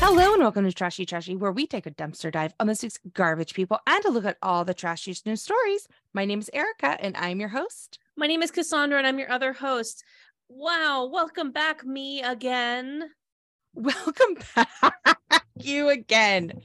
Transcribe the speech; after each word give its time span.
Hello 0.00 0.32
and 0.32 0.42
welcome 0.42 0.64
to 0.64 0.72
Trashy 0.72 1.06
Trashy, 1.06 1.36
where 1.36 1.52
we 1.52 1.66
take 1.66 1.86
a 1.86 1.90
dumpster 1.90 2.32
dive 2.32 2.54
on 2.58 2.66
this 2.66 2.82
week's 2.82 2.98
garbage 3.12 3.54
people 3.54 3.78
and 3.86 4.04
a 4.04 4.10
look 4.10 4.24
at 4.24 4.38
all 4.42 4.64
the 4.64 4.74
trashiest 4.74 5.26
news 5.26 5.42
stories. 5.42 5.86
My 6.12 6.24
name 6.24 6.40
is 6.40 6.50
Erika 6.52 6.96
and 7.00 7.16
I'm 7.16 7.40
your 7.40 7.50
host. 7.50 7.98
My 8.16 8.26
name 8.26 8.42
is 8.42 8.50
Cassandra 8.50 8.98
and 8.98 9.06
I'm 9.06 9.18
your 9.18 9.30
other 9.30 9.52
host. 9.52 10.04
Wow, 10.48 11.08
welcome 11.12 11.52
back, 11.52 11.84
me 11.84 12.22
again. 12.22 13.10
Welcome 13.74 14.36
back, 14.54 15.46
you 15.56 15.88
again. 15.88 16.62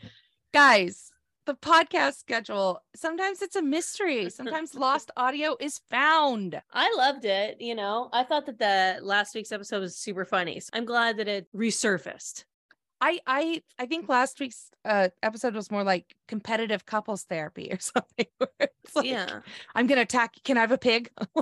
Guys, 0.53 1.08
the 1.49 1.55
podcast 1.55 2.19
schedule, 2.19 2.79
sometimes 2.95 3.41
it's 3.41 3.55
a 3.55 3.61
mystery. 3.61 4.29
Sometimes 4.29 4.75
lost 4.75 5.09
audio 5.17 5.57
is 5.59 5.79
found. 5.89 6.61
I 6.71 6.93
loved 6.95 7.25
it. 7.25 7.59
You 7.59 7.73
know, 7.73 8.09
I 8.13 8.23
thought 8.23 8.45
that 8.45 8.59
the 8.59 9.03
last 9.03 9.33
week's 9.33 9.51
episode 9.51 9.79
was 9.79 9.97
super 9.97 10.25
funny. 10.25 10.59
So 10.59 10.69
I'm 10.73 10.85
glad 10.85 11.17
that 11.17 11.27
it 11.27 11.47
resurfaced. 11.55 12.43
I 13.01 13.19
I 13.25 13.63
I 13.79 13.87
think 13.87 14.07
last 14.07 14.39
week's 14.39 14.69
uh 14.85 15.09
episode 15.23 15.55
was 15.55 15.71
more 15.71 15.83
like 15.83 16.13
competitive 16.27 16.85
couples 16.85 17.23
therapy 17.23 17.69
or 17.71 17.79
something. 17.79 18.27
like, 18.95 19.05
yeah. 19.05 19.39
I'm 19.73 19.87
gonna 19.87 20.01
attack. 20.01 20.35
Can 20.43 20.55
I 20.55 20.61
have 20.61 20.71
a 20.71 20.77
pig? 20.77 21.09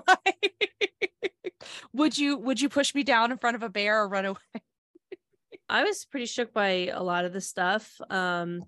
would 1.94 2.18
you 2.18 2.38
would 2.38 2.62
you 2.62 2.70
push 2.70 2.96
me 2.96 3.04
down 3.04 3.34
in 3.34 3.40
front 3.40 3.58
of 3.58 3.64
a 3.64 3.70
bear 3.70 4.02
or 4.02 4.08
run 4.08 4.24
away? 4.24 4.62
I 5.68 5.84
was 5.84 6.06
pretty 6.06 6.28
shook 6.28 6.54
by 6.54 6.92
a 6.94 7.04
lot 7.04 7.26
of 7.26 7.34
the 7.34 7.42
stuff. 7.42 8.00
Um, 8.10 8.64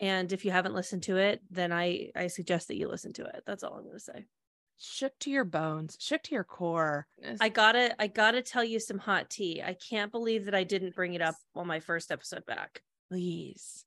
and 0.00 0.32
if 0.32 0.44
you 0.44 0.50
haven't 0.50 0.74
listened 0.74 1.02
to 1.04 1.16
it, 1.16 1.40
then 1.50 1.72
I 1.72 2.10
I 2.16 2.26
suggest 2.28 2.68
that 2.68 2.76
you 2.76 2.88
listen 2.88 3.12
to 3.14 3.24
it. 3.24 3.42
That's 3.46 3.62
all 3.62 3.74
I'm 3.74 3.86
gonna 3.86 4.00
say. 4.00 4.26
Shook 4.78 5.18
to 5.20 5.30
your 5.30 5.44
bones, 5.44 5.98
shook 6.00 6.22
to 6.24 6.34
your 6.34 6.44
core. 6.44 7.06
I 7.40 7.50
gotta 7.50 7.94
I 8.00 8.06
gotta 8.06 8.40
tell 8.40 8.64
you 8.64 8.80
some 8.80 8.98
hot 8.98 9.28
tea. 9.28 9.62
I 9.62 9.74
can't 9.74 10.10
believe 10.10 10.46
that 10.46 10.54
I 10.54 10.64
didn't 10.64 10.94
bring 10.94 11.14
it 11.14 11.20
up 11.20 11.34
on 11.54 11.66
my 11.66 11.80
first 11.80 12.10
episode 12.10 12.46
back. 12.46 12.82
please. 13.10 13.84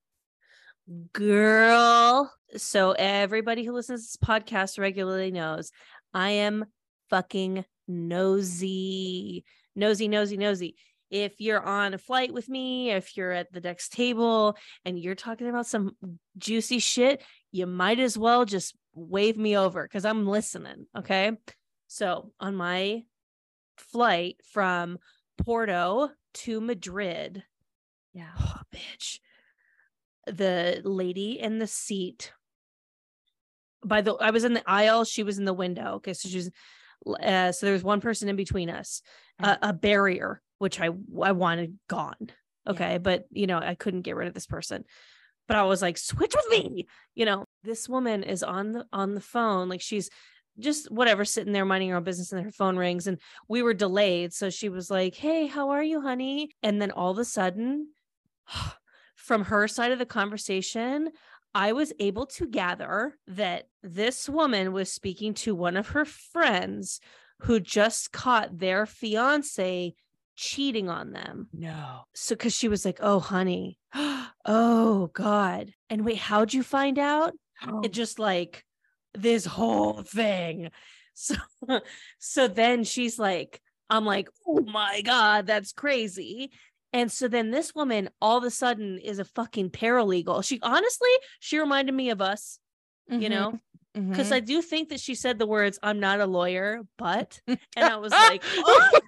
Girl. 1.13 2.31
So 2.57 2.91
everybody 2.91 3.63
who 3.63 3.71
listens 3.73 4.01
to 4.01 4.17
this 4.19 4.27
podcast 4.27 4.77
regularly 4.77 5.31
knows 5.31 5.71
I 6.13 6.31
am 6.31 6.65
fucking 7.09 7.65
nosy. 7.87 9.45
Nosy, 9.75 10.07
nosy, 10.07 10.37
nosy. 10.37 10.75
If 11.13 11.39
you're 11.39 11.61
on 11.61 11.93
a 11.93 11.99
flight 11.99 12.33
with 12.33 12.49
me, 12.49 12.89
if 12.89 13.15
you're 13.15 13.31
at 13.31 13.53
the 13.53 13.61
next 13.61 13.93
table 13.93 14.57
and 14.83 14.97
you're 14.97 15.13
talking 15.13 15.47
about 15.47 15.67
some 15.67 15.95
juicy 16.39 16.79
shit, 16.79 17.21
you 17.51 17.67
might 17.67 17.99
as 17.99 18.17
well 18.17 18.45
just 18.45 18.75
wave 18.95 19.37
me 19.37 19.55
over 19.55 19.83
because 19.83 20.05
I'm 20.05 20.25
listening. 20.25 20.87
Okay. 20.97 21.33
So 21.87 22.31
on 22.39 22.55
my 22.55 23.03
flight 23.77 24.37
from 24.51 24.97
Porto 25.37 26.09
to 26.33 26.59
Madrid, 26.59 27.43
Yeah. 28.11 28.31
oh, 28.39 28.61
bitch, 28.73 29.19
the 30.25 30.81
lady 30.83 31.39
in 31.39 31.59
the 31.59 31.67
seat 31.67 32.33
by 33.85 34.01
the 34.01 34.13
I 34.13 34.31
was 34.31 34.45
in 34.45 34.53
the 34.53 34.63
aisle, 34.65 35.03
she 35.03 35.21
was 35.21 35.37
in 35.37 35.45
the 35.45 35.53
window. 35.53 35.95
Okay. 35.97 36.13
So 36.13 36.27
she's 36.27 36.49
uh, 37.05 37.51
so 37.51 37.65
there 37.65 37.73
was 37.73 37.83
one 37.83 38.01
person 38.01 38.29
in 38.29 38.35
between 38.35 38.69
us, 38.69 39.01
a, 39.39 39.57
a 39.61 39.73
barrier, 39.73 40.41
which 40.63 40.79
I 40.79 40.85
I 41.21 41.33
wanted 41.33 41.77
gone. 41.89 42.29
Okay. 42.65 42.97
But 42.97 43.25
you 43.31 43.47
know, 43.47 43.59
I 43.59 43.75
couldn't 43.75 44.03
get 44.03 44.15
rid 44.15 44.29
of 44.29 44.33
this 44.33 44.47
person. 44.47 44.85
But 45.45 45.57
I 45.57 45.63
was 45.63 45.81
like, 45.81 45.97
switch 45.97 46.33
with 46.33 46.45
me. 46.49 46.87
You 47.15 47.25
know, 47.25 47.45
this 47.65 47.89
woman 47.89 48.23
is 48.23 48.43
on 48.43 48.71
the 48.71 48.85
on 48.93 49.13
the 49.13 49.19
phone, 49.19 49.67
like 49.67 49.81
she's 49.81 50.09
just 50.57 50.89
whatever, 50.89 51.25
sitting 51.25 51.51
there 51.51 51.65
minding 51.65 51.89
her 51.89 51.97
own 51.97 52.05
business, 52.05 52.31
and 52.31 52.45
her 52.45 52.51
phone 52.51 52.77
rings, 52.77 53.07
and 53.07 53.19
we 53.49 53.61
were 53.61 53.73
delayed. 53.73 54.31
So 54.31 54.49
she 54.49 54.69
was 54.69 54.89
like, 54.89 55.15
Hey, 55.15 55.47
how 55.47 55.71
are 55.71 55.83
you, 55.83 55.99
honey? 55.99 56.51
And 56.63 56.81
then 56.81 56.91
all 56.91 57.11
of 57.11 57.17
a 57.17 57.25
sudden, 57.25 57.89
from 59.15 59.43
her 59.43 59.67
side 59.67 59.91
of 59.91 59.99
the 59.99 60.05
conversation, 60.05 61.09
I 61.53 61.73
was 61.73 61.91
able 61.99 62.25
to 62.27 62.47
gather 62.47 63.17
that 63.27 63.65
this 63.81 64.29
woman 64.29 64.71
was 64.71 64.89
speaking 64.89 65.33
to 65.33 65.55
one 65.55 65.75
of 65.75 65.89
her 65.89 66.05
friends 66.05 67.01
who 67.39 67.59
just 67.59 68.13
caught 68.13 68.59
their 68.59 68.85
fiance 68.85 69.93
cheating 70.35 70.89
on 70.89 71.11
them. 71.11 71.47
No. 71.53 72.01
So, 72.13 72.35
because 72.35 72.53
she 72.53 72.67
was 72.67 72.85
like, 72.85 72.99
Oh, 73.01 73.19
honey, 73.19 73.79
oh, 74.45 75.09
God. 75.13 75.73
And 75.89 76.05
wait, 76.05 76.17
how'd 76.17 76.53
you 76.53 76.63
find 76.63 76.99
out? 76.99 77.33
It 77.61 77.69
oh. 77.69 77.87
just 77.87 78.19
like 78.19 78.65
this 79.13 79.45
whole 79.45 80.03
thing. 80.03 80.69
So, 81.15 81.35
so 82.17 82.47
then 82.47 82.83
she's 82.83 83.19
like, 83.19 83.61
I'm 83.87 84.03
like, 84.03 84.29
Oh 84.47 84.61
my 84.61 85.01
God, 85.01 85.45
that's 85.45 85.71
crazy. 85.71 86.49
And 86.91 87.11
so 87.11 87.27
then 87.27 87.51
this 87.51 87.75
woman 87.75 88.09
all 88.19 88.39
of 88.39 88.43
a 88.43 88.49
sudden 88.49 88.97
is 88.97 89.19
a 89.19 89.25
fucking 89.25 89.69
paralegal. 89.69 90.43
She 90.43 90.59
honestly, 90.63 91.11
she 91.39 91.59
reminded 91.59 91.93
me 91.93 92.09
of 92.09 92.19
us, 92.19 92.57
you 93.07 93.19
mm-hmm. 93.19 93.29
know, 93.29 93.59
because 93.93 94.29
Mhm. 94.29 94.33
I 94.35 94.39
do 94.39 94.61
think 94.61 94.89
that 94.89 94.99
she 94.99 95.13
said 95.15 95.37
the 95.39 95.45
words, 95.45 95.77
I'm 95.83 95.99
not 95.99 96.19
a 96.19 96.25
lawyer, 96.25 96.81
but, 96.97 97.39
and 97.47 97.59
I 97.77 97.95
was 97.97 98.11
like, 98.11 98.43
oh, 98.57 98.99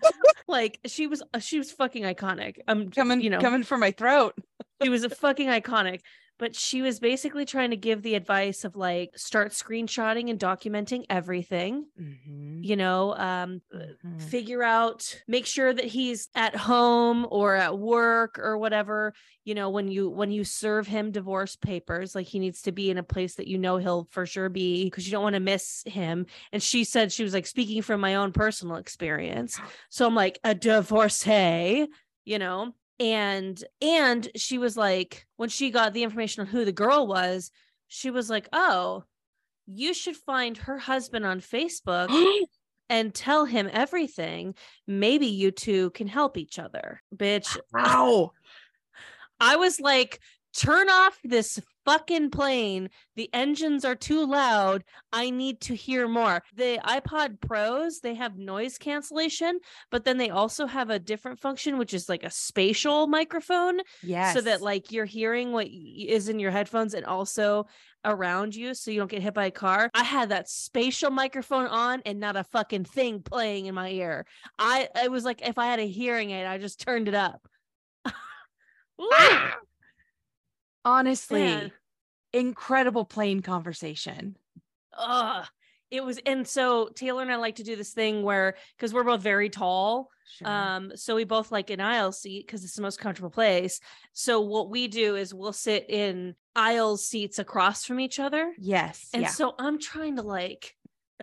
like 0.47 0.79
she 0.85 1.07
was, 1.07 1.23
she 1.40 1.57
was 1.57 1.72
fucking 1.72 2.03
iconic. 2.03 2.57
I'm 2.68 2.90
coming, 2.91 3.22
you 3.22 3.29
know, 3.29 3.40
coming 3.40 3.63
for 3.63 3.78
my 3.78 3.91
throat. 3.91 4.35
she 4.84 4.90
was 4.90 5.03
a 5.03 5.09
fucking 5.09 5.47
iconic. 5.47 6.01
But 6.38 6.56
she 6.56 6.81
was 6.81 7.00
basically 7.00 7.46
trying 7.46 7.69
to 7.69 7.78
give 7.78 8.01
the 8.01 8.16
advice 8.16 8.66
of 8.66 8.75
like, 8.75 9.18
start 9.18 9.51
screenshotting 9.53 10.29
and 10.29 10.38
documenting 10.40 11.06
everything, 11.09 11.85
Mhm. 12.00 12.59
you 12.63 12.75
know, 12.75 13.16
um, 13.16 13.62
Mhm. 13.73 14.22
figure 14.22 14.63
out 14.63 15.22
make 15.28 15.45
sure 15.45 15.74
that 15.74 15.85
he's 15.85 16.29
at 16.35 16.56
home 16.56 17.25
or 17.29 17.56
at 17.56 17.78
work 17.78 18.38
or 18.40 18.57
whatever 18.57 19.13
you 19.44 19.53
know 19.53 19.69
when 19.69 19.88
you 19.90 20.09
when 20.09 20.31
you 20.31 20.44
serve 20.44 20.88
him 20.88 21.12
divorce 21.12 21.56
papers 21.56 22.16
like 22.16 22.25
he 22.28 22.40
needs 22.40 22.62
to 22.62 22.72
be 22.72 22.90
in 22.90 22.97
a 22.97 23.03
place 23.03 23.35
that 23.35 23.47
you 23.47 23.57
know 23.57 23.78
he'll 23.78 24.07
for 24.12 24.25
sure 24.25 24.47
be 24.50 24.85
because 24.85 25.06
you 25.06 25.12
don't 25.12 25.24
want 25.24 25.34
to 25.34 25.40
miss 25.40 25.84
him 25.85 26.25
and 26.51 26.63
she 26.63 26.84
said 26.84 27.12
she 27.12 27.24
was 27.24 27.34
like 27.34 27.45
speaking 27.45 27.81
from 27.81 28.00
my 28.00 28.16
own 28.16 28.31
personal 28.31 28.78
experience 28.78 29.59
so 29.90 30.07
i'm 30.07 30.16
like 30.16 30.40
a 30.44 30.56
divorcee 30.56 31.88
you 32.24 32.40
know 32.40 32.74
and 33.00 33.63
and 33.81 34.29
she 34.35 34.57
was 34.57 34.78
like 34.78 35.25
when 35.38 35.50
she 35.50 35.69
got 35.69 35.94
the 35.94 36.03
information 36.03 36.41
on 36.41 36.47
who 36.47 36.63
the 36.63 36.72
girl 36.72 37.07
was 37.07 37.51
she 37.88 38.09
was 38.09 38.29
like 38.29 38.47
oh 38.53 39.03
you 39.67 39.94
should 39.94 40.16
find 40.16 40.57
her 40.57 40.78
husband 40.78 41.25
on 41.25 41.41
facebook 41.41 42.09
and 42.89 43.13
tell 43.13 43.45
him 43.45 43.69
everything, 43.72 44.56
maybe 44.88 45.28
you 45.28 45.51
two 45.51 45.89
can 45.91 46.07
help 46.07 46.38
each 46.38 46.59
other. 46.59 47.01
Bitch, 47.16 47.57
Ow. 47.75 48.31
I 49.39 49.57
was 49.57 49.79
like, 49.79 50.19
turn 50.57 50.89
off 50.89 51.19
this 51.23 51.59
fucking 51.85 52.31
plane. 52.31 52.89
The 53.16 53.29
engines 53.33 53.85
are 53.85 53.95
too 53.95 54.25
loud. 54.25 54.83
I 55.13 55.29
need 55.29 55.61
to 55.61 55.75
hear 55.75 56.07
more. 56.07 56.41
The 56.55 56.79
AirPod 56.83 57.41
Pros, 57.41 57.99
they 57.99 58.16
have 58.16 58.38
noise 58.38 58.77
cancellation, 58.77 59.59
but 59.91 60.03
then 60.05 60.17
they 60.17 60.29
also 60.29 60.65
have 60.65 60.89
a 60.89 60.97
different 60.99 61.39
function, 61.39 61.77
which 61.77 61.94
is 61.94 62.09
like 62.09 62.23
a 62.23 62.31
spatial 62.31 63.07
microphone 63.07 63.79
Yes. 64.01 64.33
so 64.33 64.41
that 64.41 64.61
like 64.61 64.91
you're 64.91 65.05
hearing 65.05 65.51
what 65.51 65.67
is 65.67 66.29
in 66.29 66.39
your 66.39 66.51
headphones 66.51 66.94
and 66.94 67.05
also 67.05 67.67
around 68.03 68.55
you 68.55 68.73
so 68.75 68.91
you 68.91 68.99
don't 68.99 69.09
get 69.11 69.21
hit 69.21 69.33
by 69.33 69.45
a 69.45 69.51
car. 69.51 69.89
I 69.94 70.03
had 70.03 70.29
that 70.29 70.47
spatial 70.49 71.11
microphone 71.11 71.65
on 71.67 72.01
and 72.05 72.19
not 72.19 72.35
a 72.35 72.44
fucking 72.45 72.85
thing 72.85 73.21
playing 73.21 73.65
in 73.65 73.75
my 73.75 73.89
ear. 73.89 74.25
I 74.57 74.88
it 75.03 75.11
was 75.11 75.25
like 75.25 75.47
if 75.47 75.57
I 75.57 75.65
had 75.65 75.79
a 75.79 75.88
hearing 75.88 76.31
aid, 76.31 76.45
I 76.47 76.57
just 76.57 76.79
turned 76.79 77.07
it 77.07 77.13
up. 77.15 77.47
Ah! 79.01 79.55
Honestly, 80.85 81.41
man. 81.41 81.72
incredible 82.31 83.03
plane 83.03 83.41
conversation. 83.41 84.38
Ugh. 84.97 85.46
It 85.91 86.03
was 86.03 86.19
and 86.25 86.47
so 86.47 86.90
Taylor 86.96 87.22
and 87.22 87.31
I 87.31 87.35
like 87.35 87.57
to 87.57 87.63
do 87.63 87.75
this 87.75 87.94
thing 87.94 88.23
where 88.23 88.56
because 88.77 88.94
we're 88.94 89.04
both 89.04 89.21
very 89.21 89.50
tall, 89.50 90.09
Sure. 90.38 90.48
Um, 90.48 90.92
so 90.95 91.15
we 91.15 91.24
both 91.24 91.51
like 91.51 91.69
an 91.69 91.80
aisle 91.80 92.12
seat 92.12 92.45
because 92.45 92.63
it's 92.63 92.75
the 92.75 92.81
most 92.81 93.00
comfortable 93.00 93.30
place. 93.30 93.80
So 94.13 94.42
what 94.42 94.69
we 94.69 94.88
do 94.88 95.15
is 95.15 95.33
we'll 95.33 95.54
sit 95.54 95.89
in 95.89 96.36
aisle 96.56 96.98
seats 96.98 97.39
across 97.39 97.86
from 97.86 98.00
each 98.00 98.19
other. 98.19 98.54
yes. 98.57 99.09
And 99.13 99.24
yeah. 99.24 99.30
so 99.30 99.56
I'm 99.57 99.80
trying 99.80 100.15
to 100.18 100.24
like, 100.24 100.75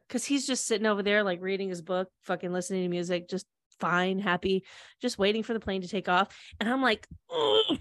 because 0.08 0.24
he's 0.24 0.46
just 0.46 0.66
sitting 0.66 0.86
over 0.86 1.02
there, 1.02 1.24
like 1.24 1.42
reading 1.42 1.68
his 1.68 1.82
book, 1.82 2.08
fucking 2.22 2.52
listening 2.52 2.84
to 2.84 2.88
music, 2.88 3.28
just 3.28 3.46
fine, 3.80 4.18
happy, 4.18 4.64
just 5.00 5.18
waiting 5.18 5.42
for 5.42 5.52
the 5.52 5.60
plane 5.60 5.82
to 5.82 5.88
take 5.88 6.08
off. 6.08 6.28
And 6.60 6.68
I'm 6.68 6.82
like, 6.82 7.06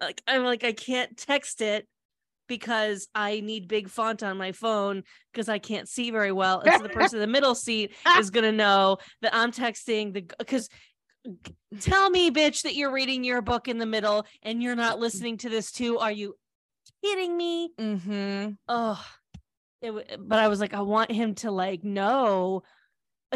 like 0.00 0.22
I'm 0.26 0.44
like, 0.44 0.64
I 0.64 0.72
can't 0.72 1.16
text 1.16 1.60
it 1.60 1.86
because 2.48 3.08
I 3.14 3.40
need 3.40 3.68
big 3.68 3.88
font 3.88 4.22
on 4.22 4.36
my 4.36 4.52
phone 4.52 5.04
because 5.32 5.48
I 5.48 5.58
can't 5.58 5.88
see 5.88 6.10
very 6.10 6.32
well. 6.32 6.60
And 6.60 6.74
so 6.74 6.82
the 6.82 6.88
person 6.88 7.16
in 7.16 7.20
the 7.20 7.32
middle 7.32 7.54
seat 7.54 7.94
is 8.18 8.30
gonna 8.30 8.52
know 8.52 8.98
that 9.22 9.34
I'm 9.34 9.52
texting 9.52 10.12
the 10.12 10.26
because 10.38 10.68
tell 11.80 12.10
me, 12.10 12.30
bitch, 12.30 12.62
that 12.62 12.74
you're 12.74 12.92
reading 12.92 13.24
your 13.24 13.42
book 13.42 13.68
in 13.68 13.78
the 13.78 13.86
middle 13.86 14.26
and 14.42 14.62
you're 14.62 14.76
not 14.76 14.98
listening 14.98 15.38
to 15.38 15.48
this 15.48 15.70
too. 15.70 15.98
Are 15.98 16.12
you 16.12 16.34
kidding 17.02 17.36
me? 17.36 17.70
mm-hmm. 17.78 18.50
Oh, 18.68 19.04
it, 19.80 20.18
but 20.20 20.38
I 20.38 20.48
was 20.48 20.60
like, 20.60 20.74
I 20.74 20.82
want 20.82 21.10
him 21.10 21.34
to 21.36 21.50
like 21.50 21.84
know. 21.84 22.62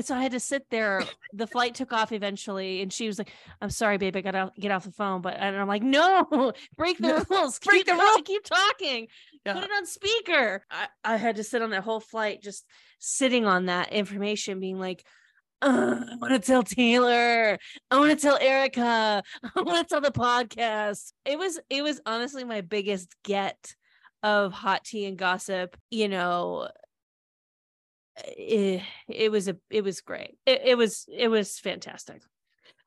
So 0.02 0.14
I 0.14 0.22
had 0.22 0.32
to 0.32 0.40
sit 0.40 0.68
there. 0.70 1.02
The 1.32 1.46
flight 1.46 1.74
took 1.74 1.92
off 1.92 2.12
eventually, 2.12 2.82
and 2.82 2.92
she 2.92 3.06
was 3.06 3.18
like, 3.18 3.32
"I'm 3.62 3.70
sorry, 3.70 3.96
babe, 3.96 4.16
I 4.16 4.20
gotta 4.20 4.52
get 4.58 4.70
off 4.70 4.84
the 4.84 4.92
phone." 4.92 5.22
But 5.22 5.36
and 5.38 5.56
I'm 5.56 5.68
like, 5.68 5.82
"No, 5.82 6.52
break 6.76 6.98
the 6.98 7.24
rules. 7.30 7.58
break 7.60 7.78
keep 7.78 7.86
the 7.86 7.92
talking, 7.92 8.06
rule." 8.06 8.22
Keep 8.22 8.44
talking. 8.44 9.08
Yeah. 9.44 9.54
Put 9.54 9.64
it 9.64 9.70
on 9.70 9.86
speaker." 9.86 10.64
I, 10.70 10.88
I 11.04 11.16
had 11.16 11.36
to 11.36 11.44
sit 11.44 11.62
on 11.62 11.70
that 11.70 11.82
whole 11.82 12.00
flight, 12.00 12.42
just 12.42 12.66
sitting 12.98 13.46
on 13.46 13.66
that 13.66 13.92
information, 13.92 14.60
being 14.60 14.78
like, 14.78 15.02
"Ugh, 15.62 15.98
"I 16.12 16.16
want 16.16 16.34
to 16.34 16.40
tell 16.40 16.62
Taylor. 16.62 17.58
I 17.90 17.98
want 17.98 18.10
to 18.18 18.22
tell 18.22 18.38
Erika. 18.38 19.22
I 19.56 19.60
want 19.62 19.88
to 19.88 19.94
tell 19.94 20.02
the 20.02 20.10
podcast." 20.10 21.12
It 21.24 21.38
was, 21.38 21.58
it 21.70 21.82
was 21.82 22.00
honestly 22.04 22.44
my 22.44 22.60
biggest 22.60 23.14
get 23.24 23.74
of 24.22 24.52
hot 24.52 24.84
tea 24.84 25.06
and 25.06 25.16
gossip. 25.16 25.74
You 25.90 26.08
know, 26.08 26.68
it, 28.24 28.82
it 29.08 29.30
was 29.30 29.48
a 29.48 29.56
it 29.70 29.82
was 29.84 30.00
great 30.00 30.38
it, 30.46 30.62
it 30.64 30.74
was 30.78 31.06
it 31.12 31.28
was 31.28 31.58
fantastic 31.58 32.22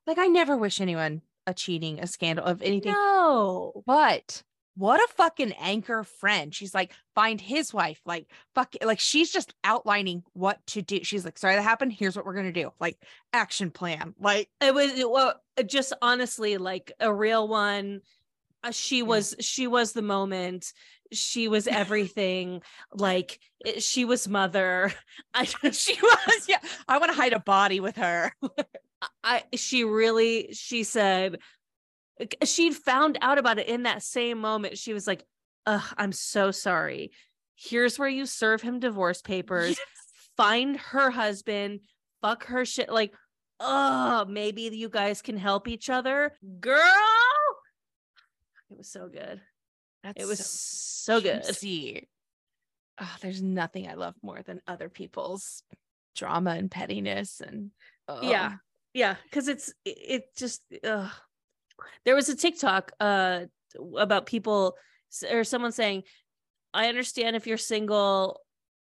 Like 0.07 0.17
I 0.17 0.27
never 0.27 0.57
wish 0.57 0.81
anyone 0.81 1.21
a 1.47 1.53
cheating, 1.53 1.99
a 1.99 2.05
scandal 2.07 2.45
of 2.45 2.61
anything. 2.61 2.91
no 2.91 3.83
But 3.85 4.43
what 4.75 4.99
a 5.01 5.13
fucking 5.15 5.53
anchor 5.53 6.03
friend. 6.03 6.53
She's 6.55 6.73
like, 6.73 6.93
find 7.15 7.41
his 7.41 7.73
wife. 7.73 7.99
Like, 8.05 8.27
fuck, 8.55 8.75
like 8.83 8.99
she's 8.99 9.31
just 9.31 9.53
outlining 9.63 10.23
what 10.33 10.65
to 10.67 10.81
do. 10.81 11.03
She's 11.03 11.25
like, 11.25 11.37
sorry 11.37 11.55
that 11.55 11.63
happened. 11.63 11.91
Here's 11.93 12.15
what 12.15 12.25
we're 12.25 12.35
gonna 12.35 12.51
do. 12.53 12.71
Like, 12.79 12.97
action 13.33 13.71
plan. 13.71 14.13
Like, 14.19 14.49
it 14.61 14.73
was 14.73 14.91
it- 14.97 15.09
well 15.09 15.33
just 15.65 15.91
honestly 16.01 16.57
like 16.57 16.91
a 16.99 17.13
real 17.13 17.47
one 17.47 18.01
Uh, 18.63 18.71
she 18.71 19.03
was 19.03 19.35
she 19.39 19.67
was 19.67 19.93
the 19.93 20.01
moment 20.01 20.71
she 21.11 21.47
was 21.47 21.67
everything 21.67 22.61
like 22.93 23.39
eh, 23.65 23.79
she 23.79 24.05
was 24.05 24.27
mother 24.27 24.93
i 25.33 25.45
she 25.71 25.97
was, 26.01 26.47
yeah. 26.47 26.59
I 26.87 26.97
want 26.97 27.11
to 27.11 27.15
hide 27.17 27.33
a 27.33 27.39
body 27.39 27.79
with 27.79 27.95
her. 27.97 28.31
I 29.23 29.43
she 29.55 29.83
really 29.83 30.49
she 30.53 30.83
said 30.83 31.39
she'd 32.43 32.75
found 32.75 33.17
out 33.21 33.37
about 33.37 33.59
it 33.59 33.67
in 33.67 33.83
that 33.83 34.03
same 34.03 34.39
moment. 34.39 34.77
She 34.77 34.93
was 34.93 35.07
like, 35.07 35.23
Ugh, 35.65 35.93
I'm 35.97 36.11
so 36.11 36.51
sorry. 36.51 37.11
Here's 37.55 37.99
where 37.99 38.09
you 38.09 38.25
serve 38.25 38.61
him 38.61 38.79
divorce 38.79 39.21
papers, 39.21 39.79
find 40.37 40.77
her 40.77 41.09
husband, 41.11 41.81
fuck 42.21 42.45
her 42.45 42.65
shit. 42.65 42.89
Like, 42.89 43.13
oh, 43.59 44.25
maybe 44.27 44.63
you 44.63 44.89
guys 44.89 45.21
can 45.21 45.37
help 45.37 45.67
each 45.67 45.89
other. 45.89 46.33
Girl. 46.59 46.81
It 48.71 48.77
was 48.77 48.91
so 48.91 49.09
good. 49.09 49.41
That's 50.03 50.23
It 50.23 50.27
was 50.27 50.39
so 50.39 51.19
so 51.19 51.21
good. 51.21 51.43
juicy. 51.43 52.07
Oh, 53.01 53.15
there's 53.21 53.41
nothing 53.41 53.87
I 53.87 53.93
love 53.93 54.15
more 54.21 54.41
than 54.41 54.61
other 54.67 54.89
people's 54.89 55.63
drama 56.15 56.51
and 56.51 56.69
pettiness 56.69 57.41
and 57.41 57.71
Yeah. 58.21 58.55
yeah 58.93 59.15
because 59.23 59.47
it's 59.47 59.69
it, 59.85 59.97
it 60.01 60.23
just 60.35 60.61
uh 60.83 61.07
there 62.03 62.15
was 62.15 62.27
a 62.27 62.35
tiktok 62.35 62.91
uh 62.99 63.41
about 63.97 64.25
people 64.25 64.75
or 65.31 65.43
someone 65.43 65.71
saying 65.71 66.03
i 66.73 66.87
understand 66.89 67.35
if 67.35 67.45
you're 67.47 67.57
single 67.57 68.41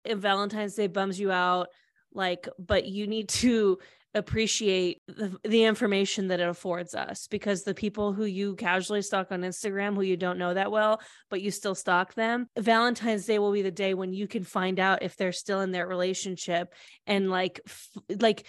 and 0.04 0.18
valentine's 0.20 0.74
day 0.74 0.86
bums 0.86 1.20
you 1.20 1.30
out 1.30 1.68
like 2.12 2.48
but 2.58 2.86
you 2.86 3.06
need 3.06 3.28
to 3.28 3.78
appreciate 4.14 5.00
the, 5.06 5.36
the 5.44 5.64
information 5.64 6.28
that 6.28 6.40
it 6.40 6.48
affords 6.48 6.94
us 6.94 7.28
because 7.28 7.62
the 7.62 7.74
people 7.74 8.12
who 8.12 8.24
you 8.24 8.56
casually 8.56 9.02
stalk 9.02 9.30
on 9.30 9.42
instagram 9.42 9.94
who 9.94 10.02
you 10.02 10.16
don't 10.16 10.38
know 10.38 10.52
that 10.52 10.72
well 10.72 11.00
but 11.28 11.40
you 11.40 11.50
still 11.50 11.76
stalk 11.76 12.14
them 12.14 12.48
valentine's 12.58 13.26
day 13.26 13.38
will 13.38 13.52
be 13.52 13.62
the 13.62 13.70
day 13.70 13.94
when 13.94 14.12
you 14.12 14.26
can 14.26 14.42
find 14.42 14.80
out 14.80 15.02
if 15.02 15.16
they're 15.16 15.30
still 15.30 15.60
in 15.60 15.70
their 15.70 15.86
relationship 15.86 16.74
and 17.06 17.30
like 17.30 17.60
f- 17.66 18.18
like 18.18 18.46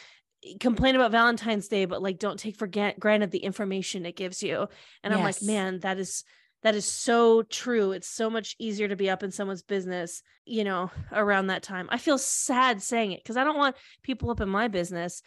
complain 0.60 0.96
about 0.96 1.12
Valentine's 1.12 1.68
Day, 1.68 1.86
but 1.86 2.02
like 2.02 2.18
don't 2.18 2.40
take 2.40 2.56
for 2.56 2.68
granted 2.68 3.32
the 3.32 3.40
information 3.40 4.06
it 4.06 4.16
gives 4.16 4.42
you. 4.42 4.68
And 5.04 5.14
I'm 5.14 5.22
like, 5.22 5.42
man, 5.44 5.80
that 5.82 6.00
is 6.00 6.24
that 6.64 6.76
is 6.76 6.86
so 6.86 7.42
true. 7.44 7.92
It's 7.92 8.08
so 8.08 8.30
much 8.30 8.56
easier 8.60 8.88
to 8.88 8.96
be 8.96 9.10
up 9.10 9.24
in 9.24 9.32
someone's 9.32 9.64
business, 9.64 10.22
you 10.46 10.64
know, 10.64 10.92
around 11.12 11.48
that 11.48 11.64
time. 11.64 11.88
I 11.90 11.98
feel 11.98 12.18
sad 12.18 12.82
saying 12.82 13.14
it 13.14 13.24
because 13.24 13.38
I 13.38 13.44
don't 13.44 13.58
want 13.58 13.76
people 14.04 14.30
up 14.30 14.42
in 14.42 14.50
my 14.50 14.68
business, 14.68 15.24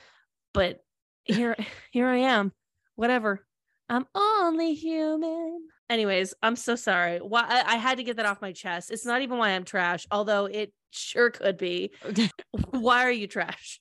but 0.54 0.82
here 1.24 1.54
here 1.92 2.08
I 2.08 2.16
am. 2.18 2.52
Whatever. 2.96 3.44
I'm 3.90 4.06
only 4.14 4.72
human. 4.74 5.68
Anyways, 5.90 6.32
I'm 6.42 6.56
so 6.56 6.74
sorry. 6.74 7.18
Why 7.18 7.44
I, 7.46 7.74
I 7.74 7.76
had 7.76 7.98
to 7.98 8.02
get 8.04 8.16
that 8.16 8.24
off 8.24 8.40
my 8.40 8.52
chest. 8.52 8.90
It's 8.90 9.04
not 9.04 9.20
even 9.20 9.36
why 9.36 9.50
I'm 9.50 9.64
trash, 9.64 10.06
although 10.10 10.46
it 10.46 10.72
sure 10.90 11.28
could 11.30 11.58
be. 11.58 11.90
Why 12.70 13.04
are 13.04 13.10
you 13.10 13.26
trash? 13.26 13.80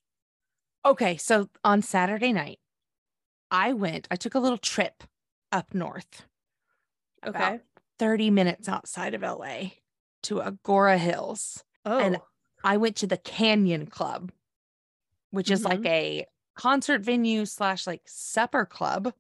Okay, 0.86 1.16
so 1.16 1.48
on 1.64 1.82
Saturday 1.82 2.34
night, 2.34 2.60
I 3.50 3.72
went, 3.72 4.08
I 4.12 4.18
took 4.18 4.36
a 4.36 4.40
little 4.40 4.58
trip 4.58 5.04
up 5.54 5.74
north, 5.74 6.26
Okay. 7.26 7.60
30 8.00 8.30
minutes 8.32 8.68
outside 8.68 9.14
of 9.14 9.22
LA 9.22 9.70
to 10.24 10.42
Agoura 10.42 10.98
Hills. 10.98 11.64
Oh. 11.86 12.00
and 12.00 12.18
I 12.64 12.76
went 12.78 12.98
to 12.98 13.08
the 13.08 13.18
Canyon 13.18 13.86
Club, 13.88 14.32
which 15.32 15.50
is 15.52 15.64
like 15.64 15.82
Mhm. 15.82 15.88
a 15.88 16.26
concert 16.56 17.02
venue 17.02 17.46
slash 17.46 17.86
like 17.88 18.02
supper 18.06 18.66
club. 18.66 19.14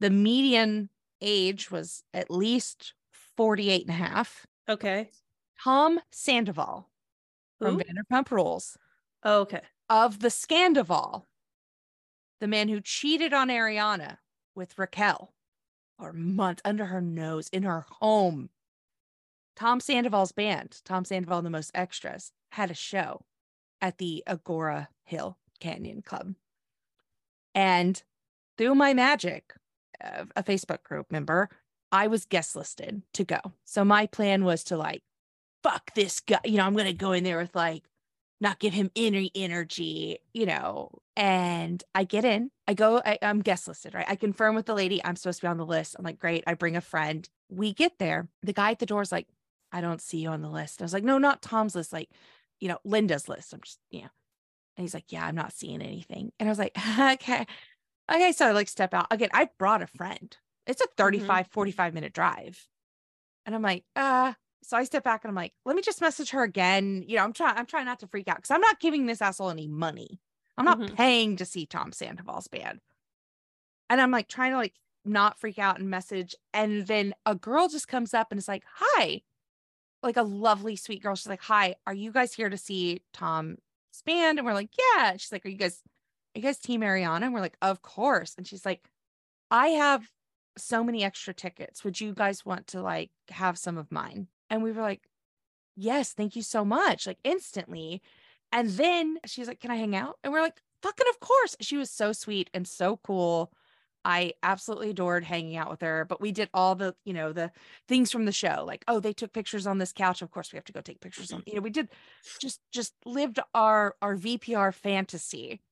The 0.00 0.10
median 0.10 0.88
age 1.20 1.70
was 1.70 2.02
at 2.12 2.30
least 2.30 2.94
48 3.36 3.82
and 3.82 3.90
a 3.90 3.92
half. 3.92 4.46
okay. 4.68 5.10
Tom 5.62 6.00
Sandoval 6.10 6.88
from 7.60 7.78
Who? 7.78 7.84
Vanderpump 7.84 8.30
Rules 8.32 8.76
Oh, 9.22 9.42
okay. 9.42 9.60
of 9.88 10.18
the 10.18 10.28
Scandoval, 10.28 11.26
the 12.40 12.48
man 12.48 12.68
who 12.68 12.80
cheated 12.80 13.32
on 13.32 13.46
Ariana 13.48 14.18
with 14.56 14.76
Raquel 14.76 15.32
for 15.98 16.12
months 16.12 16.62
under 16.64 16.86
her 16.86 17.00
nose 17.00 17.48
in 17.50 17.62
her 17.62 17.86
home. 17.88 18.50
Tom 19.54 19.78
Sandoval's 19.78 20.32
band, 20.32 20.80
Tom 20.84 21.04
Sandoval 21.04 21.38
and 21.38 21.46
the 21.46 21.50
Most 21.50 21.70
Extras, 21.74 22.32
had 22.50 22.70
a 22.72 22.74
show 22.74 23.24
at 23.80 23.98
the 23.98 24.24
Agoura 24.26 24.88
Hill 25.04 25.38
Canyon 25.60 26.02
Club. 26.02 26.34
And 27.54 28.02
through 28.58 28.74
my 28.74 28.94
magic, 28.94 29.54
a 30.00 30.42
Facebook 30.42 30.82
group 30.82 31.10
member, 31.12 31.48
I 31.90 32.06
was 32.06 32.24
guest 32.24 32.56
listed 32.56 33.02
to 33.14 33.24
go. 33.24 33.38
So 33.64 33.84
my 33.84 34.06
plan 34.06 34.44
was 34.44 34.64
to 34.64 34.76
like, 34.76 35.02
fuck 35.62 35.94
this 35.94 36.20
guy. 36.20 36.40
You 36.44 36.56
know, 36.56 36.64
I'm 36.64 36.72
going 36.74 36.86
to 36.86 36.92
go 36.92 37.12
in 37.12 37.24
there 37.24 37.38
with 37.38 37.54
like, 37.54 37.84
not 38.40 38.58
give 38.58 38.72
him 38.72 38.90
any 38.96 39.30
energy, 39.34 40.18
you 40.32 40.46
know. 40.46 40.90
And 41.16 41.82
I 41.94 42.02
get 42.02 42.24
in, 42.24 42.50
I 42.66 42.74
go, 42.74 43.00
I, 43.04 43.18
I'm 43.22 43.40
guest 43.40 43.68
listed, 43.68 43.94
right? 43.94 44.06
I 44.08 44.16
confirm 44.16 44.56
with 44.56 44.66
the 44.66 44.74
lady 44.74 45.04
I'm 45.04 45.14
supposed 45.14 45.40
to 45.40 45.44
be 45.46 45.48
on 45.48 45.58
the 45.58 45.66
list. 45.66 45.94
I'm 45.96 46.04
like, 46.04 46.18
great. 46.18 46.42
I 46.46 46.54
bring 46.54 46.74
a 46.74 46.80
friend. 46.80 47.28
We 47.48 47.72
get 47.72 47.98
there. 47.98 48.28
The 48.42 48.52
guy 48.52 48.72
at 48.72 48.80
the 48.80 48.86
door 48.86 49.02
is 49.02 49.12
like, 49.12 49.28
I 49.70 49.80
don't 49.80 50.00
see 50.00 50.18
you 50.18 50.30
on 50.30 50.42
the 50.42 50.50
list. 50.50 50.82
I 50.82 50.84
was 50.84 50.92
like, 50.92 51.04
no, 51.04 51.18
not 51.18 51.42
Tom's 51.42 51.76
list, 51.76 51.92
like, 51.92 52.10
you 52.60 52.68
know, 52.68 52.78
Linda's 52.84 53.28
list. 53.28 53.54
I'm 53.54 53.60
just, 53.60 53.78
yeah. 53.90 54.08
And 54.76 54.84
he's 54.84 54.94
like, 54.94 55.12
yeah, 55.12 55.26
I'm 55.26 55.34
not 55.34 55.52
seeing 55.52 55.82
anything. 55.82 56.32
And 56.38 56.48
I 56.48 56.50
was 56.52 56.58
like, 56.58 56.76
okay. 56.98 57.46
Okay. 58.10 58.32
So 58.32 58.48
I 58.48 58.52
like 58.52 58.68
step 58.68 58.94
out 58.94 59.06
again. 59.10 59.30
I 59.32 59.48
brought 59.58 59.82
a 59.82 59.86
friend. 59.86 60.36
It's 60.66 60.80
a 60.80 60.86
35, 60.96 61.48
45 61.48 61.94
minute 61.94 62.12
drive. 62.12 62.66
And 63.46 63.54
I'm 63.54 63.62
like, 63.62 63.84
uh, 63.96 64.32
so 64.62 64.76
I 64.76 64.84
step 64.84 65.02
back 65.04 65.24
and 65.24 65.30
I'm 65.30 65.34
like, 65.34 65.52
let 65.64 65.74
me 65.74 65.82
just 65.82 66.00
message 66.00 66.30
her 66.30 66.42
again. 66.42 67.04
You 67.06 67.16
know, 67.16 67.24
I'm 67.24 67.32
trying, 67.32 67.56
I'm 67.56 67.66
trying 67.66 67.86
not 67.86 67.98
to 68.00 68.06
freak 68.06 68.28
out 68.28 68.36
because 68.36 68.50
I'm 68.52 68.60
not 68.60 68.78
giving 68.80 69.06
this 69.06 69.20
asshole 69.20 69.50
any 69.50 69.66
money. 69.66 70.20
I'm 70.56 70.64
not 70.64 70.78
Mhm. 70.78 70.94
paying 70.96 71.36
to 71.36 71.44
see 71.44 71.66
Tom 71.66 71.92
Sandoval's 71.92 72.46
band. 72.48 72.80
And 73.90 74.00
I'm 74.00 74.10
like 74.10 74.28
trying 74.28 74.52
to 74.52 74.56
like 74.58 74.74
not 75.04 75.38
freak 75.38 75.58
out 75.58 75.78
and 75.80 75.90
message. 75.90 76.34
And 76.54 76.86
then 76.86 77.14
a 77.26 77.34
girl 77.34 77.68
just 77.68 77.88
comes 77.88 78.14
up 78.14 78.28
and 78.30 78.38
is 78.38 78.48
like, 78.48 78.64
hi, 78.72 79.22
like 80.02 80.16
a 80.16 80.22
lovely, 80.22 80.76
sweet 80.76 81.02
girl. 81.02 81.14
She's 81.16 81.26
like, 81.28 81.42
hi, 81.42 81.74
are 81.86 81.94
you 81.94 82.12
guys 82.12 82.32
here 82.34 82.48
to 82.48 82.56
see 82.56 83.02
Tom's 83.12 83.58
band? 84.00 84.38
And 84.38 84.46
we're 84.46 84.54
like, 84.54 84.70
yeah. 84.96 85.12
She's 85.18 85.32
like, 85.32 85.44
are 85.44 85.50
you 85.50 85.58
guys, 85.58 85.82
are 86.34 86.38
you 86.38 86.42
guys 86.42 86.58
Team 86.58 86.80
Ariana? 86.80 87.22
And 87.22 87.34
we're 87.34 87.40
like, 87.40 87.58
of 87.60 87.82
course. 87.82 88.34
And 88.38 88.46
she's 88.46 88.64
like, 88.64 88.88
I 89.50 89.68
have 89.68 90.08
so 90.56 90.82
many 90.82 91.04
extra 91.04 91.34
tickets. 91.34 91.84
Would 91.84 92.00
you 92.00 92.14
guys 92.14 92.46
want 92.46 92.68
to 92.68 92.80
like 92.80 93.10
have 93.28 93.58
some 93.58 93.76
of 93.76 93.92
mine? 93.92 94.28
And 94.48 94.62
we 94.62 94.72
were 94.72 94.82
like, 94.82 95.02
yes, 95.76 96.12
thank 96.12 96.36
you 96.36 96.42
so 96.42 96.64
much. 96.64 97.06
Like 97.06 97.18
instantly. 97.24 98.00
And 98.50 98.70
then 98.70 99.18
she's 99.26 99.48
like, 99.48 99.60
can 99.60 99.70
I 99.70 99.76
hang 99.76 99.94
out? 99.94 100.16
And 100.24 100.32
we're 100.32 100.42
like, 100.42 100.60
fucking 100.82 101.06
of 101.10 101.20
course. 101.20 101.56
She 101.60 101.76
was 101.76 101.90
so 101.90 102.12
sweet 102.12 102.48
and 102.54 102.66
so 102.66 102.98
cool. 103.04 103.52
I 104.04 104.34
absolutely 104.42 104.90
adored 104.90 105.24
hanging 105.24 105.56
out 105.56 105.70
with 105.70 105.80
her, 105.82 106.04
but 106.04 106.20
we 106.20 106.32
did 106.32 106.50
all 106.54 106.74
the, 106.74 106.96
you 107.04 107.12
know, 107.12 107.32
the 107.32 107.52
things 107.88 108.10
from 108.10 108.24
the 108.24 108.32
show. 108.32 108.64
Like, 108.66 108.84
oh, 108.88 109.00
they 109.00 109.12
took 109.12 109.32
pictures 109.32 109.66
on 109.66 109.78
this 109.78 109.92
couch. 109.92 110.22
Of 110.22 110.30
course, 110.30 110.52
we 110.52 110.56
have 110.56 110.64
to 110.66 110.72
go 110.72 110.80
take 110.80 111.00
pictures 111.00 111.32
on, 111.32 111.42
you 111.46 111.54
know, 111.54 111.60
we 111.60 111.70
did 111.70 111.88
just 112.40 112.60
just 112.72 112.94
lived 113.04 113.38
our 113.54 113.96
our 114.02 114.16
VPR 114.16 114.72
fantasy. 114.72 115.62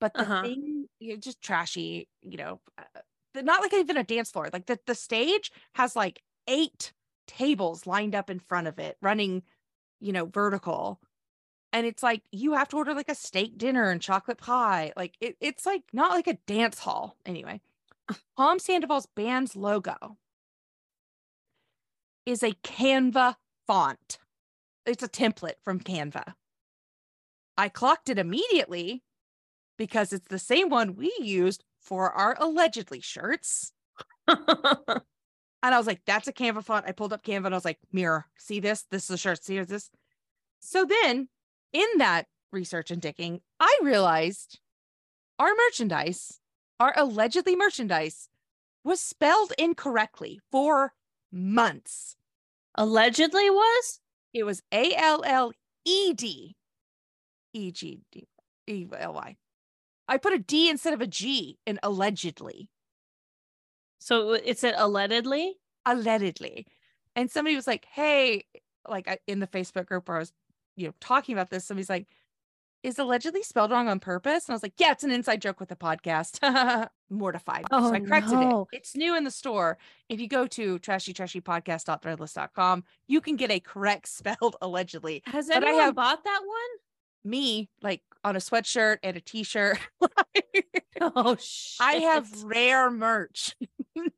But 0.00 0.16
the 0.16 0.26
Uh-huh. 0.26 0.48
thing, 0.48 0.88
you 1.00 1.14
know, 1.14 1.16
just 1.16 1.40
trashy, 1.42 2.08
you 2.22 2.36
know, 2.38 2.60
uh, 2.78 2.84
not 3.42 3.62
like 3.62 3.72
even 3.74 3.96
a 3.96 4.04
dance 4.04 4.30
floor. 4.30 4.50
Like 4.52 4.66
the 4.66 4.78
the 4.86 4.94
stage 4.94 5.52
has 5.74 5.96
like 5.96 6.22
eight 6.48 6.92
tables 7.26 7.86
lined 7.86 8.14
up 8.14 8.30
in 8.30 8.38
front 8.40 8.66
of 8.68 8.78
it, 8.78 8.96
running 9.02 9.44
you 10.00 10.12
know, 10.12 10.26
vertical. 10.26 11.00
And 11.72 11.86
it's 11.86 12.02
like 12.02 12.22
you 12.32 12.54
have 12.54 12.68
to 12.70 12.76
order 12.76 12.94
like 12.94 13.10
a 13.10 13.14
steak 13.14 13.58
dinner 13.58 13.90
and 13.90 14.00
chocolate 14.02 14.38
pie. 14.38 14.92
Like 14.96 15.16
it, 15.20 15.36
it's 15.40 15.66
like 15.66 15.84
not 15.92 16.12
like 16.12 16.26
a 16.26 16.38
dance 16.46 16.78
hall. 16.78 17.16
Anyway, 17.26 17.60
Tom 18.36 18.58
Sandoval's 18.58 19.06
band's 19.14 19.56
logo 19.56 20.16
is 22.26 22.42
a 22.42 22.52
Canva 22.62 23.36
font. 23.66 24.18
It's 24.86 25.02
a 25.02 25.08
template 25.08 25.60
from 25.62 25.80
Canva. 25.80 26.34
I 27.56 27.68
clocked 27.68 28.08
it 28.08 28.18
immediately 28.18 29.02
because 29.76 30.12
it's 30.12 30.28
the 30.28 30.38
same 30.38 30.68
one 30.68 30.94
we 30.94 31.12
used 31.20 31.64
for 31.80 32.10
our 32.12 32.36
allegedly 32.38 33.00
shirts. 33.00 33.72
and 34.28 34.44
I 35.62 35.78
was 35.78 35.86
like, 35.86 36.02
that's 36.06 36.28
a 36.28 36.32
Canva 36.32 36.64
font. 36.64 36.86
I 36.86 36.92
pulled 36.92 37.12
up 37.12 37.24
Canva 37.24 37.46
and 37.46 37.54
I 37.54 37.56
was 37.56 37.64
like, 37.64 37.78
mirror, 37.92 38.26
see 38.36 38.60
this? 38.60 38.84
This 38.90 39.04
is 39.04 39.10
a 39.10 39.18
shirt. 39.18 39.42
See 39.42 39.58
this? 39.60 39.90
So 40.60 40.84
then 40.84 41.28
in 41.72 41.86
that 41.98 42.26
research 42.52 42.90
and 42.90 43.00
digging, 43.00 43.40
I 43.60 43.78
realized 43.82 44.58
our 45.38 45.50
merchandise, 45.66 46.37
our 46.80 46.92
allegedly 46.96 47.56
merchandise, 47.56 48.28
was 48.84 49.00
spelled 49.00 49.52
incorrectly 49.58 50.40
for 50.50 50.92
months. 51.32 52.16
Allegedly 52.74 53.50
was? 53.50 54.00
It 54.32 54.44
was 54.44 54.62
A 54.72 54.94
L 54.94 55.22
L 55.26 55.52
E 55.84 56.12
D 56.14 56.56
E 57.52 57.72
G 57.72 58.02
D 58.12 58.28
E 58.66 58.86
L 58.98 59.14
Y. 59.14 59.36
I 60.06 60.16
put 60.16 60.32
a 60.32 60.38
D 60.38 60.70
instead 60.70 60.94
of 60.94 61.00
a 61.00 61.06
G 61.06 61.58
in 61.66 61.78
allegedly. 61.82 62.70
So 63.98 64.32
it 64.32 64.58
said 64.58 64.74
allegedly? 64.76 65.56
Allegedly. 65.84 66.66
And 67.16 67.30
somebody 67.30 67.56
was 67.56 67.66
like, 67.66 67.86
hey, 67.92 68.44
like 68.88 69.20
in 69.26 69.40
the 69.40 69.46
Facebook 69.46 69.86
group 69.86 70.08
where 70.08 70.18
I 70.18 70.20
was, 70.20 70.32
you 70.76 70.86
know, 70.86 70.94
talking 71.00 71.34
about 71.34 71.50
this, 71.50 71.64
somebody's 71.64 71.90
like, 71.90 72.06
is 72.82 72.98
allegedly 72.98 73.42
spelled 73.42 73.70
wrong 73.70 73.88
on 73.88 74.00
purpose? 74.00 74.46
And 74.46 74.52
I 74.52 74.54
was 74.54 74.62
like, 74.62 74.74
yeah, 74.78 74.92
it's 74.92 75.04
an 75.04 75.10
inside 75.10 75.40
joke 75.42 75.60
with 75.60 75.68
the 75.68 75.76
podcast. 75.76 76.38
Mortified. 77.10 77.64
Oh, 77.70 77.88
so 77.88 77.94
I 77.94 78.00
corrected 78.00 78.32
no. 78.34 78.68
it. 78.72 78.76
It's 78.76 78.96
new 78.96 79.16
in 79.16 79.24
the 79.24 79.30
store. 79.30 79.78
If 80.08 80.20
you 80.20 80.28
go 80.28 80.46
to 80.48 80.78
trashy 80.78 81.12
trashy 81.12 81.40
podcast.threadless.com, 81.40 82.84
you 83.06 83.20
can 83.20 83.36
get 83.36 83.50
a 83.50 83.60
correct 83.60 84.08
spelled 84.16 84.56
allegedly. 84.62 85.22
Has 85.26 85.48
But 85.48 85.64
I 85.64 85.68
anyone 85.68 85.84
have- 85.86 85.94
bought 85.94 86.24
that 86.24 86.40
one? 86.44 87.30
Me, 87.30 87.68
like 87.82 88.02
on 88.24 88.36
a 88.36 88.38
sweatshirt 88.38 88.98
and 89.02 89.16
a 89.16 89.20
t-shirt. 89.20 89.78
Oh 91.00 91.36
shit. 91.38 91.76
I 91.80 91.92
have 91.94 92.42
rare 92.42 92.90
merch, 92.90 93.54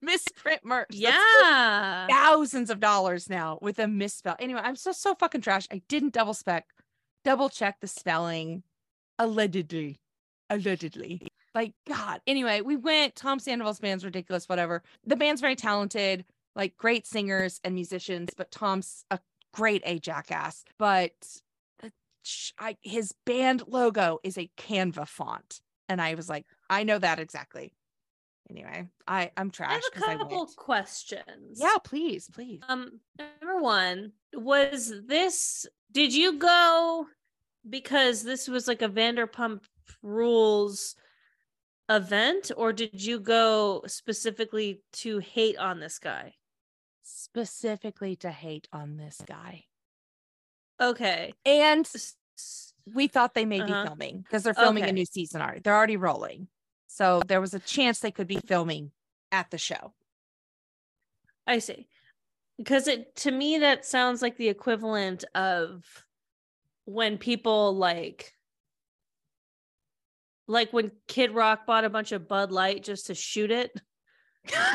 misprint 0.01 0.65
merch. 0.65 0.89
Yeah. 0.93 2.07
thousands 2.09 2.71
of 2.71 2.81
dollars 2.81 3.29
now 3.29 3.59
with 3.61 3.79
a 3.79 3.87
misspell. 3.87 4.35
Anyway, 4.39 4.63
I'm 4.65 4.77
so 4.77 4.93
so 4.93 5.15
fucking 5.15 5.43
trash. 5.43 5.67
I 5.71 5.83
didn't 5.89 6.15
double 6.15 6.33
spec, 6.33 6.67
double 7.25 7.49
check 7.49 7.81
the 7.81 7.87
spelling. 7.87 8.63
Allegedly, 9.19 10.01
allegedly. 10.49 11.23
Like 11.55 11.75
God. 11.87 12.21
Anyway, 12.27 12.61
we 12.61 12.77
went. 12.77 13.17
Tom 13.17 13.39
Sandoval's 13.39 13.81
band's 13.81 14.05
ridiculous. 14.05 14.49
Whatever. 14.49 14.83
The 15.05 15.17
band's 15.17 15.41
very 15.41 15.57
talented, 15.57 16.25
like 16.55 16.77
great 16.77 17.07
singers 17.07 17.61
and 17.65 17.75
musicians. 17.75 18.31
But 18.37 18.51
Tom's 18.51 19.05
a 19.11 19.19
great 19.53 19.83
a 19.85 19.99
jackass. 19.99 20.65
But 20.79 21.13
uh, 21.83 21.89
I, 22.59 22.77
his 22.83 23.13
band 23.27 23.65
logo 23.67 24.21
is 24.23 24.39
a 24.39 24.51
Canva 24.57 25.09
font, 25.09 25.61
and 25.89 26.01
I 26.01 26.15
was 26.15 26.29
like, 26.29 26.47
I 26.69 26.85
know 26.85 26.99
that 26.99 27.19
exactly. 27.19 27.73
Anyway, 28.51 28.89
I 29.07 29.31
I'm 29.37 29.51
trash. 29.51 29.81
I 30.05 30.11
have 30.11 30.21
a 30.21 30.25
couple 30.25 30.47
questions. 30.57 31.59
Yeah, 31.61 31.77
please, 31.85 32.29
please. 32.33 32.61
Um, 32.69 33.01
number 33.17 33.61
one, 33.61 34.13
was 34.35 34.93
this 35.07 35.67
did 35.93 36.13
you 36.13 36.37
go 36.39 37.07
because 37.69 38.23
this 38.25 38.49
was 38.49 38.67
like 38.67 38.83
a 38.83 38.89
Vanderpump 38.89 39.61
rules 40.03 40.97
event, 41.89 42.51
or 42.57 42.73
did 42.73 43.03
you 43.05 43.21
go 43.21 43.83
specifically 43.87 44.83
to 44.95 45.19
hate 45.21 45.59
on 45.59 45.81
this 45.81 45.99
guy? 45.99 46.35
specifically 47.03 48.15
to 48.15 48.31
hate 48.31 48.69
on 48.73 48.97
this 48.97 49.21
guy. 49.27 49.65
Okay. 50.81 51.33
And 51.45 51.89
we 52.87 53.09
thought 53.09 53.35
they 53.35 53.45
may 53.45 53.59
be 53.61 53.73
Uh-huh. 53.73 53.85
filming 53.87 54.21
because 54.21 54.43
they're 54.45 54.55
filming 54.55 54.85
a 54.85 54.93
new 54.93 55.05
season 55.05 55.41
already. 55.43 55.61
They're 55.61 55.77
already 55.77 55.97
rolling. 55.97 56.47
So 56.93 57.23
there 57.29 57.41
was 57.41 57.55
a 57.55 57.61
chance 57.61 58.01
they 58.01 58.11
could 58.11 58.27
be 58.27 58.41
filming 58.45 58.91
at 59.31 59.49
the 59.53 59.59
show. 59.59 59.93
I 61.47 61.61
see. 61.61 61.87
Because 62.59 62.89
it 62.89 63.15
to 63.17 63.31
me 63.31 63.59
that 63.59 63.87
sounds 63.87 64.21
like 64.21 64.37
the 64.37 64.49
equivalent 64.49 65.25
of 65.37 65.85
when 66.87 67.17
people 67.17 67.77
like 67.77 68.35
like 70.49 70.73
when 70.73 70.91
Kid 71.07 71.31
Rock 71.31 71.65
bought 71.65 71.85
a 71.85 71.91
bunch 71.91 72.11
of 72.11 72.27
Bud 72.27 72.51
Light 72.51 72.83
just 72.83 73.07
to 73.07 73.15
shoot 73.15 73.53
it. 73.53 73.71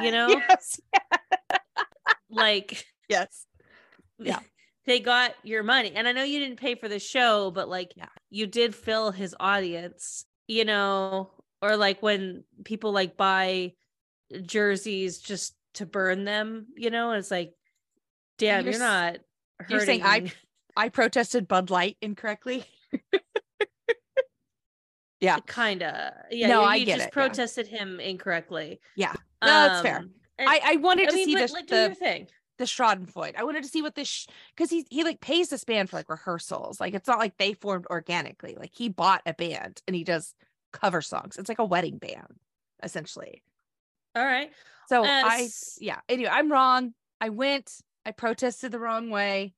You 0.02 0.12
know? 0.12 0.30
yes. 0.30 0.80
Like 2.30 2.86
Yes. 3.10 3.46
Yeah. 4.20 4.40
they 4.86 5.02
got 5.02 5.36
your 5.44 5.64
money. 5.64 5.92
And 5.94 6.08
I 6.08 6.14
know 6.14 6.24
you 6.24 6.40
didn't 6.40 6.62
pay 6.62 6.76
for 6.76 6.88
the 6.88 6.98
show, 7.00 7.52
but 7.52 7.68
like 7.68 7.92
Yeah. 7.98 8.08
you 8.30 8.48
did 8.48 8.74
fill 8.74 9.12
his 9.12 9.36
audience, 9.38 10.26
you 10.48 10.64
know, 10.66 11.30
or 11.66 11.78
like 11.78 12.02
when 12.02 12.44
people 12.64 12.92
like 12.92 13.18
buy 13.18 13.74
jerseys 14.44 15.20
just 15.20 15.56
to 15.76 15.86
burn 15.86 16.24
them, 16.24 16.68
you 16.76 16.90
know, 16.90 17.12
and 17.12 17.20
it's 17.20 17.32
like, 17.32 17.54
damn, 18.38 18.64
You're 18.64 18.74
you're, 18.74 18.80
not 18.80 19.18
you're 19.70 19.82
saying 19.82 20.04
I- 20.04 20.32
I 20.78 20.90
protested 20.90 21.48
Bud 21.48 21.70
Light 21.70 21.98
incorrectly. 22.02 22.66
yeah. 25.22 25.40
kinda. 25.48 26.26
Yeah, 26.32 26.48
No, 26.48 26.62
you, 26.62 26.68
I 26.68 26.80
get 26.80 26.86
just 26.86 27.00
it, 27.00 27.04
yeah. 27.04 27.10
protested 27.10 27.68
him 27.68 28.00
incorrectly. 28.00 28.80
Yeah. 28.96 29.14
No, 29.42 29.48
that's 29.48 29.82
fair. 29.82 29.98
Um, 30.00 30.12
and- 30.38 30.50
I, 30.50 30.60
I 30.64 30.76
wanted 30.78 31.08
I 31.08 31.12
to 31.12 31.16
mean, 31.16 31.26
see 31.26 31.34
but, 31.36 31.48
the, 31.48 31.54
like, 31.54 31.68
do 31.68 31.76
the 31.76 31.82
your 31.84 31.96
thing. 31.96 32.28
the 32.58 32.66
Schadenfreude. 32.66 33.36
I 33.38 33.44
wanted 33.44 33.64
to 33.64 33.70
see 33.70 33.82
what 33.82 33.96
this 33.96 34.28
because 34.56 34.70
he 34.70 34.86
he 34.90 35.04
like 35.06 35.22
pays 35.22 35.50
this 35.50 35.64
band 35.64 35.90
for 35.90 35.96
like 35.96 36.10
rehearsals. 36.10 36.80
Like 36.82 36.94
it's 36.94 37.08
not 37.08 37.20
like 37.20 37.38
they 37.38 37.54
formed 37.54 37.86
organically. 37.90 38.56
Like 38.60 38.72
he 38.74 38.90
bought 38.90 39.22
a 39.26 39.34
band 39.34 39.82
and 39.88 39.96
he 39.96 40.04
does 40.04 40.34
cover 40.76 41.02
songs. 41.02 41.38
It's 41.38 41.50
like 41.50 41.60
a 41.60 41.66
wedding 41.66 41.98
band, 41.98 42.36
essentially. 42.84 43.42
All 44.16 44.24
right. 44.26 44.52
So 44.90 45.04
Uh, 45.04 45.08
I 45.26 45.50
yeah. 45.80 46.00
Anyway, 46.08 46.30
I'm 46.32 46.52
wrong. 46.52 46.94
I 47.20 47.30
went. 47.30 47.72
I 48.06 48.12
protested 48.12 48.72
the 48.72 48.80
wrong 48.80 49.10
way. 49.10 49.56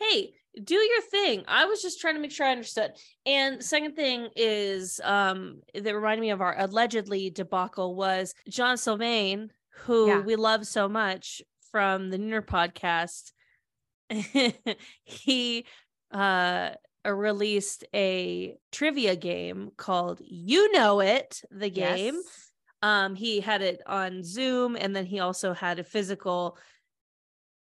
hey 0.00 0.32
do 0.62 0.74
your 0.74 1.02
thing 1.02 1.44
i 1.48 1.66
was 1.66 1.80
just 1.82 2.00
trying 2.00 2.14
to 2.14 2.20
make 2.20 2.30
sure 2.32 2.46
i 2.46 2.50
understood 2.50 2.90
and 3.26 3.62
second 3.62 3.94
thing 3.94 4.28
is 4.36 5.00
um 5.04 5.60
that 5.74 5.94
reminded 5.94 6.20
me 6.22 6.30
of 6.30 6.40
our 6.40 6.54
allegedly 6.58 7.28
debacle 7.30 7.94
was 7.94 8.34
john 8.48 8.76
sylvain 8.78 9.50
who 9.84 10.06
Yeah. 10.08 10.20
we 10.20 10.34
love 10.36 10.66
so 10.66 10.88
much 10.88 11.42
from 11.70 12.08
the 12.10 12.18
Nooner 12.18 12.44
podcast 12.44 13.32
he 15.04 15.64
uh 16.10 16.70
released 17.08 17.84
a 17.94 18.56
trivia 18.72 19.16
game 19.16 19.70
called 19.76 20.20
you 20.24 20.72
know 20.72 21.00
it 21.00 21.42
the 21.50 21.70
game 21.70 22.14
Yes. 22.14 22.50
um 22.82 23.14
he 23.14 23.40
had 23.40 23.62
it 23.62 23.80
on 23.86 24.22
zoom 24.22 24.76
and 24.76 24.94
then 24.94 25.06
he 25.06 25.20
also 25.20 25.52
had 25.52 25.78
a 25.78 25.84
physical 25.84 26.56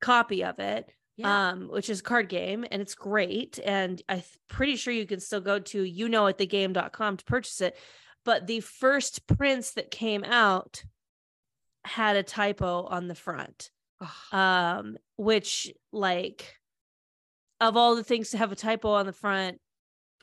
copy 0.00 0.44
of 0.44 0.58
it 0.58 0.90
Yeah. 1.16 1.50
um 1.50 1.68
which 1.68 1.90
is 1.90 2.00
a 2.00 2.02
card 2.02 2.28
game 2.28 2.64
and 2.70 2.80
it's 2.80 2.94
great 2.94 3.58
and 3.64 4.00
i'm 4.08 4.22
pretty 4.48 4.76
sure 4.76 4.92
you 4.92 5.06
can 5.06 5.20
still 5.20 5.40
go 5.40 5.58
to 5.58 5.82
you 5.82 6.08
know 6.08 6.26
at 6.26 6.38
the 6.38 6.46
game.com 6.46 7.16
to 7.18 7.24
purchase 7.24 7.60
it 7.60 7.76
but 8.24 8.46
the 8.46 8.60
first 8.60 9.26
prints 9.26 9.72
that 9.74 9.90
came 9.90 10.24
out 10.24 10.82
had 11.84 12.16
a 12.16 12.22
typo 12.22 12.84
on 12.84 13.08
the 13.08 13.14
front 13.14 13.70
um 14.32 14.96
which 15.16 15.72
like 15.92 16.54
of 17.60 17.76
all 17.76 17.94
the 17.94 18.04
things 18.04 18.30
to 18.30 18.38
have 18.38 18.52
a 18.52 18.56
typo 18.56 18.90
on 18.90 19.06
the 19.06 19.12
front 19.12 19.60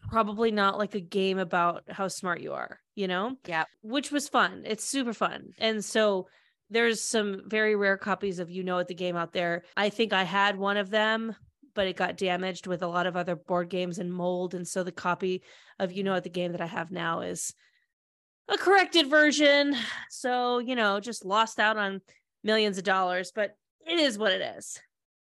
probably 0.10 0.52
not 0.52 0.78
like 0.78 0.96
a 0.96 1.00
game 1.00 1.40
about 1.40 1.84
how 1.90 2.08
smart 2.08 2.42
you 2.42 2.54
are 2.54 2.80
you 2.96 3.08
know 3.08 3.36
yeah. 3.48 3.64
which 3.84 4.12
was 4.12 4.28
fun. 4.28 4.64
It's 4.66 4.84
super 4.84 5.14
fun. 5.14 5.54
And 5.60 5.86
so 5.86 6.28
there's 6.70 7.02
some 7.02 7.44
very 7.46 7.76
rare 7.76 7.96
copies 7.96 8.40
of 8.40 8.50
You 8.50 8.64
Know 8.64 8.80
It 8.80 8.88
the 8.88 8.96
Game 8.96 9.16
out 9.16 9.32
there. 9.32 9.64
I 9.78 9.90
think 9.90 10.12
I 10.12 10.24
had 10.24 10.58
one 10.58 10.78
of 10.78 10.90
them, 10.90 11.36
but 11.76 11.88
it 11.88 11.96
got 11.96 12.18
damaged 12.18 12.68
with 12.68 12.82
a 12.82 12.88
lot 12.88 13.08
of 13.08 13.16
other 13.16 13.36
board 13.36 13.70
games 13.70 14.00
and 14.00 14.12
mold. 14.12 14.54
And 14.54 14.68
so 14.68 14.84
the 14.84 14.92
copy 14.92 15.44
of 15.80 15.94
You 15.94 16.04
Know 16.04 16.16
It 16.16 16.24
the 16.24 16.30
Game 16.30 16.52
that 16.52 16.62
I 16.62 16.66
have 16.66 16.92
now 16.92 17.22
is 17.22 17.54
a 18.50 18.58
corrected 18.58 19.08
version. 19.08 19.76
So, 20.10 20.60
you 20.60 20.76
know, 20.76 21.00
just 21.00 21.24
lost 21.24 21.60
out 21.60 21.78
on 21.78 22.02
millions 22.44 22.78
of 22.78 22.84
dollars, 22.84 23.32
but 23.34 23.56
it 23.86 24.00
is 24.00 24.18
what 24.18 24.34
it 24.34 24.42
is. 24.58 24.82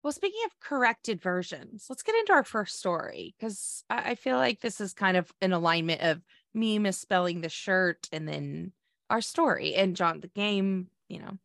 Well, 0.02 0.12
speaking 0.12 0.40
of 0.44 0.52
corrected 0.60 1.20
versions, 1.20 1.86
let's 1.88 2.02
get 2.02 2.14
into 2.14 2.32
our 2.32 2.44
first 2.44 2.78
story 2.78 3.34
because 3.38 3.82
I, 3.90 4.10
I 4.10 4.14
feel 4.14 4.36
like 4.36 4.60
this 4.60 4.80
is 4.80 4.92
kind 4.92 5.16
of 5.16 5.32
an 5.40 5.52
alignment 5.52 6.00
of 6.00 6.22
me 6.54 6.78
misspelling 6.78 7.40
the 7.40 7.48
shirt 7.48 8.08
and 8.12 8.28
then 8.28 8.72
our 9.10 9.20
story 9.20 9.74
and 9.74 9.96
John 9.96 10.20
the 10.20 10.28
game. 10.28 10.88
You 11.08 11.20
know, 11.20 11.38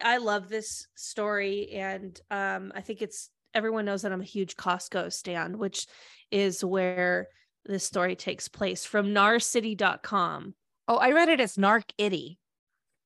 I 0.00 0.18
love 0.18 0.48
this 0.48 0.86
story 0.94 1.70
and 1.72 2.18
um 2.30 2.72
I 2.74 2.80
think 2.80 3.02
it's 3.02 3.30
everyone 3.52 3.84
knows 3.84 4.02
that 4.02 4.12
I'm 4.12 4.20
a 4.20 4.24
huge 4.24 4.56
Costco 4.56 5.12
stand, 5.12 5.56
which 5.56 5.86
is 6.30 6.64
where 6.64 7.28
this 7.64 7.84
story 7.84 8.16
takes 8.16 8.48
place 8.48 8.84
from 8.84 9.08
narcity.com. 9.08 10.54
Oh, 10.86 10.96
I 10.96 11.12
read 11.12 11.28
it 11.30 11.40
as 11.40 11.56
Narc 11.56 11.90
Itty. 11.98 12.38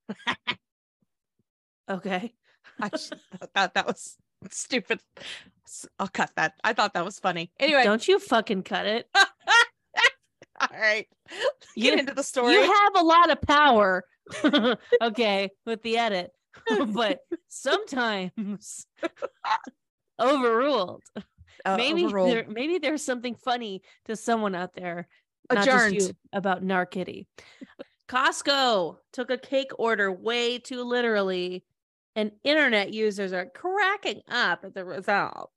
Okay. 1.89 2.33
I 2.79 2.89
thought 3.55 3.73
that 3.73 3.87
was 3.87 4.15
stupid. 4.51 4.99
I'll 5.99 6.07
cut 6.07 6.31
that. 6.35 6.53
I 6.63 6.73
thought 6.73 6.93
that 6.93 7.05
was 7.05 7.19
funny. 7.19 7.51
Anyway, 7.59 7.83
Don't 7.83 8.07
you 8.07 8.19
fucking 8.19 8.63
cut 8.63 8.85
it. 8.85 9.07
all 9.15 10.67
right. 10.73 11.07
You- 11.75 11.91
Get 11.91 11.99
into 11.99 12.13
the 12.15 12.23
story. 12.23 12.53
You 12.53 12.61
have 12.63 12.95
a 12.95 13.03
lot 13.03 13.29
of 13.29 13.39
power. 13.41 14.03
okay, 15.01 15.49
with 15.65 15.81
the 15.83 15.97
edit. 15.97 16.31
but 16.87 17.19
sometimes 17.47 18.85
overruled. 20.19 21.03
Uh, 21.65 21.77
maybe 21.77 22.05
overruled. 22.05 22.31
there, 22.31 22.45
maybe 22.49 22.77
there's 22.79 23.03
something 23.03 23.35
funny 23.35 23.81
to 24.05 24.15
someone 24.15 24.55
out 24.55 24.73
there 24.73 25.07
not 25.51 25.65
just 25.65 25.85
adjourned. 25.87 26.01
you, 26.01 26.09
about 26.33 26.63
Narkitty. 26.63 27.27
Costco 28.07 28.97
took 29.13 29.29
a 29.29 29.37
cake 29.37 29.71
order 29.77 30.11
way 30.11 30.57
too 30.57 30.83
literally, 30.83 31.63
and 32.15 32.31
internet 32.43 32.93
users 32.93 33.33
are 33.33 33.45
cracking 33.45 34.21
up 34.29 34.63
at 34.63 34.73
the 34.73 34.85
result. 34.85 35.51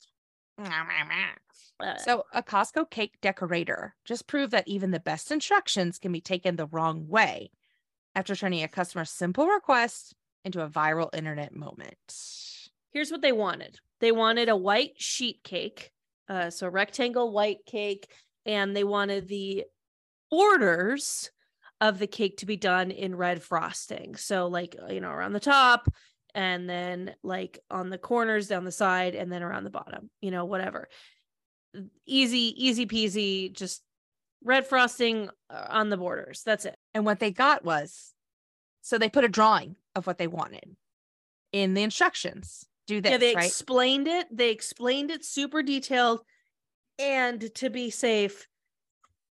So, 1.99 2.25
a 2.33 2.43
Costco 2.43 2.91
cake 2.91 3.17
decorator 3.21 3.95
just 4.05 4.27
proved 4.27 4.53
that 4.53 4.69
even 4.69 4.91
the 4.91 5.01
best 5.01 5.33
instructions 5.33 5.99
can 5.99 6.13
be 6.13 6.21
taken 6.21 6.57
the 6.57 6.67
wrong 6.67 7.09
way 7.09 7.51
after 8.15 8.37
turning 8.37 8.63
a 8.63 8.69
customer's 8.69 9.11
simple 9.11 9.47
request 9.47 10.15
into 10.45 10.63
a 10.63 10.69
viral 10.69 11.09
internet 11.15 11.55
moment. 11.55 11.97
here's 12.93 13.11
what 13.11 13.23
they 13.23 13.33
wanted 13.33 13.79
they 14.01 14.13
wanted 14.13 14.49
a 14.49 14.57
white 14.57 15.01
sheet 15.01 15.43
cake, 15.45 15.93
uh, 16.29 16.51
so 16.51 16.69
rectangle 16.69 17.33
white 17.33 17.65
cake, 17.67 18.11
and 18.45 18.77
they 18.77 18.85
wanted 18.85 19.29
the 19.29 19.65
borders 20.31 21.31
of 21.81 21.99
the 21.99 22.07
cake 22.07 22.39
to 22.39 22.47
be 22.47 22.57
done 22.57 22.91
in 22.91 23.15
red 23.15 23.43
frosting. 23.43 24.17
So, 24.17 24.49
like, 24.49 24.77
you 24.89 25.01
know, 25.01 25.11
around 25.11 25.33
the 25.33 25.41
top, 25.41 25.89
and 26.35 26.69
then 26.69 27.15
like 27.23 27.59
on 27.71 27.91
the 27.91 27.99
corners 27.99 28.49
down 28.49 28.65
the 28.65 28.73
side, 28.73 29.15
and 29.15 29.31
then 29.31 29.43
around 29.43 29.65
the 29.65 29.71
bottom, 29.71 30.11
you 30.21 30.31
know, 30.31 30.45
whatever. 30.45 30.89
Easy, 32.07 32.55
easy 32.57 32.87
peasy, 32.87 33.53
just 33.53 33.83
red 34.45 34.67
frosting 34.67 35.31
uh, 35.51 35.67
on 35.69 35.89
the 35.89 35.97
borders. 35.97 36.43
That's 36.45 36.65
it. 36.65 36.77
And 36.95 37.05
what 37.05 37.19
they 37.19 37.31
got 37.31 37.65
was 37.65 38.13
so 38.83 38.99
they 38.99 39.09
put 39.09 39.25
a 39.25 39.29
drawing 39.29 39.77
of 39.95 40.07
what 40.07 40.19
they 40.19 40.27
wanted 40.27 40.77
in 41.53 41.75
the 41.75 41.83
instructions. 41.83 42.67
Do 42.87 43.01
this, 43.01 43.13
yeah, 43.13 43.19
they 43.19 43.35
right? 43.35 43.47
explained 43.47 44.09
it. 44.09 44.27
They 44.31 44.51
explained 44.51 45.11
it 45.11 45.25
super 45.25 45.63
detailed, 45.63 46.21
and 46.99 47.55
to 47.55 47.71
be 47.71 47.91
safe, 47.91 48.49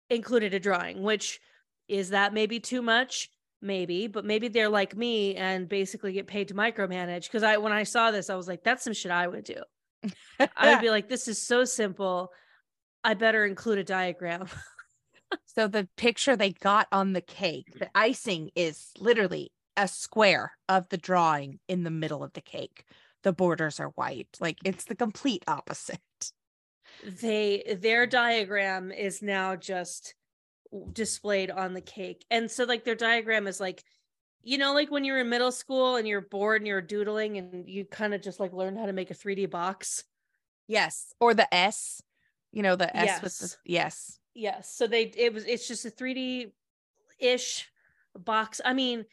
included 0.08 0.54
a 0.54 0.60
drawing. 0.60 1.02
Which 1.02 1.40
is 1.88 2.10
that 2.10 2.32
maybe 2.32 2.60
too 2.60 2.80
much? 2.80 3.28
Maybe, 3.62 4.06
but 4.06 4.24
maybe 4.24 4.48
they're 4.48 4.70
like 4.70 4.96
me 4.96 5.36
and 5.36 5.68
basically 5.68 6.12
get 6.12 6.26
paid 6.26 6.48
to 6.48 6.54
micromanage. 6.54 7.24
Because 7.24 7.42
I, 7.42 7.58
when 7.58 7.72
I 7.72 7.82
saw 7.82 8.10
this, 8.10 8.30
I 8.30 8.34
was 8.34 8.48
like, 8.48 8.64
"That's 8.64 8.84
some 8.84 8.94
shit 8.94 9.12
I 9.12 9.26
would 9.26 9.44
do." 9.44 9.62
I 10.56 10.72
would 10.72 10.80
be 10.82 10.90
like, 10.90 11.08
"This 11.08 11.28
is 11.28 11.40
so 11.40 11.64
simple. 11.64 12.32
I 13.04 13.14
better 13.14 13.44
include 13.44 13.78
a 13.78 13.84
diagram." 13.84 14.48
So 15.46 15.68
the 15.68 15.88
picture 15.96 16.36
they 16.36 16.50
got 16.50 16.88
on 16.92 17.12
the 17.12 17.20
cake, 17.20 17.78
the 17.78 17.90
icing 17.94 18.50
is 18.54 18.90
literally 18.98 19.52
a 19.76 19.88
square 19.88 20.52
of 20.68 20.88
the 20.88 20.96
drawing 20.96 21.58
in 21.68 21.84
the 21.84 21.90
middle 21.90 22.22
of 22.22 22.32
the 22.32 22.40
cake. 22.40 22.84
The 23.22 23.32
borders 23.32 23.80
are 23.80 23.90
white. 23.90 24.36
Like 24.40 24.58
it's 24.64 24.84
the 24.84 24.94
complete 24.94 25.44
opposite. 25.46 26.00
they 27.04 27.76
their 27.80 28.06
diagram 28.06 28.90
is 28.90 29.22
now 29.22 29.56
just 29.56 30.14
displayed 30.92 31.50
on 31.50 31.74
the 31.74 31.80
cake 31.80 32.24
and 32.30 32.50
so 32.50 32.64
like 32.64 32.84
their 32.84 32.94
diagram 32.94 33.46
is 33.46 33.58
like 33.58 33.82
you 34.42 34.56
know 34.56 34.72
like 34.72 34.90
when 34.90 35.04
you're 35.04 35.18
in 35.18 35.28
middle 35.28 35.50
school 35.50 35.96
and 35.96 36.06
you're 36.06 36.20
bored 36.20 36.60
and 36.60 36.68
you're 36.68 36.80
doodling 36.80 37.36
and 37.38 37.68
you 37.68 37.84
kind 37.84 38.14
of 38.14 38.22
just 38.22 38.38
like 38.38 38.52
learn 38.52 38.76
how 38.76 38.86
to 38.86 38.92
make 38.92 39.10
a 39.10 39.14
3d 39.14 39.50
box 39.50 40.04
Yes. 40.68 41.12
Or 41.18 41.34
the 41.34 41.52
S, 41.52 42.00
you 42.52 42.62
know, 42.62 42.76
the 42.76 42.96
S 42.96 43.20
with 43.22 43.36
the 43.38 43.56
Yes. 43.64 44.18
yes. 44.34 44.66
yes 44.68 44.72
so 44.72 44.86
they 44.86 45.02
it 45.16 45.34
was 45.34 45.44
it's 45.44 45.66
just 45.66 45.84
a 45.84 45.90
3d 45.90 46.52
ish 47.18 47.68
box 48.16 48.60
i 48.64 48.72
mean 48.72 49.04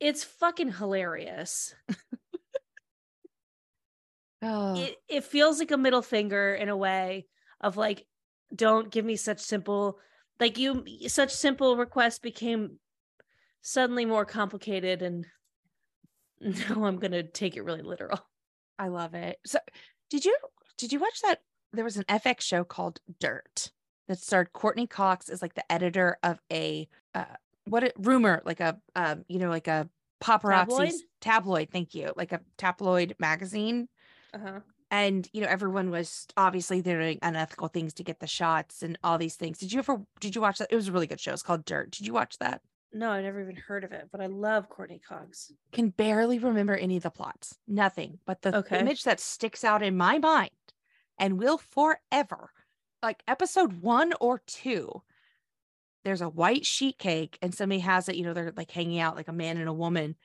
it's 0.00 0.24
fucking 0.24 0.72
hilarious 0.72 1.74
Oh, 4.42 4.74
it, 4.76 4.96
it 5.08 5.24
feels 5.24 5.58
like 5.58 5.70
a 5.70 5.76
middle 5.76 6.02
finger 6.02 6.54
in 6.54 6.68
a 6.68 6.76
way 6.76 7.26
of 7.60 7.76
like 7.76 8.06
don't 8.54 8.90
give 8.90 9.04
me 9.04 9.16
such 9.16 9.40
simple 9.40 9.98
like 10.40 10.58
you 10.58 10.84
such 11.08 11.32
simple 11.32 11.76
requests 11.76 12.18
became 12.18 12.78
suddenly 13.62 14.04
more 14.04 14.24
complicated 14.24 15.02
and 15.02 15.26
now 16.40 16.84
i'm 16.84 16.98
gonna 16.98 17.22
take 17.22 17.56
it 17.56 17.62
really 17.62 17.82
literal 17.82 18.20
I 18.78 18.88
love 18.88 19.14
it. 19.14 19.38
So 19.46 19.58
did 20.10 20.24
you 20.24 20.36
did 20.76 20.92
you 20.92 21.00
watch 21.00 21.20
that? 21.22 21.40
There 21.72 21.84
was 21.84 21.96
an 21.96 22.04
FX 22.04 22.42
show 22.42 22.64
called 22.64 23.00
Dirt 23.20 23.72
that 24.08 24.18
starred 24.18 24.52
Courteney 24.52 24.86
Cox 24.86 25.28
as 25.28 25.42
like 25.42 25.54
the 25.54 25.70
editor 25.70 26.18
of 26.22 26.40
a 26.52 26.88
uh 27.14 27.24
what 27.64 27.82
a 27.82 27.92
rumor, 27.98 28.42
like 28.44 28.60
a 28.60 28.78
um, 28.94 29.24
you 29.28 29.38
know, 29.38 29.48
like 29.48 29.68
a 29.68 29.88
paparazzi 30.22 30.66
Tabloid? 30.66 30.92
tabloid, 31.20 31.68
thank 31.72 31.94
you, 31.94 32.12
like 32.16 32.32
a 32.32 32.40
tabloid 32.56 33.16
magazine. 33.18 33.88
uh-huh 34.32 34.60
And 34.90 35.28
you 35.32 35.40
know, 35.40 35.48
everyone 35.48 35.90
was 35.90 36.26
obviously 36.36 36.80
doing 36.82 37.18
unethical 37.22 37.68
things 37.68 37.92
to 37.94 38.04
get 38.04 38.20
the 38.20 38.26
shots 38.26 38.82
and 38.82 38.98
all 39.02 39.18
these 39.18 39.36
things. 39.36 39.58
Did 39.58 39.72
you 39.72 39.80
ever 39.80 40.02
did 40.20 40.34
you 40.34 40.40
watch 40.40 40.58
that? 40.58 40.68
It 40.70 40.76
was 40.76 40.88
a 40.88 40.92
really 40.92 41.06
good 41.08 41.20
show. 41.20 41.32
It's 41.32 41.42
called 41.42 41.64
Dirt. 41.64 41.90
Did 41.90 42.06
you 42.06 42.12
watch 42.12 42.38
that? 42.38 42.62
no 42.92 43.10
i 43.10 43.20
never 43.20 43.40
even 43.42 43.56
heard 43.56 43.84
of 43.84 43.92
it 43.92 44.08
but 44.12 44.20
i 44.20 44.26
love 44.26 44.68
courteney 44.68 45.00
cox 45.00 45.52
can 45.72 45.90
barely 45.90 46.38
remember 46.38 46.74
any 46.74 46.96
of 46.96 47.02
the 47.02 47.10
plots. 47.10 47.58
Nothing. 47.66 48.20
But 48.24 48.42
the 48.42 48.56
Okay. 48.56 48.78
image 48.78 49.02
that 49.04 49.20
sticks 49.20 49.64
out 49.64 49.82
in 49.82 49.96
my 49.96 50.18
mind 50.18 50.50
and 51.18 51.38
will 51.38 51.58
forever, 51.58 52.50
like 53.02 53.22
episode 53.26 53.82
one 53.82 54.14
or 54.20 54.38
two, 54.46 55.02
there's 56.04 56.20
a 56.20 56.28
white 56.28 56.64
sheet 56.64 56.98
cake 56.98 57.38
and 57.42 57.54
somebody 57.54 57.80
has 57.80 58.08
it, 58.08 58.16
you 58.16 58.22
know, 58.24 58.32
they're 58.32 58.52
like 58.56 58.70
hanging 58.70 59.00
out 59.00 59.16
like 59.16 59.28
a 59.28 59.32
man 59.32 59.56
and 59.58 59.68
a 59.68 59.72
woman. 59.72 60.16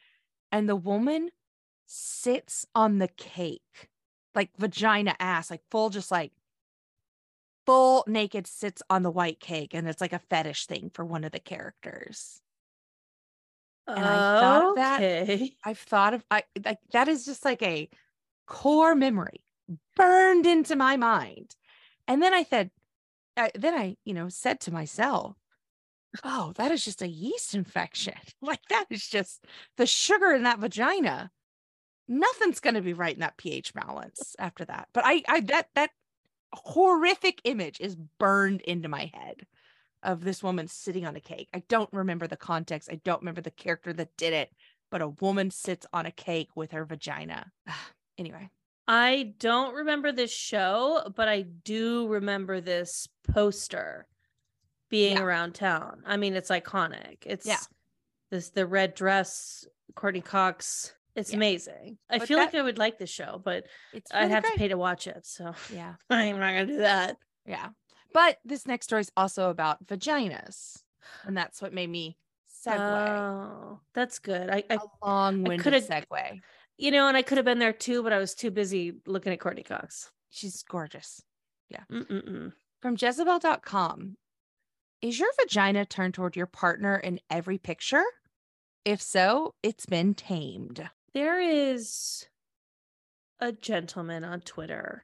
And 0.52 0.70
the 0.70 0.76
woman 0.76 1.32
sits 1.88 2.66
on 2.76 3.00
the 3.00 3.10
cake, 3.10 3.90
like 4.36 4.50
vagina 4.58 5.16
ass, 5.20 5.50
like 5.52 5.62
full, 5.70 5.90
just 5.90 6.12
like 6.12 6.32
full 7.66 8.04
naked 8.08 8.48
sits 8.48 8.82
on 8.90 9.04
the 9.04 9.12
white 9.12 9.40
cake. 9.40 9.74
And 9.74 9.88
it's 9.88 10.02
like 10.02 10.14
a 10.14 10.20
fetish 10.20 10.66
thing 10.66 10.92
for 10.94 11.06
one 11.06 11.24
of 11.24 11.32
the 11.32 11.40
characters. 11.40 12.42
And 13.88 14.06
I 14.06 14.40
thought 14.40 14.70
of 14.70 14.76
that 14.76 15.02
okay 15.02 15.56
I've 15.66 15.80
thought 15.80 16.14
of 16.14 16.24
I 16.32 16.44
like 16.64 16.78
that 16.94 17.08
is 17.08 17.26
just 17.26 17.44
like 17.44 17.62
a 17.62 17.90
core 18.46 18.96
memory 18.96 19.44
burned 19.96 20.46
into 20.46 20.76
my 20.76 20.98
mind. 20.98 21.56
And 22.08 22.22
then 22.22 22.34
I 22.34 22.44
said, 22.44 22.72
I, 23.38 23.52
then 23.56 23.74
I, 23.74 23.96
you 24.04 24.14
know, 24.14 24.30
said 24.30 24.60
to 24.62 24.74
myself, 24.74 25.36
oh, 26.24 26.54
that 26.58 26.72
is 26.72 26.84
just 26.84 27.02
a 27.02 27.08
yeast 27.08 27.56
infection. 27.56 28.16
Like 28.42 28.62
that 28.70 28.86
is 28.90 29.08
just 29.08 29.46
the 29.78 29.86
sugar 29.86 30.34
in 30.34 30.44
that 30.44 30.60
vagina. 30.60 31.32
Nothing's 32.12 32.60
going 32.60 32.74
to 32.74 32.82
be 32.82 32.94
right 32.94 33.14
in 33.14 33.22
that 33.22 33.38
pH 33.38 33.74
balance 33.74 34.36
after 34.38 34.66
that. 34.66 34.90
But 34.94 35.04
I, 35.06 35.24
I, 35.30 35.40
that, 35.42 35.70
that 35.76 35.92
horrific 36.54 37.40
image 37.46 37.80
is 37.80 37.96
burned 38.20 38.60
into 38.62 38.90
my 38.90 39.10
head 39.14 39.46
of 40.04 40.24
this 40.24 40.44
woman 40.44 40.68
sitting 40.68 41.06
on 41.06 41.16
a 41.16 41.22
cake. 41.22 41.48
I 41.54 41.64
don't 41.70 41.92
remember 41.94 42.28
the 42.28 42.36
context. 42.36 42.90
I 42.92 43.00
don't 43.06 43.22
remember 43.22 43.42
the 43.42 43.52
character 43.52 43.94
that 43.94 44.18
did 44.18 44.34
it, 44.34 44.50
but 44.90 45.02
a 45.02 45.08
woman 45.08 45.52
sits 45.52 45.86
on 45.94 46.06
a 46.06 46.12
cake 46.12 46.50
with 46.56 46.72
her 46.72 46.84
vagina. 46.84 47.52
anyway, 48.18 48.50
i 48.88 49.34
don't 49.38 49.76
remember 49.76 50.12
this 50.12 50.34
show 50.34 51.04
but 51.16 51.30
i 51.30 51.44
do 51.44 52.08
remember 52.08 52.60
this 52.60 53.08
poster 53.32 54.08
being 54.90 55.18
Yeah. 55.18 55.24
around 55.24 55.54
town 55.54 56.02
i 56.06 56.18
mean 56.18 56.34
it's 56.34 56.50
iconic 56.50 57.18
it's 57.28 57.46
Yeah. 57.46 57.60
this 58.32 58.50
the 58.50 58.66
red 58.66 58.96
dress 58.96 59.68
courteney 59.96 60.22
cox 60.22 60.94
it's 61.16 61.32
Yeah. 61.32 61.38
amazing 61.38 61.98
i 62.10 62.18
But 62.20 62.28
feel 62.28 62.38
like 62.38 62.56
i 62.56 62.62
would 62.62 62.78
like 62.78 62.98
the 62.98 63.08
show 63.08 63.42
but 63.44 63.66
it's 63.94 64.12
i'd 64.14 64.20
really 64.22 64.32
have 64.32 64.44
to 64.46 64.52
pay 64.58 64.68
to 64.70 64.78
watch 64.78 65.08
it 65.08 65.26
so 65.26 65.54
Yeah, 65.74 65.96
i'm 66.10 66.40
not 66.40 66.54
gonna 66.54 66.66
do 66.66 66.78
that 66.78 67.18
yeah. 67.46 67.70
But 68.14 68.38
this 68.44 68.68
next 68.68 68.86
story 68.88 69.02
is 69.02 69.12
also 69.16 69.50
about 69.50 69.86
vaginas, 69.88 70.84
and 71.24 71.36
that's 71.36 71.62
what 71.62 71.74
made 71.74 71.90
me 71.90 72.18
segue. 72.66 72.78
oh 72.78 73.80
that's 73.94 74.20
good 74.20 74.50
i, 74.50 74.64
I 74.70 74.76
a 74.76 74.80
long-winded 75.06 75.74
segue. 75.88 76.40
you 76.78 76.92
know 76.92 77.08
and 77.08 77.16
i 77.18 77.22
could 77.22 77.38
have 77.38 77.46
been 77.46 77.60
there 77.60 77.74
too 77.74 78.04
but 78.04 78.14
i 78.14 78.18
was 78.20 78.36
too 78.36 78.52
busy 78.52 78.94
looking 79.08 79.32
at 79.34 79.40
courteney 79.40 79.64
cox 79.64 80.12
She's 80.34 80.64
gorgeous. 80.64 81.22
Mm-mm-mm. 81.92 82.54
From 82.82 82.96
Jezebel.com. 82.98 84.16
Is 85.02 85.20
your 85.20 85.28
vagina 85.40 85.86
turned 85.86 86.14
toward 86.14 86.38
your 86.38 86.46
partner 86.46 86.96
in 86.96 87.20
every 87.30 87.58
picture? 87.58 88.04
If 88.86 89.02
so, 89.02 89.54
it's 89.62 89.86
been 89.86 90.14
tamed. 90.14 90.90
There 91.14 91.40
is 91.42 92.26
a 93.40 93.52
gentleman 93.52 94.24
on 94.24 94.42
twitter 94.42 95.04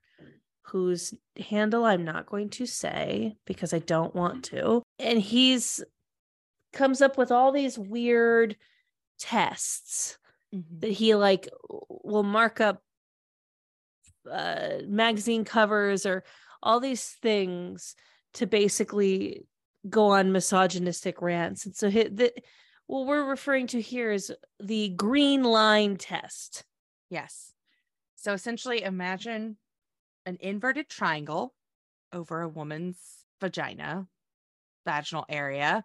whose 0.63 1.13
handle 1.49 1.85
I'm 1.85 2.03
not 2.03 2.25
going 2.25 2.49
to 2.51 2.65
say 2.65 3.37
because 3.45 3.73
I 3.73 3.79
don't 3.79 4.13
want 4.13 4.43
to. 4.45 4.83
And 4.99 5.17
he's 5.19 5.81
comes 6.73 7.01
up 7.01 7.17
with 7.17 7.31
all 7.31 7.51
these 7.53 7.79
weird 7.79 8.57
tests 9.17 10.17
Mhm. 10.53 10.81
that 10.81 10.91
he 10.91 11.15
like 11.15 11.47
will 11.89 12.23
mark 12.23 12.59
up 12.61 12.81
uh, 14.29 14.79
magazine 14.85 15.45
covers 15.45 16.05
or 16.05 16.23
all 16.61 16.79
these 16.79 17.05
things 17.21 17.95
to 18.33 18.45
basically 18.45 19.45
go 19.89 20.07
on 20.07 20.31
misogynistic 20.31 21.21
rants. 21.21 21.65
And 21.65 21.75
so 21.75 21.89
he, 21.89 22.03
the, 22.03 22.33
what 22.87 23.05
we're 23.05 23.29
referring 23.29 23.67
to 23.67 23.81
here 23.81 24.11
is 24.11 24.33
the 24.61 24.89
green 24.89 25.43
line 25.43 25.97
test. 25.97 26.63
Yes. 27.09 27.53
So 28.15 28.33
essentially, 28.33 28.81
imagine 28.81 29.57
an 30.25 30.37
inverted 30.39 30.89
triangle 30.89 31.53
over 32.11 32.41
a 32.41 32.49
woman's 32.49 32.97
vagina, 33.39 34.07
vaginal 34.85 35.25
area. 35.29 35.83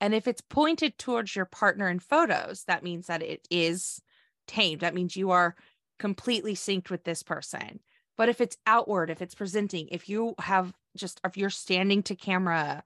And 0.00 0.14
if 0.14 0.26
it's 0.26 0.40
pointed 0.40 0.98
towards 0.98 1.34
your 1.34 1.44
partner 1.44 1.88
in 1.88 1.98
photos, 1.98 2.64
that 2.64 2.82
means 2.82 3.06
that 3.06 3.22
it 3.22 3.46
is 3.50 4.00
tamed. 4.46 4.80
That 4.80 4.94
means 4.94 5.16
you 5.16 5.30
are 5.30 5.54
completely 5.98 6.54
synced 6.54 6.90
with 6.90 7.04
this 7.04 7.22
person. 7.22 7.80
But 8.16 8.28
if 8.28 8.40
it's 8.40 8.56
outward, 8.66 9.10
if 9.10 9.22
it's 9.22 9.34
presenting, 9.34 9.88
if 9.90 10.08
you 10.08 10.34
have 10.38 10.72
just, 10.96 11.20
if 11.24 11.36
you're 11.36 11.50
standing 11.50 12.02
to 12.04 12.14
camera, 12.14 12.82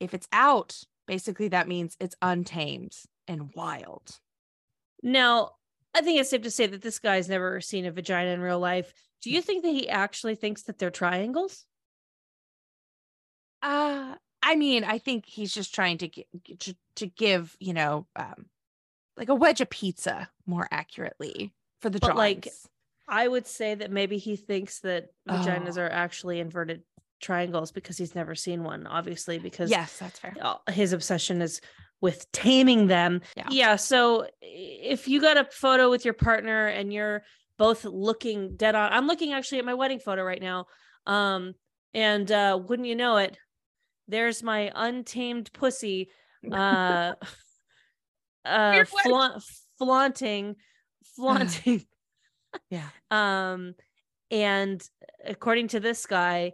if 0.00 0.12
it's 0.12 0.28
out, 0.32 0.82
basically 1.10 1.48
that 1.48 1.66
means 1.66 1.96
it's 1.98 2.14
untamed 2.22 2.96
and 3.26 3.52
wild. 3.56 4.20
Now, 5.02 5.54
I 5.92 6.02
think 6.02 6.20
it's 6.20 6.30
safe 6.30 6.42
to 6.42 6.52
say 6.52 6.68
that 6.68 6.82
this 6.82 7.00
guy's 7.00 7.28
never 7.28 7.60
seen 7.60 7.84
a 7.84 7.90
vagina 7.90 8.30
in 8.30 8.40
real 8.40 8.60
life. 8.60 8.94
Do 9.20 9.28
you 9.28 9.42
think 9.42 9.64
that 9.64 9.70
he 9.72 9.88
actually 9.88 10.36
thinks 10.36 10.62
that 10.62 10.78
they're 10.78 10.92
triangles? 10.92 11.66
Uh, 13.60 14.14
I 14.40 14.54
mean, 14.54 14.84
I 14.84 14.98
think 14.98 15.26
he's 15.26 15.52
just 15.52 15.74
trying 15.74 15.98
to 15.98 16.08
gi- 16.08 16.26
to, 16.60 16.76
to 16.94 17.06
give, 17.08 17.56
you 17.58 17.74
know, 17.74 18.06
um, 18.14 18.46
like 19.16 19.28
a 19.30 19.34
wedge 19.34 19.60
of 19.60 19.68
pizza 19.68 20.30
more 20.46 20.68
accurately 20.70 21.52
for 21.80 21.90
the 21.90 21.98
But, 21.98 22.14
like, 22.14 22.42
drawings. 22.42 22.68
I 23.08 23.26
would 23.26 23.48
say 23.48 23.74
that 23.74 23.90
maybe 23.90 24.16
he 24.18 24.36
thinks 24.36 24.78
that 24.80 25.08
vaginas 25.28 25.76
Oh. 25.76 25.82
are 25.82 25.90
actually 25.90 26.38
inverted 26.38 26.84
triangles 27.20 27.72
because 27.72 27.96
he's 27.96 28.14
never 28.14 28.34
seen 28.34 28.64
one, 28.64 28.86
obviously, 28.86 29.38
because 29.38 29.70
yes, 29.70 29.98
that's 29.98 30.18
fair. 30.18 30.34
his 30.68 30.92
obsession 30.92 31.42
is 31.42 31.60
with 32.00 32.30
taming 32.32 32.86
them. 32.86 33.20
Yeah. 33.36 33.48
yeah. 33.50 33.76
So 33.76 34.26
if 34.40 35.06
you 35.08 35.20
got 35.20 35.36
a 35.36 35.44
photo 35.44 35.90
with 35.90 36.04
your 36.04 36.14
partner 36.14 36.66
and 36.66 36.92
you're 36.92 37.22
both 37.58 37.84
looking 37.84 38.56
dead 38.56 38.74
on, 38.74 38.92
I'm 38.92 39.06
looking 39.06 39.32
actually 39.32 39.58
at 39.58 39.64
my 39.64 39.74
wedding 39.74 39.98
photo 39.98 40.22
right 40.22 40.40
now. 40.40 40.66
Um, 41.06 41.54
and 41.92 42.30
uh, 42.30 42.58
wouldn't 42.66 42.88
you 42.88 42.96
know 42.96 43.18
it, 43.18 43.36
there's 44.08 44.42
my 44.42 44.70
untamed 44.74 45.52
pussy, 45.52 46.10
uh, 46.52 47.14
uh, 48.44 48.84
flaunt, 48.84 49.42
flaunting, 49.78 50.56
flaunting. 51.16 51.84
Yeah. 52.68 52.88
Um, 53.12 53.74
and 54.30 54.80
according 55.24 55.68
to 55.68 55.80
this 55.80 56.06
guy, 56.06 56.52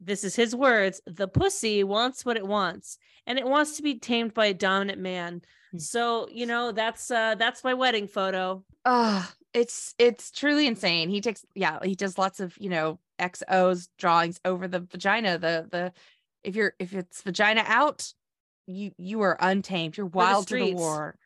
this 0.00 0.24
is 0.24 0.36
his 0.36 0.54
words 0.54 1.00
the 1.06 1.28
pussy 1.28 1.82
wants 1.84 2.24
what 2.24 2.36
it 2.36 2.46
wants 2.46 2.98
and 3.26 3.38
it 3.38 3.46
wants 3.46 3.76
to 3.76 3.82
be 3.82 3.98
tamed 3.98 4.34
by 4.34 4.46
a 4.46 4.54
dominant 4.54 4.98
man 5.00 5.42
Hmm. 5.72 5.78
so 5.78 6.28
you 6.30 6.46
know 6.46 6.70
that's 6.70 7.10
uh 7.10 7.34
that's 7.34 7.64
my 7.64 7.74
wedding 7.74 8.06
photo 8.06 8.62
Ah, 8.88 9.34
it's 9.52 9.96
it's 9.98 10.30
truly 10.30 10.66
insane. 10.68 11.10
He 11.10 11.20
takes 11.20 11.44
yeah, 11.56 11.80
he 11.82 11.96
does 11.96 12.16
lots 12.18 12.38
of, 12.38 12.56
you 12.60 12.70
know, 12.70 13.00
XOs 13.18 13.88
drawings 13.98 14.38
over 14.44 14.68
the 14.68 14.78
vagina. 14.78 15.38
The 15.38 15.66
the 15.68 15.92
if 16.44 16.54
you're 16.54 16.74
if 16.78 16.94
it's 16.94 17.22
vagina 17.22 17.64
out, 17.66 18.12
you 18.68 18.92
you 18.96 19.22
are 19.22 19.36
untamed. 19.40 19.96
You're 19.96 20.08
the 20.08 20.16
wild 20.16 20.46
to 20.48 20.54
the 20.54 20.74
war. 20.74 21.18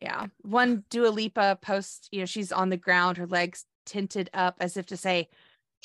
Yeah. 0.00 0.26
One 0.42 0.84
Dua 0.88 1.08
Lipa 1.08 1.58
post, 1.60 2.08
you 2.12 2.20
know, 2.20 2.26
she's 2.26 2.52
on 2.52 2.68
the 2.68 2.76
ground, 2.76 3.16
her 3.16 3.26
legs 3.26 3.64
tinted 3.86 4.30
up 4.32 4.56
as 4.60 4.76
if 4.76 4.86
to 4.86 4.96
say, 4.96 5.28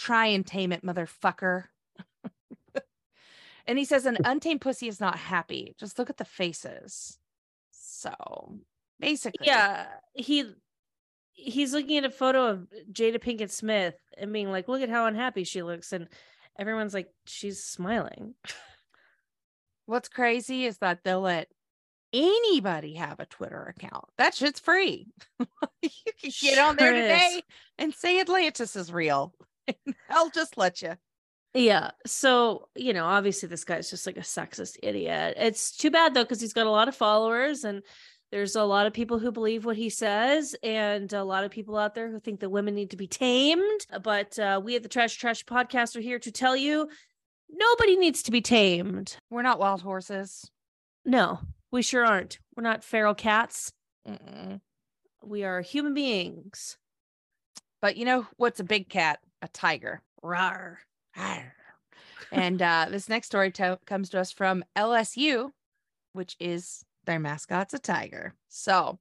try 0.01 0.27
and 0.27 0.45
tame 0.45 0.71
it, 0.71 0.83
motherfucker. 0.83 1.65
and 3.67 3.77
he 3.77 3.85
says 3.85 4.05
an 4.05 4.17
untamed 4.23 4.61
pussy 4.61 4.87
is 4.87 4.99
not 4.99 5.17
happy. 5.17 5.75
Just 5.79 5.99
look 5.99 6.09
at 6.09 6.17
the 6.17 6.25
faces. 6.25 7.17
So 7.71 8.59
basically. 8.99 9.47
yeah 9.47 9.87
he 10.13 10.45
he's 11.33 11.73
looking 11.73 11.97
at 11.97 12.05
a 12.05 12.09
photo 12.11 12.47
of 12.47 12.67
jada 12.91 13.17
pinkett 13.19 13.49
smith 13.49 13.95
and 14.17 14.31
being 14.31 14.51
like 14.51 14.67
look 14.67 14.81
at 14.81 14.89
how 14.89 15.07
unhappy 15.07 15.43
she 15.43 15.63
looks 15.63 15.91
and 15.91 16.07
everyone's 16.59 16.93
like 16.93 17.11
she's 17.25 17.63
smiling 17.63 18.35
What's 19.87 20.07
crazy 20.07 20.65
is 20.65 20.77
that 20.77 20.99
they'll 21.03 21.21
let 21.21 21.49
anybody 22.13 22.93
have 22.93 23.19
a 23.19 23.25
Twitter 23.25 23.73
account. 23.75 24.05
That 24.17 24.33
shit's 24.33 24.59
free. 24.59 25.07
you 25.81 25.89
can 26.21 26.31
get 26.41 26.59
on 26.59 26.75
there 26.77 26.93
Sure 26.93 27.03
is. 27.03 27.11
today 27.11 27.41
and 27.77 27.93
say 27.93 28.19
Atlantis 28.21 28.75
is 28.75 28.91
real. 28.93 29.33
They'll 30.09 30.29
just 30.29 30.57
let 30.57 30.81
you. 30.81 30.95
Yeah. 31.53 31.91
So, 32.05 32.69
you 32.75 32.93
know, 32.93 33.05
obviously 33.05 33.49
this 33.49 33.65
guy's 33.65 33.89
just 33.89 34.05
like 34.05 34.17
a 34.17 34.21
sexist 34.21 34.77
idiot. 34.81 35.35
It's 35.37 35.75
too 35.75 35.91
bad 35.91 36.13
though, 36.13 36.23
because 36.23 36.39
he's 36.39 36.53
got 36.53 36.67
a 36.67 36.71
lot 36.71 36.87
of 36.87 36.95
followers 36.95 37.63
and 37.63 37.81
there's 38.31 38.55
a 38.55 38.63
lot 38.63 38.87
of 38.87 38.93
people 38.93 39.19
who 39.19 39.31
believe 39.31 39.65
what 39.65 39.75
he 39.75 39.89
says 39.89 40.55
and 40.63 41.11
a 41.11 41.23
lot 41.23 41.43
of 41.43 41.51
people 41.51 41.77
out 41.77 41.93
there 41.93 42.09
who 42.09 42.19
think 42.19 42.39
that 42.39 42.49
women 42.49 42.73
need 42.73 42.91
to 42.91 42.97
be 42.97 43.07
tamed. 43.07 43.85
But 44.01 44.39
uh, 44.39 44.61
we 44.63 44.77
at 44.77 44.83
the 44.83 44.89
Trash 44.89 45.15
Trash 45.15 45.43
Podcast 45.43 45.97
are 45.97 46.01
here 46.01 46.19
to 46.19 46.31
tell 46.31 46.55
you 46.55 46.87
nobody 47.49 47.97
needs 47.97 48.23
to 48.23 48.31
be 48.31 48.41
tamed. 48.41 49.17
We're 49.29 49.41
not 49.41 49.59
wild 49.59 49.81
horses. 49.81 50.49
No, 51.03 51.39
we 51.71 51.81
sure 51.81 52.05
aren't. 52.05 52.39
We're 52.55 52.63
not 52.63 52.85
feral 52.85 53.15
cats. 53.15 53.73
Mm-mm. 54.07 54.61
We 55.21 55.43
are 55.43 55.59
human 55.61 55.93
beings. 55.93 56.77
But 57.81 57.97
you 57.97 58.05
know 58.05 58.27
what's 58.37 58.61
a 58.61 58.63
big 58.63 58.87
cat? 58.87 59.19
A 59.41 59.47
tiger. 59.47 60.01
Rawr. 60.23 60.77
Arr. 61.17 61.53
and 62.31 62.61
uh, 62.61 62.87
this 62.89 63.09
next 63.09 63.27
story 63.27 63.51
to- 63.51 63.79
comes 63.85 64.09
to 64.09 64.19
us 64.19 64.31
from 64.31 64.63
LSU, 64.75 65.51
which 66.13 66.35
is 66.39 66.83
their 67.05 67.19
mascot's 67.19 67.73
a 67.73 67.79
tiger. 67.79 68.33
So, 68.47 68.99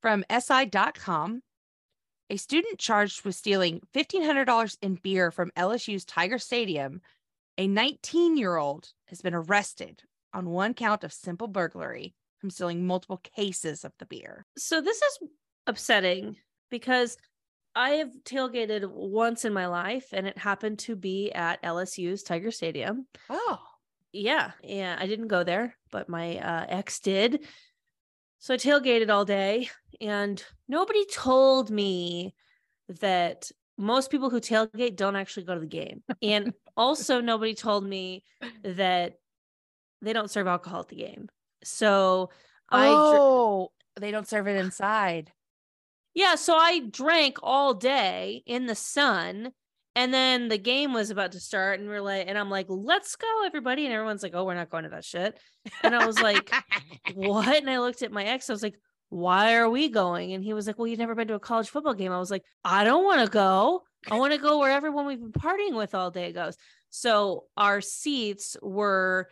from 0.00 0.24
SI.com, 0.30 1.42
a 2.30 2.36
student 2.36 2.78
charged 2.78 3.24
with 3.24 3.34
stealing 3.34 3.80
$1,500 3.94 4.78
in 4.82 4.94
beer 4.96 5.30
from 5.30 5.50
LSU's 5.56 6.04
Tiger 6.04 6.38
Stadium, 6.38 7.00
a 7.58 7.66
19 7.66 8.36
year 8.36 8.56
old 8.56 8.88
has 9.06 9.20
been 9.20 9.34
arrested 9.34 10.02
on 10.32 10.48
one 10.48 10.74
count 10.74 11.04
of 11.04 11.12
simple 11.12 11.46
burglary 11.46 12.14
from 12.38 12.50
stealing 12.50 12.86
multiple 12.86 13.18
cases 13.36 13.84
of 13.84 13.92
the 13.98 14.06
beer. 14.06 14.46
So 14.56 14.80
this 14.80 14.96
is 14.96 15.28
upsetting 15.66 16.36
because 16.70 17.16
I 17.74 17.90
have 17.90 18.10
tailgated 18.24 18.86
once 18.88 19.44
in 19.44 19.52
my 19.52 19.66
life 19.66 20.08
and 20.12 20.26
it 20.26 20.36
happened 20.36 20.80
to 20.80 20.96
be 20.96 21.32
at 21.32 21.62
LSU's 21.62 22.22
Tiger 22.22 22.50
Stadium. 22.50 23.06
Oh, 23.30 23.58
Yeah, 24.12 24.52
yeah, 24.62 24.96
I 24.98 25.06
didn't 25.06 25.28
go 25.28 25.42
there, 25.42 25.76
but 25.90 26.08
my 26.08 26.38
uh, 26.38 26.66
ex 26.68 27.00
did. 27.00 27.46
So 28.38 28.54
I 28.54 28.56
tailgated 28.56 29.08
all 29.08 29.24
day 29.24 29.70
and 30.00 30.42
nobody 30.68 31.06
told 31.06 31.70
me 31.70 32.34
that 33.00 33.50
most 33.78 34.10
people 34.10 34.30
who 34.30 34.40
tailgate 34.40 34.96
don't 34.96 35.16
actually 35.16 35.44
go 35.44 35.54
to 35.54 35.60
the 35.60 35.66
game. 35.66 36.02
And 36.20 36.52
also 36.76 37.20
nobody 37.20 37.54
told 37.54 37.84
me 37.84 38.24
that 38.64 39.14
they 40.02 40.12
don't 40.12 40.30
serve 40.30 40.46
alcohol 40.46 40.80
at 40.80 40.88
the 40.88 40.96
game. 40.96 41.28
So 41.64 42.30
I 42.68 42.88
dr- 42.88 43.20
oh, 43.20 43.72
they 43.98 44.10
don't 44.10 44.28
serve 44.28 44.48
it 44.48 44.56
inside. 44.56 45.32
Yeah, 46.14 46.34
so 46.34 46.56
I 46.56 46.80
drank 46.90 47.38
all 47.42 47.74
day 47.74 48.42
in 48.46 48.66
the 48.66 48.74
sun 48.74 49.52
and 49.94 50.12
then 50.12 50.48
the 50.48 50.58
game 50.58 50.92
was 50.92 51.10
about 51.10 51.32
to 51.32 51.40
start 51.40 51.80
and 51.80 51.88
we're 51.88 52.00
like 52.00 52.26
and 52.28 52.38
I'm 52.38 52.50
like, 52.50 52.66
"Let's 52.68 53.16
go 53.16 53.46
everybody." 53.46 53.84
And 53.84 53.94
everyone's 53.94 54.22
like, 54.22 54.34
"Oh, 54.34 54.44
we're 54.44 54.54
not 54.54 54.70
going 54.70 54.84
to 54.84 54.90
that 54.90 55.04
shit." 55.04 55.38
And 55.82 55.94
I 55.94 56.06
was 56.06 56.20
like, 56.20 56.50
"What?" 57.14 57.56
And 57.56 57.70
I 57.70 57.78
looked 57.78 58.02
at 58.02 58.12
my 58.12 58.24
ex. 58.24 58.48
I 58.48 58.54
was 58.54 58.62
like, 58.62 58.78
"Why 59.10 59.54
are 59.56 59.68
we 59.68 59.88
going?" 59.88 60.32
And 60.32 60.42
he 60.42 60.54
was 60.54 60.66
like, 60.66 60.78
"Well, 60.78 60.86
you've 60.86 60.98
never 60.98 61.14
been 61.14 61.28
to 61.28 61.34
a 61.34 61.40
college 61.40 61.68
football 61.70 61.94
game." 61.94 62.12
I 62.12 62.18
was 62.18 62.30
like, 62.30 62.44
"I 62.64 62.84
don't 62.84 63.04
want 63.04 63.24
to 63.24 63.30
go. 63.30 63.82
I 64.10 64.18
want 64.18 64.32
to 64.32 64.38
go 64.38 64.58
where 64.58 64.72
everyone 64.72 65.06
we've 65.06 65.20
been 65.20 65.32
partying 65.32 65.76
with 65.76 65.94
all 65.94 66.10
day 66.10 66.32
goes." 66.32 66.56
So 66.90 67.44
our 67.56 67.80
seats 67.80 68.56
were 68.62 69.28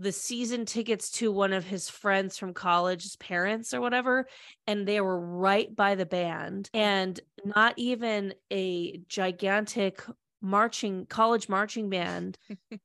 the 0.00 0.12
season 0.12 0.64
tickets 0.64 1.10
to 1.10 1.30
one 1.30 1.52
of 1.52 1.64
his 1.64 1.88
friends 1.88 2.38
from 2.38 2.54
college's 2.54 3.16
parents 3.16 3.74
or 3.74 3.80
whatever 3.80 4.26
and 4.66 4.88
they 4.88 5.00
were 5.00 5.20
right 5.20 5.76
by 5.76 5.94
the 5.94 6.06
band 6.06 6.70
and 6.72 7.20
not 7.44 7.74
even 7.76 8.32
a 8.50 8.98
gigantic 9.08 10.02
marching 10.42 11.06
college 11.06 11.48
marching 11.48 11.90
band 11.90 12.38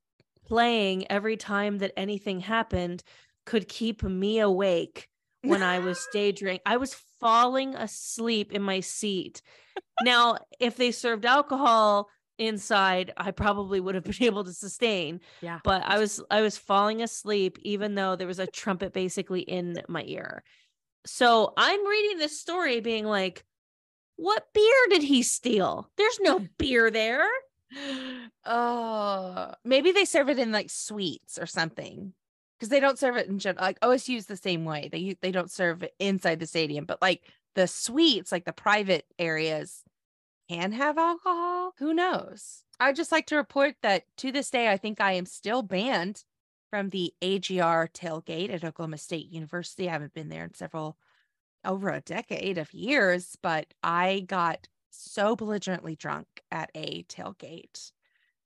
playing 0.46 1.10
every 1.12 1.38
time 1.38 1.80
that 1.80 1.94
anything 1.98 2.40
happened 2.40 3.04
could 3.46 3.68
keep 3.68 4.04
me 4.04 4.40
awake 4.40 5.10
when 5.42 5.64
I 5.64 5.80
was 5.80 6.08
day 6.14 6.32
drink. 6.32 6.62
I 6.66 6.78
was 6.78 6.96
falling 7.20 7.76
asleep 7.76 8.52
in 8.52 8.62
my 8.62 8.80
seat. 8.80 9.42
Now, 10.04 10.38
if 10.60 10.76
they 10.78 10.92
served 10.92 11.26
alcohol, 11.26 12.10
inside 12.38 13.14
I 13.18 13.32
probably 13.32 13.80
would 13.80 13.96
have 13.96 14.04
been 14.04 14.16
able 14.22 14.44
to 14.44 14.54
sustain. 14.54 15.22
Yeah. 15.42 15.60
But 15.64 15.84
I 15.86 15.98
was 15.98 16.22
I 16.30 16.42
was 16.42 16.58
falling 16.58 17.02
asleep 17.02 17.58
even 17.62 17.96
though 17.96 18.16
there 18.16 18.28
was 18.28 18.40
a 18.40 18.48
trumpet 18.48 18.94
basically 18.94 19.42
in 19.42 19.82
my 19.88 20.04
ear. 20.06 20.44
So 21.06 21.54
I'm 21.56 21.86
reading 21.88 22.18
this 22.18 22.40
story 22.40 22.80
being 22.80 23.06
like, 23.06 23.46
what 24.16 24.46
beer 24.54 24.88
did 24.90 25.04
he 25.04 25.24
steal? 25.24 25.90
There's 25.98 26.20
no 26.22 26.40
beer 26.58 26.90
there. 26.90 27.28
Oh, 28.46 29.54
maybe 29.64 29.92
they 29.92 30.06
serve 30.06 30.30
it 30.30 30.40
in 30.40 30.52
like 30.52 30.70
sweets 30.70 31.38
or 31.38 31.46
something. 31.46 32.14
Because 32.58 32.70
they 32.70 32.80
don't 32.80 32.98
serve 32.98 33.18
it 33.18 33.28
in 33.28 33.38
general. 33.38 33.66
Like 33.66 33.80
OSU 33.82 34.16
is 34.16 34.28
the 34.28 34.38
same 34.38 34.64
way. 34.64 34.88
They 34.90 35.18
they 35.22 35.32
don't 35.32 35.52
serve 35.52 35.84
it 35.84 35.94
inside 36.00 36.40
the 36.40 36.48
stadium, 36.48 36.86
but 36.86 37.02
like 37.02 37.22
the 37.56 37.68
suites, 37.68 38.32
like 38.32 38.46
the 38.46 38.54
private 38.54 39.06
areas, 39.20 39.84
can 40.50 40.72
have 40.72 40.98
alcohol. 40.98 41.74
Who 41.80 41.94
knows? 41.94 42.64
I 42.80 42.94
just 42.94 43.12
like 43.12 43.28
to 43.28 43.38
report 43.38 43.76
that 43.82 44.04
to 44.18 44.32
this 44.32 44.50
day, 44.50 44.70
I 44.70 44.78
think 44.78 45.00
I 45.00 45.14
am 45.14 45.26
still 45.26 45.62
banned 45.62 46.24
from 46.70 46.90
the 46.90 47.14
AGR 47.22 47.88
tailgate 47.94 48.54
at 48.54 48.64
Oklahoma 48.64 48.98
State 48.98 49.32
University. 49.32 49.88
I 49.88 49.94
haven't 49.94 50.14
been 50.14 50.30
there 50.30 50.44
in 50.44 50.54
several 50.54 50.98
over 51.64 51.90
a 51.90 52.02
decade 52.02 52.58
of 52.58 52.74
years, 52.74 53.38
but 53.42 53.74
I 53.82 54.26
got 54.28 54.68
so 54.92 55.36
belligerently 55.36 55.96
drunk 55.96 56.28
at 56.52 56.70
a 56.76 57.04
tailgate 57.04 57.92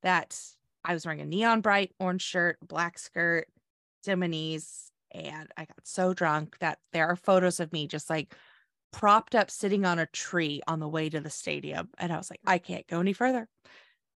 that 0.03 0.39
I 0.83 0.93
was 0.93 1.05
wearing 1.05 1.21
a 1.21 1.25
neon 1.25 1.61
bright 1.61 1.91
orange 1.99 2.21
shirt, 2.21 2.57
black 2.61 2.97
skirt, 2.97 3.47
Deminis, 4.05 4.91
and 5.11 5.51
I 5.57 5.65
got 5.65 5.85
so 5.85 6.13
drunk 6.13 6.57
that 6.59 6.79
there 6.93 7.07
are 7.07 7.15
photos 7.15 7.59
of 7.59 7.73
me 7.73 7.87
just 7.87 8.09
like 8.09 8.33
propped 8.91 9.35
up 9.35 9.51
sitting 9.51 9.85
on 9.85 9.99
a 9.99 10.05
tree 10.07 10.61
on 10.67 10.79
the 10.79 10.87
way 10.87 11.09
to 11.09 11.19
the 11.19 11.29
stadium. 11.29 11.89
And 11.97 12.11
I 12.11 12.17
was 12.17 12.29
like, 12.29 12.41
I 12.45 12.57
can't 12.57 12.87
go 12.87 12.99
any 12.99 13.13
further. 13.13 13.47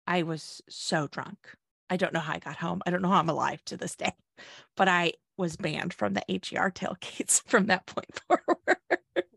I 0.07 0.23
was 0.23 0.61
so 0.69 1.09
drunk. 1.09 1.39
I 1.89 1.97
don't 1.97 2.13
know 2.13 2.21
how 2.21 2.35
I 2.35 2.39
got 2.39 2.57
home. 2.57 2.83
I 2.87 2.91
don't 2.91 3.03
know 3.03 3.09
how 3.09 3.19
I'm 3.19 3.29
alive 3.29 3.65
to 3.67 3.77
this 3.77 3.97
day, 3.97 4.13
but 4.77 4.89
I 4.89 5.13
was 5.37 5.57
banned 5.57 5.95
from 5.95 6.15
the 6.15 6.23
HER 6.29 6.71
tailgates 6.71 7.43
from 7.47 7.67
that 7.67 7.87
point 7.87 8.21
forward. 8.29 8.77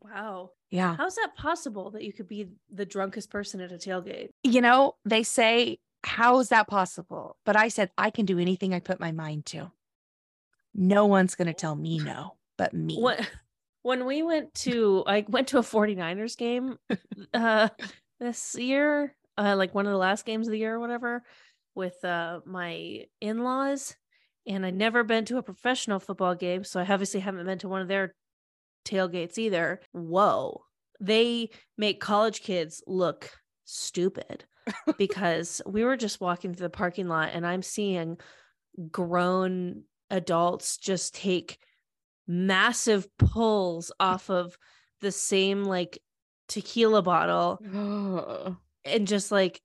Wow. 0.04 0.52
yeah. 0.70 0.96
How's 0.96 1.16
that 1.16 1.36
possible 1.36 1.90
that 1.92 2.04
you 2.04 2.14
could 2.14 2.28
be 2.28 2.50
the 2.72 2.86
drunkest 2.86 3.32
person 3.32 3.62
at 3.62 3.72
a 3.72 3.76
tailgate? 3.76 4.30
You 4.44 4.62
know, 4.62 4.96
they 5.06 5.24
say, 5.24 5.80
how 6.04 6.40
is 6.40 6.50
that 6.50 6.68
possible? 6.68 7.38
But 7.46 7.56
I 7.56 7.70
said, 7.70 7.90
I 7.98 8.12
can 8.12 8.26
do 8.26 8.38
anything 8.38 8.74
I 8.74 8.80
put 8.80 9.00
my 9.00 9.12
mind 9.12 9.46
to. 9.48 9.72
No 10.76 11.06
one's 11.06 11.36
going 11.36 11.48
to 11.48 11.54
oh. 11.54 11.58
tell 11.58 11.76
me 11.76 12.00
no, 12.00 12.36
but 12.58 12.74
me. 12.74 13.00
When, 13.00 13.26
when 13.84 14.06
we 14.06 14.24
went 14.24 14.54
to 14.56 15.04
I 15.06 15.26
went 15.28 15.50
to 15.50 15.60
a 15.60 15.64
49ers 15.64 16.38
game 16.38 16.78
uh 17.34 17.70
this 18.20 18.56
year, 18.56 19.16
uh 19.38 19.56
like 19.58 19.76
one 19.76 19.86
of 19.86 19.92
the 19.92 19.98
last 19.98 20.26
games 20.26 20.48
of 20.48 20.52
the 20.52 20.60
year 20.60 20.76
or 20.76 20.80
whatever 20.80 21.24
with 21.76 22.04
uh 22.04 22.40
my 22.46 23.06
in-laws 23.22 23.96
and 24.46 24.66
I'd 24.66 24.76
never 24.76 25.04
been 25.04 25.26
to 25.26 25.38
a 25.38 25.44
professional 25.44 26.00
football 26.00 26.36
game, 26.36 26.64
so 26.64 26.80
I 26.80 26.86
obviously 26.86 27.22
haven't 27.22 27.46
been 27.46 27.60
to 27.60 27.70
one 27.70 27.82
of 27.82 27.88
their 27.88 28.14
tailgates 28.86 29.38
either. 29.38 29.80
Whoa. 29.92 30.64
They 31.00 31.50
make 31.78 32.02
college 32.02 32.42
kids 32.42 32.84
look 32.86 33.32
stupid 33.66 34.46
because 34.98 35.62
we 35.66 35.84
were 35.84 35.98
just 35.98 36.22
walking 36.22 36.54
through 36.54 36.66
the 36.66 36.70
parking 36.70 37.08
lot 37.08 37.30
and 37.34 37.46
I'm 37.46 37.62
seeing 37.62 38.18
grown 38.92 39.84
adults 40.10 40.78
just 40.78 41.16
take 41.16 41.58
massive 42.28 43.08
pulls 43.18 43.92
off 44.00 44.30
of 44.30 44.58
the 45.02 45.12
same 45.12 45.64
like 45.64 46.00
tequila 46.48 47.02
bottle 47.02 47.60
Oh. 47.74 48.58
and 48.86 49.08
just 49.08 49.32
like 49.32 49.62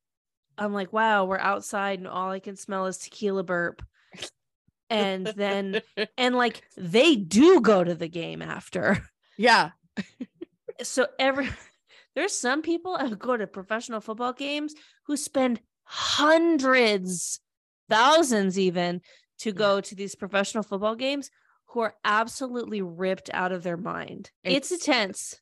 I'm 0.57 0.73
like, 0.73 0.93
wow, 0.93 1.25
we're 1.25 1.39
outside 1.39 2.01
and 2.01 2.09
all 2.09 2.31
I 2.31 2.41
can 2.41 2.57
smell 2.57 2.87
is 2.87 2.99
tequila 2.99 3.45
burp. 3.45 3.83
And 4.91 5.27
then 5.27 5.83
and 6.19 6.35
like 6.35 6.63
they 6.77 7.15
do 7.15 7.61
go 7.61 7.85
to 7.85 7.95
the 7.95 8.09
game 8.09 8.43
after. 8.43 8.99
yeah. 9.37 9.71
So 10.83 11.07
every 11.19 11.49
there's 12.15 12.39
some 12.39 12.63
people 12.63 12.99
who 12.99 13.15
go 13.15 13.37
to 13.37 13.47
professional 13.47 14.01
football 14.01 14.33
games 14.33 14.75
who 15.07 15.17
spend 15.17 15.61
hundreds, 15.85 17.41
thousands 17.89 18.59
even 18.59 19.01
to 19.39 19.53
go 19.53 19.81
to 19.81 19.95
these 19.95 20.17
professional 20.17 20.65
football 20.65 20.97
games 20.97 21.31
who 21.69 21.81
are 21.81 21.95
absolutely 22.05 22.83
ripped 22.83 23.31
out 23.33 23.53
of 23.53 23.63
their 23.63 23.77
mind. 23.77 24.31
It's, 24.45 24.73
It's- 24.73 24.89
intense. 24.89 25.41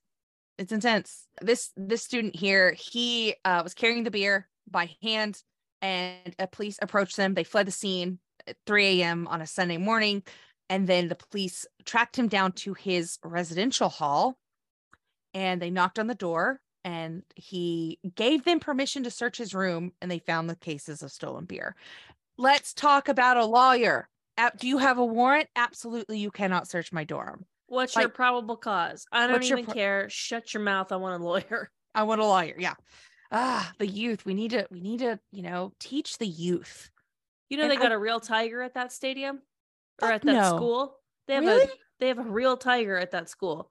It's 0.58 0.72
intense. 0.72 1.26
This 1.42 1.70
this 1.76 2.02
student 2.02 2.34
here, 2.34 2.72
he 2.72 3.34
uh, 3.44 3.60
was 3.62 3.74
carrying 3.74 4.04
the 4.04 4.10
beer 4.10 4.48
by 4.70 4.90
hand, 5.02 5.42
and 5.82 6.34
a 6.38 6.46
police 6.46 6.78
approached 6.80 7.16
them. 7.18 7.34
They 7.34 7.44
fled 7.44 7.66
the 7.66 7.72
scene 7.72 8.20
at 8.46 8.56
3 8.66 9.02
a.m. 9.02 9.28
on 9.28 9.42
a 9.42 9.46
Sunday 9.46 9.76
morning, 9.76 10.22
and 10.70 10.86
then 10.86 11.08
the 11.08 11.14
police 11.14 11.66
tracked 11.84 12.18
him 12.18 12.28
down 12.28 12.52
to 12.52 12.72
his 12.72 13.18
residential 13.22 13.90
hall, 13.90 14.38
and 15.34 15.60
they 15.60 15.70
knocked 15.70 15.98
on 15.98 16.06
the 16.06 16.14
door. 16.14 16.60
And 16.86 17.24
he 17.34 17.98
gave 18.14 18.44
them 18.44 18.60
permission 18.60 19.02
to 19.04 19.10
search 19.10 19.36
his 19.36 19.54
room, 19.54 19.92
and 20.00 20.10
they 20.10 20.20
found 20.20 20.48
the 20.48 20.56
cases 20.56 21.02
of 21.02 21.10
stolen 21.12 21.44
beer. 21.44 21.74
Let's 22.38 22.72
talk 22.72 23.08
about 23.08 23.36
a 23.36 23.44
lawyer. 23.44 24.08
Do 24.58 24.68
you 24.68 24.78
have 24.78 24.98
a 24.98 25.04
warrant? 25.04 25.48
Absolutely, 25.56 26.18
you 26.18 26.30
cannot 26.30 26.68
search 26.68 26.92
my 26.92 27.04
dorm. 27.04 27.46
What's 27.68 27.96
your 27.96 28.08
probable 28.08 28.56
cause? 28.56 29.06
I 29.10 29.26
don't 29.26 29.42
even 29.42 29.64
pro- 29.64 29.74
care. 29.74 30.08
Shut 30.08 30.54
your 30.54 30.62
mouth. 30.62 30.92
I 30.92 30.96
want 30.96 31.20
a 31.20 31.24
lawyer. 31.24 31.70
I 31.94 32.04
want 32.04 32.20
a 32.20 32.24
lawyer. 32.24 32.54
Yeah. 32.58 32.74
Ah, 33.32 33.72
the 33.78 33.86
youth. 33.86 34.24
We 34.24 34.34
need 34.34 34.52
to, 34.52 34.66
we 34.70 34.80
need 34.80 35.00
to, 35.00 35.18
you 35.32 35.42
know, 35.42 35.72
teach 35.80 36.18
the 36.18 36.26
youth. 36.26 36.90
You 37.48 37.56
know 37.56 37.64
And 37.64 37.72
they 37.72 37.76
got 37.76 37.92
a 37.92 37.98
real 37.98 38.20
tiger 38.20 38.62
at 38.62 38.74
that 38.74 38.92
stadium 38.92 39.40
or 40.02 40.12
at 40.12 40.22
that 40.22 40.32
no. 40.32 40.56
school. 40.56 40.96
They 41.26 41.34
have 41.34 41.44
Really? 41.44 41.64
a 41.64 41.68
they 41.98 42.08
have 42.08 42.18
a 42.18 42.22
real 42.22 42.56
tiger 42.56 42.96
at 42.96 43.12
that 43.12 43.28
school. 43.28 43.70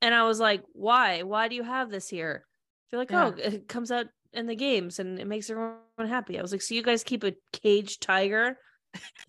And 0.00 0.14
I 0.14 0.24
was 0.24 0.40
like, 0.40 0.62
why? 0.72 1.22
Why 1.22 1.48
do 1.48 1.56
you 1.56 1.62
have 1.62 1.90
this 1.90 2.08
here? 2.08 2.46
They're 2.90 3.00
like, 3.00 3.12
oh, 3.12 3.34
it 3.36 3.68
comes 3.68 3.90
out 3.90 4.06
in 4.32 4.46
the 4.46 4.56
games 4.56 4.98
and 4.98 5.18
it 5.18 5.26
makes 5.26 5.50
everyone 5.50 5.76
happy. 5.98 6.38
I 6.38 6.42
was 6.42 6.52
like, 6.52 6.62
so 6.62 6.74
you 6.74 6.82
guys 6.82 7.04
keep 7.04 7.24
a 7.24 7.34
caged 7.52 8.00
tiger 8.00 8.56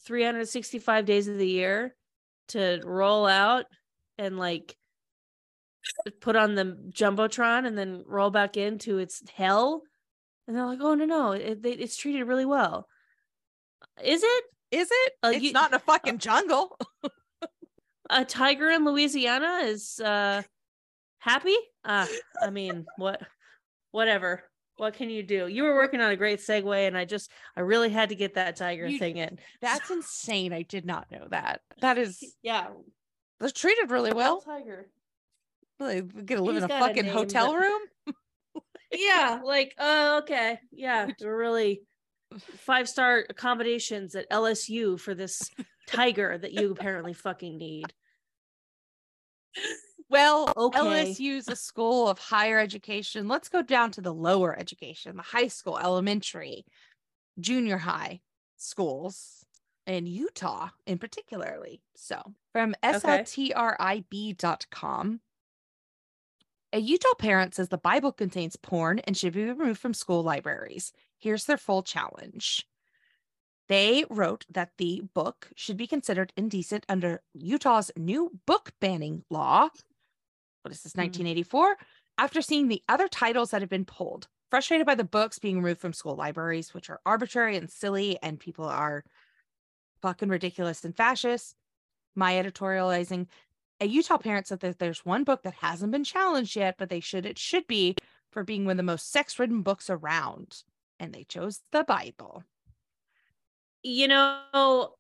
365 0.02 1.06
days 1.06 1.28
of 1.28 1.38
the 1.38 1.48
year 1.48 1.96
to 2.50 2.82
roll 2.84 3.26
out 3.26 3.66
and 4.18 4.38
like 4.38 4.76
put 6.20 6.36
on 6.36 6.56
the 6.56 6.78
jumbotron 6.92 7.66
and 7.66 7.78
then 7.78 8.04
roll 8.06 8.30
back 8.30 8.58
into 8.58 8.98
its 8.98 9.24
hell. 9.34 9.84
And 10.48 10.56
they're 10.56 10.66
like 10.66 10.80
oh 10.82 10.96
no 10.96 11.06
no 11.06 11.32
it, 11.34 11.62
they, 11.62 11.74
it's 11.74 11.98
treated 11.98 12.24
really 12.26 12.46
well. 12.46 12.88
Is 14.04 14.24
it? 14.24 14.44
Is 14.72 14.90
it? 14.92 15.14
Uh, 15.24 15.32
it's 15.34 15.44
you- 15.44 15.54
not 15.54 15.72
in 15.72 15.76
a 15.76 15.80
fucking 15.80 16.18
jungle. 16.18 16.78
a 18.10 18.26
tiger 18.26 18.70
in 18.70 18.84
louisiana 18.86 19.60
is 19.64 20.00
uh 20.00 20.42
happy? 21.20 21.56
Uh 21.84 22.08
i 22.42 22.50
mean 22.50 22.86
what 22.98 23.22
whatever 23.92 24.49
what 24.80 24.94
can 24.94 25.10
you 25.10 25.22
do 25.24 25.48
you 25.48 25.64
were 25.64 25.76
working 25.76 26.00
on 26.02 26.12
a 26.12 26.16
great 26.16 26.40
segue 26.40 26.88
and 26.88 26.98
i 26.98 27.04
just 27.06 27.30
i 27.58 27.60
really 27.62 27.90
had 27.90 28.10
to 28.10 28.16
get 28.16 28.34
that 28.36 28.56
tiger 28.56 28.88
You- 28.88 28.98
thing 29.00 29.18
in 29.18 29.38
That's 29.62 29.90
insane. 29.92 30.54
I 30.54 30.62
did 30.64 30.86
not 30.86 31.12
know 31.12 31.28
that. 31.32 31.62
That 31.82 31.98
is, 31.98 32.24
yeah 32.42 32.68
they're 33.40 33.50
treated 33.50 33.92
really 33.92 34.12
well. 34.14 34.42
tiger 34.42 34.90
They 35.80 36.02
get 36.02 36.38
to 36.38 36.44
live 36.44 36.56
He's 36.56 36.64
in 36.64 36.72
a 36.72 36.74
got 36.74 36.82
a 36.82 36.88
fucking 36.88 37.06
hotel 37.12 37.52
but- 37.54 37.60
room. 37.60 37.82
yeah 38.92 39.42
like 39.44 39.76
oh 39.78 40.20
okay 40.20 40.60
yeah 40.72 41.08
they're 41.20 41.36
really 41.38 41.82
five 42.58 42.88
star 42.90 43.26
accommodations 43.30 44.16
at 44.16 44.30
lsu 44.32 45.00
for 45.00 45.14
this 45.14 45.50
tiger 45.88 46.38
that 46.38 46.54
you 46.54 46.72
apparently 46.72 47.14
fucking 47.14 47.58
need 47.58 47.86
Well, 50.10 50.52
Okay. 50.58 50.80
LSU 50.80 51.38
is 51.38 51.48
a 51.48 51.56
school 51.56 52.08
of 52.08 52.20
higher 52.20 52.60
education. 52.60 53.28
Let's 53.28 53.50
go 53.50 53.62
down 53.62 53.92
to 53.92 54.02
the 54.02 54.14
lower 54.14 54.58
education, 54.58 55.18
the 55.18 55.24
high 55.24 55.48
school, 55.48 55.78
elementary, 55.78 56.66
junior 57.40 57.78
high 57.78 58.22
schools 58.58 59.46
in 59.86 60.08
Utah, 60.08 60.70
in 60.86 60.98
particularly. 60.98 61.82
So, 61.96 62.34
from 62.52 62.76
sltrib.com, 62.84 63.42
a 66.72 66.80
Utah 66.80 67.14
parent 67.18 67.56
says 67.56 67.70
the 67.70 67.78
Bible 67.78 68.12
contains 68.12 68.56
porn 68.56 69.00
and 69.00 69.18
should 69.18 69.34
be 69.34 69.46
removed 69.46 69.80
from 69.80 69.94
school 69.94 70.24
libraries. 70.24 70.94
Here's 71.18 71.46
their 71.46 71.58
full 71.58 71.84
challenge. 71.84 72.68
They 73.68 74.06
wrote 74.10 74.46
that 74.50 74.72
the 74.78 75.02
book 75.14 75.52
should 75.56 75.78
be 75.78 75.88
considered 75.88 76.34
indecent 76.36 76.86
under 76.90 77.22
Utah's 77.34 77.92
new 77.96 78.40
book 78.46 78.72
banning 78.80 79.24
law. 79.30 79.70
What 80.62 80.72
is 80.72 80.82
this, 80.84 80.94
Hmm. 80.94 81.02
1984? 81.02 81.78
After 82.18 82.42
seeing 82.42 82.68
the 82.68 82.84
other 82.90 83.08
titles 83.08 83.52
that 83.52 83.62
have 83.62 83.70
been 83.70 83.86
pulled, 83.86 84.28
frustrated 84.50 84.86
by 84.86 84.96
the 84.96 85.04
books 85.04 85.40
being 85.40 85.58
removed 85.58 85.80
from 85.80 85.94
school 85.94 86.16
libraries, 86.16 86.74
which 86.74 86.90
are 86.90 87.00
arbitrary 87.06 87.56
and 87.56 87.70
silly, 87.70 88.18
and 88.22 88.40
people 88.40 88.66
are 88.66 89.04
fucking 90.02 90.30
ridiculous 90.30 90.84
and 90.84 90.96
fascist. 90.96 91.56
My 92.16 92.34
editorializing. 92.34 93.28
A 93.82 93.86
Utah 93.86 94.18
parent 94.18 94.48
said 94.48 94.60
that 94.60 94.80
there's 94.80 95.06
one 95.06 95.24
book 95.24 95.44
that 95.44 95.54
hasn't 95.56 95.92
been 95.94 96.04
challenged 96.04 96.56
yet, 96.56 96.76
but 96.78 96.90
they 96.90 97.00
should 97.00 97.26
it 97.26 97.38
should 97.38 97.66
be 97.68 97.96
for 98.32 98.44
being 98.44 98.66
one 98.66 98.72
of 98.72 98.78
the 98.78 98.84
most 98.84 99.10
sex-ridden 99.12 99.62
books 99.62 99.90
around. 99.90 100.64
and 101.00 101.14
they 101.14 101.24
chose 101.24 101.62
the 101.72 101.86
Bible. 101.86 102.44
You 103.84 104.10
know, 104.10 104.96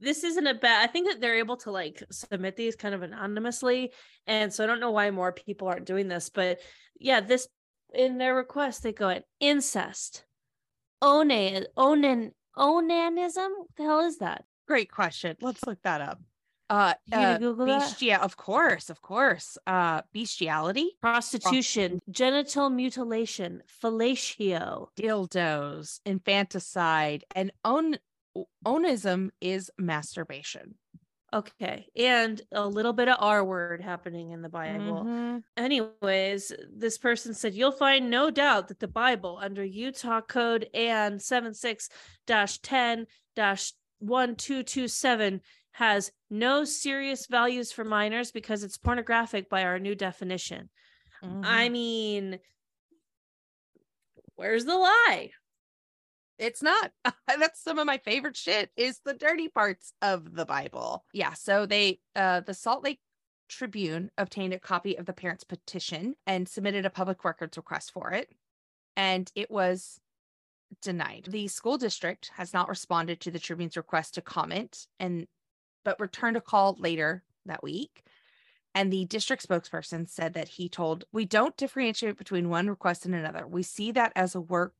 this 0.00 0.24
isn't 0.24 0.46
a 0.46 0.54
bad 0.54 0.88
I 0.88 0.90
think 0.90 1.08
that 1.08 1.20
they're 1.20 1.38
able 1.38 1.56
to 1.58 1.70
like 1.70 2.02
submit 2.10 2.56
these 2.56 2.76
kind 2.76 2.94
of 2.94 3.02
anonymously. 3.02 3.92
And 4.26 4.52
so 4.52 4.64
I 4.64 4.66
don't 4.66 4.80
know 4.80 4.90
why 4.90 5.10
more 5.10 5.32
people 5.32 5.68
aren't 5.68 5.86
doing 5.86 6.08
this, 6.08 6.30
but 6.30 6.60
yeah, 6.98 7.20
this 7.20 7.48
in 7.94 8.18
their 8.18 8.34
request 8.34 8.82
they 8.82 8.92
go 8.92 9.08
at 9.08 9.24
incest, 9.40 10.24
onan, 11.02 11.66
onan, 11.76 12.32
onanism. 12.56 13.48
What 13.56 13.68
the 13.76 13.82
hell 13.84 14.00
is 14.00 14.18
that? 14.18 14.44
Great 14.66 14.90
question. 14.90 15.36
Let's 15.40 15.64
look 15.66 15.82
that 15.82 16.00
up. 16.00 16.20
Uh, 16.70 16.94
uh 17.12 17.36
Google 17.38 17.66
that? 17.66 17.80
bestia, 17.80 18.18
of 18.18 18.36
course, 18.36 18.90
of 18.90 19.02
course. 19.02 19.58
Uh, 19.66 20.02
bestiality, 20.12 20.92
Prostitution, 21.00 21.98
genital 22.08 22.70
mutilation, 22.70 23.62
fellatio. 23.82 24.86
dildos, 24.96 25.98
infanticide, 26.06 27.24
and 27.34 27.50
on 27.64 27.98
onism 28.66 29.30
is 29.40 29.70
masturbation. 29.78 30.74
Okay. 31.32 31.86
And 31.94 32.42
a 32.50 32.66
little 32.66 32.92
bit 32.92 33.08
of 33.08 33.16
R 33.20 33.44
word 33.44 33.80
happening 33.80 34.32
in 34.32 34.42
the 34.42 34.48
Bible. 34.48 35.04
Mhm. 35.04 35.44
Anyways, 35.56 36.52
this 36.68 36.98
person 36.98 37.34
said, 37.34 37.54
You'll 37.54 37.70
find 37.70 38.10
no 38.10 38.30
doubt 38.30 38.66
that 38.68 38.80
the 38.80 38.88
Bible 38.88 39.38
under 39.40 39.64
Utah 39.64 40.22
Code 40.22 40.68
and 40.74 41.22
76 41.22 41.88
10 42.26 43.06
1227 43.36 45.40
has 45.72 46.10
no 46.30 46.64
serious 46.64 47.26
values 47.26 47.70
for 47.70 47.84
minors 47.84 48.32
because 48.32 48.64
it's 48.64 48.76
pornographic 48.76 49.48
by 49.48 49.62
our 49.62 49.78
new 49.78 49.94
definition. 49.94 50.68
I 51.22 51.68
Mhm. 51.68 51.72
mean, 51.72 52.40
where's 54.34 54.64
the 54.64 54.76
lie? 54.76 55.30
It's 56.40 56.62
not. 56.62 56.90
That's 57.28 57.62
some 57.62 57.78
of 57.78 57.86
my 57.86 57.98
favorite 57.98 58.36
shit 58.36 58.70
is 58.76 59.00
the 59.04 59.14
dirty 59.14 59.48
parts 59.48 59.92
of 60.02 60.34
the 60.34 60.44
bible. 60.46 61.04
Yeah 61.12 61.34
so 61.34 61.66
they 61.66 62.00
uh 62.16 62.40
the 62.40 62.54
salt 62.54 62.82
lake 62.82 63.00
tribune 63.48 64.10
obtained 64.16 64.54
a 64.54 64.58
copy 64.58 64.96
of 64.96 65.06
the 65.06 65.12
parents 65.12 65.44
petition 65.44 66.14
and 66.26 66.48
submitted 66.48 66.86
a 66.86 66.90
public 66.90 67.24
records 67.24 67.56
request 67.56 67.92
for 67.92 68.12
it 68.12 68.30
and 68.96 69.30
it 69.34 69.50
was 69.50 70.00
denied. 70.82 71.26
The 71.28 71.48
school 71.48 71.78
district 71.78 72.30
has 72.36 72.52
not 72.52 72.68
responded 72.68 73.20
to 73.20 73.30
the 73.30 73.40
tribune's 73.40 73.76
request 73.76 74.14
to 74.14 74.22
comment 74.22 74.86
and 74.98 75.26
but 75.84 76.00
returned 76.00 76.36
a 76.36 76.40
call 76.40 76.76
later 76.78 77.22
that 77.46 77.62
week 77.62 78.02
and 78.74 78.92
the 78.92 79.04
district 79.06 79.46
spokesperson 79.46 80.08
said 80.08 80.34
that 80.34 80.48
he 80.48 80.68
told 80.68 81.04
we 81.12 81.24
don't 81.24 81.56
differentiate 81.56 82.16
between 82.16 82.48
one 82.48 82.68
request 82.68 83.04
and 83.04 83.14
another. 83.14 83.46
We 83.46 83.62
see 83.62 83.92
that 83.92 84.12
as 84.14 84.34
a 84.34 84.40
work 84.40 84.74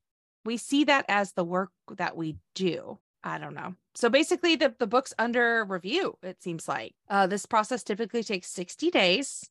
we 0.44 0.56
see 0.56 0.84
that 0.84 1.04
as 1.08 1.32
the 1.32 1.44
work 1.44 1.70
that 1.96 2.16
we 2.16 2.36
do. 2.54 2.98
I 3.22 3.38
don't 3.38 3.54
know. 3.54 3.74
So 3.94 4.08
basically 4.08 4.56
the, 4.56 4.74
the 4.78 4.86
book's 4.86 5.12
under 5.18 5.64
review, 5.64 6.16
it 6.22 6.42
seems 6.42 6.66
like. 6.66 6.94
Uh, 7.08 7.26
this 7.26 7.44
process 7.44 7.82
typically 7.82 8.22
takes 8.22 8.48
60 8.48 8.90
days. 8.90 9.50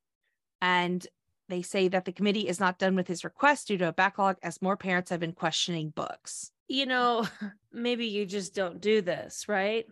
And 0.61 1.05
they 1.49 1.61
say 1.61 1.87
that 1.87 2.05
the 2.05 2.11
committee 2.11 2.47
is 2.47 2.59
not 2.59 2.79
done 2.79 2.95
with 2.95 3.07
his 3.07 3.23
request 3.23 3.67
due 3.67 3.77
to 3.77 3.89
a 3.89 3.93
backlog 3.93 4.37
as 4.43 4.61
more 4.61 4.77
parents 4.77 5.09
have 5.09 5.19
been 5.19 5.33
questioning 5.33 5.89
books. 5.89 6.51
You 6.67 6.85
know, 6.85 7.27
maybe 7.73 8.05
you 8.05 8.25
just 8.25 8.53
don't 8.55 8.79
do 8.79 9.01
this, 9.01 9.47
right? 9.47 9.85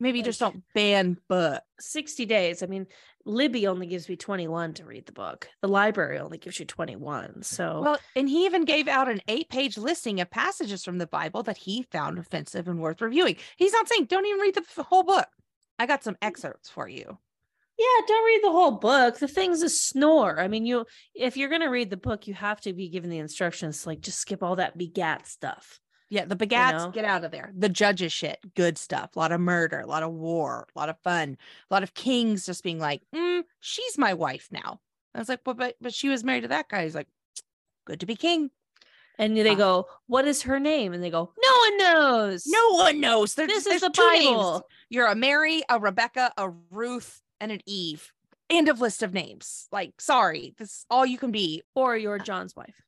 Maybe 0.00 0.22
just 0.22 0.40
don't 0.40 0.62
ban 0.74 1.16
books. 1.28 1.62
60 1.80 2.26
days. 2.26 2.62
I 2.62 2.66
mean, 2.66 2.86
Libby 3.24 3.66
only 3.66 3.86
gives 3.86 4.08
me 4.08 4.16
21 4.16 4.74
to 4.74 4.84
read 4.84 5.06
the 5.06 5.12
book. 5.12 5.48
The 5.62 5.68
library 5.68 6.18
only 6.18 6.38
gives 6.38 6.58
you 6.58 6.66
21. 6.66 7.42
So, 7.42 7.80
Well, 7.82 7.98
and 8.14 8.28
he 8.28 8.44
even 8.44 8.64
gave 8.64 8.86
out 8.86 9.10
an 9.10 9.20
eight 9.28 9.48
page 9.48 9.78
listing 9.78 10.20
of 10.20 10.30
passages 10.30 10.84
from 10.84 10.98
the 10.98 11.06
Bible 11.06 11.42
that 11.44 11.56
he 11.56 11.82
found 11.90 12.18
offensive 12.18 12.68
and 12.68 12.80
worth 12.80 13.00
reviewing. 13.00 13.36
He's 13.56 13.72
not 13.72 13.88
saying 13.88 14.06
don't 14.06 14.26
even 14.26 14.40
read 14.40 14.54
the 14.54 14.82
whole 14.82 15.04
book. 15.04 15.28
I 15.78 15.86
got 15.86 16.04
some 16.04 16.16
excerpts 16.22 16.68
for 16.70 16.88
you. 16.88 17.18
yeah, 17.78 18.06
don't 18.06 18.26
read 18.26 18.40
the 18.44 18.52
whole 18.52 18.72
book. 18.72 19.18
The 19.18 19.26
thing's 19.26 19.62
a 19.62 19.68
snore. 19.68 20.38
I 20.38 20.48
mean, 20.48 20.66
you 20.66 20.84
if 21.14 21.36
you're 21.36 21.48
going 21.48 21.62
to 21.62 21.68
read 21.68 21.90
the 21.90 21.96
book, 21.96 22.26
you 22.26 22.34
have 22.34 22.60
to 22.62 22.72
be 22.72 22.88
given 22.88 23.10
the 23.10 23.18
instructions 23.18 23.86
like 23.86 24.00
just 24.00 24.18
skip 24.18 24.42
all 24.42 24.56
that 24.56 24.78
begat 24.78 25.26
stuff. 25.26 25.80
Yeah, 26.14 26.26
the 26.26 26.36
begats, 26.36 26.78
know? 26.84 26.90
get 26.92 27.04
out 27.04 27.24
of 27.24 27.32
there. 27.32 27.52
The 27.56 27.68
judges 27.68 28.12
shit, 28.12 28.38
good 28.54 28.78
stuff. 28.78 29.16
A 29.16 29.18
lot 29.18 29.32
of 29.32 29.40
murder, 29.40 29.80
a 29.80 29.86
lot 29.86 30.04
of 30.04 30.12
war, 30.12 30.68
a 30.74 30.78
lot 30.78 30.88
of 30.88 30.96
fun, 31.00 31.36
a 31.68 31.74
lot 31.74 31.82
of 31.82 31.92
kings 31.92 32.46
just 32.46 32.62
being 32.62 32.78
like, 32.78 33.02
mm, 33.12 33.42
she's 33.58 33.98
my 33.98 34.14
wife 34.14 34.46
now. 34.52 34.80
I 35.12 35.18
was 35.18 35.28
like, 35.28 35.40
but 35.42 35.56
but 35.56 35.74
but 35.80 35.92
she 35.92 36.08
was 36.08 36.22
married 36.22 36.42
to 36.42 36.48
that 36.48 36.68
guy. 36.68 36.84
He's 36.84 36.94
like, 36.94 37.08
good 37.84 37.98
to 37.98 38.06
be 38.06 38.14
king. 38.14 38.50
And 39.18 39.36
they 39.36 39.50
Uh, 39.50 39.54
go, 39.54 39.86
"What 40.06 40.26
is 40.26 40.42
her 40.42 40.58
name?" 40.60 40.92
And 40.92 41.02
they 41.02 41.10
go, 41.10 41.32
"No 41.36 41.52
one 41.58 41.76
knows." 41.78 42.46
No 42.46 42.70
one 42.74 43.00
knows. 43.00 43.34
This 43.34 43.66
is 43.66 43.80
the 43.80 43.90
two 43.90 44.12
names. 44.12 44.26
Bible. 44.26 44.68
You're 44.88 45.06
a 45.06 45.14
Mary, 45.14 45.62
a 45.68 45.78
Rebecca, 45.80 46.32
a 46.36 46.50
Ruth, 46.70 47.22
and 47.40 47.50
an 47.52 47.60
Eve. 47.66 48.12
End 48.50 48.68
of 48.68 48.80
list 48.80 49.02
of 49.02 49.14
names. 49.14 49.68
Like, 49.72 50.00
sorry, 50.00 50.54
this 50.58 50.68
is 50.70 50.86
all 50.90 51.06
you 51.06 51.18
can 51.18 51.30
be. 51.30 51.62
Or 51.74 51.96
you're 51.96 52.18
John's 52.18 52.54
wife. 52.54 52.83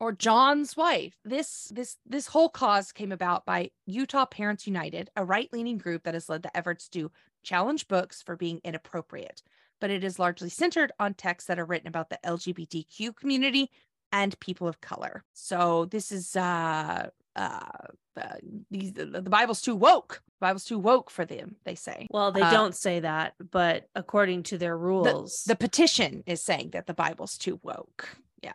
Or 0.00 0.12
John's 0.12 0.76
wife. 0.76 1.14
This 1.24 1.70
this 1.74 1.96
this 2.06 2.26
whole 2.26 2.48
cause 2.48 2.90
came 2.90 3.12
about 3.12 3.44
by 3.44 3.70
Utah 3.86 4.24
Parents 4.24 4.66
United, 4.66 5.10
a 5.14 5.24
right-leaning 5.24 5.78
group 5.78 6.02
that 6.04 6.14
has 6.14 6.28
led 6.28 6.42
the 6.42 6.56
efforts 6.56 6.88
to 6.90 7.12
challenge 7.42 7.86
books 7.86 8.22
for 8.22 8.36
being 8.36 8.60
inappropriate, 8.64 9.42
but 9.80 9.90
it 9.90 10.02
is 10.02 10.18
largely 10.18 10.48
centered 10.48 10.90
on 10.98 11.14
texts 11.14 11.48
that 11.48 11.58
are 11.58 11.64
written 11.64 11.88
about 11.88 12.10
the 12.10 12.18
LGBTQ 12.24 13.14
community 13.16 13.70
and 14.12 14.38
people 14.40 14.66
of 14.66 14.80
color. 14.80 15.22
So 15.34 15.84
this 15.84 16.10
is 16.10 16.34
uh 16.34 17.10
uh, 17.36 17.60
uh 18.20 18.34
these 18.70 18.92
the, 18.94 19.04
the 19.06 19.22
Bible's 19.30 19.60
too 19.60 19.76
woke. 19.76 20.22
The 20.40 20.46
Bible's 20.46 20.64
too 20.64 20.78
woke 20.78 21.10
for 21.10 21.24
them, 21.24 21.56
they 21.64 21.74
say. 21.74 22.06
Well, 22.10 22.32
they 22.32 22.40
Uh, 22.40 22.50
don't 22.50 22.74
say 22.74 23.00
that, 23.00 23.34
but 23.50 23.88
according 23.94 24.44
to 24.44 24.58
their 24.58 24.76
rules, 24.76 25.44
The 25.44 25.56
petition 25.56 26.24
is 26.26 26.42
saying 26.42 26.70
that 26.70 26.86
the 26.86 26.94
Bible's 26.94 27.36
too 27.38 27.60
woke. 27.62 28.08
Yeah. 28.42 28.54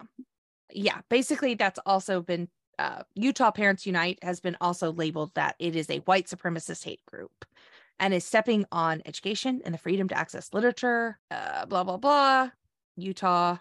Yeah. 0.73 1.01
Basically, 1.09 1.55
that's 1.55 1.79
also 1.85 2.21
been 2.21 2.49
uh, 2.77 3.03
Utah 3.15 3.51
Parents 3.51 3.85
Unite 3.85 4.19
has 4.21 4.39
been 4.39 4.57
also 4.59 4.91
labeled 4.91 5.31
that 5.35 5.55
it 5.59 5.75
is 5.75 5.89
a 5.89 5.99
white 5.99 6.27
supremacist 6.27 6.83
hate 6.83 7.05
group 7.05 7.45
and 7.99 8.13
is 8.13 8.25
stepping 8.25 8.65
on 8.71 9.01
education 9.05 9.61
and 9.63 9.73
the 9.73 9.77
freedom 9.77 10.07
to 10.09 10.17
access 10.17 10.53
literature, 10.53 11.17
uh, 11.31 11.65
blah, 11.65 11.83
blah, 11.83 11.97
blah. 11.97 12.49
Utah. 12.97 13.57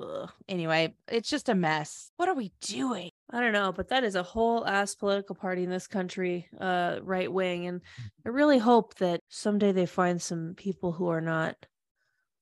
Ugh. 0.00 0.30
Anyway, 0.48 0.94
it's 1.08 1.28
just 1.28 1.48
a 1.48 1.54
mess. 1.54 2.10
What 2.16 2.28
are 2.28 2.34
we 2.34 2.52
doing? 2.60 3.10
I 3.30 3.40
don't 3.40 3.52
know, 3.52 3.72
but 3.72 3.88
that 3.88 4.04
is 4.04 4.14
a 4.14 4.22
whole 4.22 4.66
ass 4.66 4.94
political 4.94 5.34
party 5.34 5.64
in 5.64 5.70
this 5.70 5.86
country, 5.86 6.48
uh, 6.60 6.98
right 7.02 7.32
wing, 7.32 7.66
and 7.66 7.80
I 8.24 8.28
really 8.28 8.58
hope 8.58 8.94
that 8.96 9.20
someday 9.28 9.72
they 9.72 9.86
find 9.86 10.20
some 10.20 10.54
people 10.56 10.92
who 10.92 11.08
are 11.08 11.20
not 11.22 11.56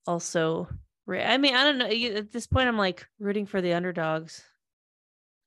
also. 0.06 0.68
I 1.08 1.38
mean, 1.38 1.54
I 1.54 1.64
don't 1.64 1.78
know. 1.78 1.86
At 2.16 2.32
this 2.32 2.46
point, 2.46 2.68
I'm 2.68 2.78
like 2.78 3.06
rooting 3.18 3.46
for 3.46 3.60
the 3.60 3.74
underdogs. 3.74 4.42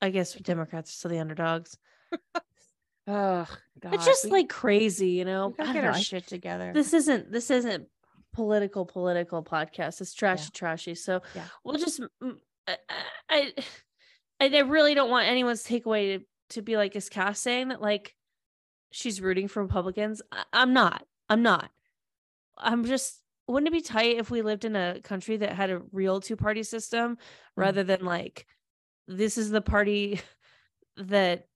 I 0.01 0.09
guess 0.11 0.33
Democrats 0.33 0.91
are 0.91 0.93
still 0.93 1.11
the 1.11 1.19
underdogs. 1.19 1.77
Oh, 3.09 3.47
God. 3.79 3.93
it's 3.93 4.05
just 4.05 4.25
we- 4.25 4.31
like 4.31 4.49
crazy, 4.49 5.11
you 5.11 5.23
know. 5.23 5.55
we 5.57 5.71
get 5.71 5.85
our 5.85 5.93
shit 5.97 6.27
together. 6.27 6.71
this 6.73 6.93
isn't 6.93 7.31
this 7.31 7.49
isn't 7.49 7.87
political 8.33 8.85
political 8.85 9.41
podcast. 9.41 10.01
It's 10.01 10.13
trashy 10.13 10.49
trashy. 10.53 10.93
So 10.93 11.21
Yeah. 11.33 11.45
we'll 11.63 11.77
just 11.77 12.01
I 12.67 12.75
I 13.29 13.53
I 14.41 14.49
I 14.53 14.59
really 14.59 14.93
don't 14.93 15.09
want 15.09 15.25
anyone's 15.27 15.63
takeaway 15.63 16.17
to, 16.19 16.25
to 16.55 16.61
be 16.61 16.75
like 16.75 16.97
is 16.97 17.07
Cass 17.07 17.39
saying 17.39 17.69
that 17.69 17.81
like 17.81 18.13
she's 18.91 19.21
rooting 19.21 19.47
for 19.47 19.63
Republicans. 19.63 20.21
I, 20.29 20.43
I'm 20.51 20.73
not. 20.73 21.05
I'm 21.29 21.41
not. 21.41 21.69
I'm 22.57 22.83
just 22.83 23.21
wouldn't 23.47 23.67
it 23.67 23.71
be 23.77 23.81
tight 23.81 24.17
if 24.17 24.29
we 24.29 24.41
lived 24.41 24.65
in 24.65 24.75
a 24.75 24.99
country 25.01 25.37
that 25.37 25.53
had 25.53 25.69
a 25.69 25.81
real 25.91 26.19
two 26.19 26.35
party 26.35 26.63
system 26.63 27.15
mm-hmm. 27.15 27.61
rather 27.61 27.83
than 27.83 28.03
like 28.03 28.45
this 29.07 29.37
is 29.37 29.49
the 29.49 29.61
party 29.61 30.19
that 30.97 31.47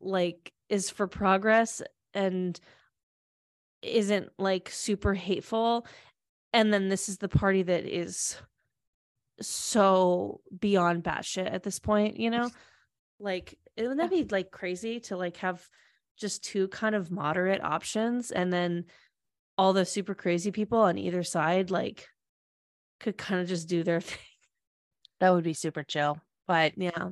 like 0.00 0.52
is 0.68 0.90
for 0.90 1.06
progress 1.06 1.82
and 2.14 2.58
isn't 3.82 4.30
like 4.38 4.70
super 4.70 5.14
hateful 5.14 5.86
and 6.52 6.72
then 6.72 6.88
this 6.88 7.08
is 7.08 7.18
the 7.18 7.28
party 7.28 7.62
that 7.62 7.84
is 7.84 8.36
so 9.40 10.40
beyond 10.58 11.04
batshit 11.04 11.52
at 11.52 11.62
this 11.62 11.78
point 11.78 12.18
you 12.18 12.30
know? 12.30 12.50
Like 13.18 13.58
wouldn't 13.78 13.98
that 13.98 14.10
be 14.10 14.24
like 14.24 14.50
crazy 14.50 15.00
to 15.00 15.16
like 15.16 15.36
have 15.38 15.66
just 16.18 16.44
two 16.44 16.68
kind 16.68 16.94
of 16.94 17.10
moderate 17.10 17.62
options 17.62 18.30
and 18.30 18.52
then 18.52 18.84
all 19.58 19.72
the 19.72 19.84
super 19.84 20.14
crazy 20.14 20.50
people 20.50 20.78
on 20.78 20.98
either 20.98 21.22
side 21.22 21.70
like 21.70 22.06
could 23.00 23.16
kind 23.16 23.40
of 23.40 23.48
just 23.48 23.68
do 23.68 23.82
their 23.82 24.00
thing 24.02 24.18
that 25.20 25.32
would 25.32 25.44
be 25.44 25.54
super 25.54 25.82
chill. 25.82 26.18
But 26.46 26.72
yeah 26.76 27.10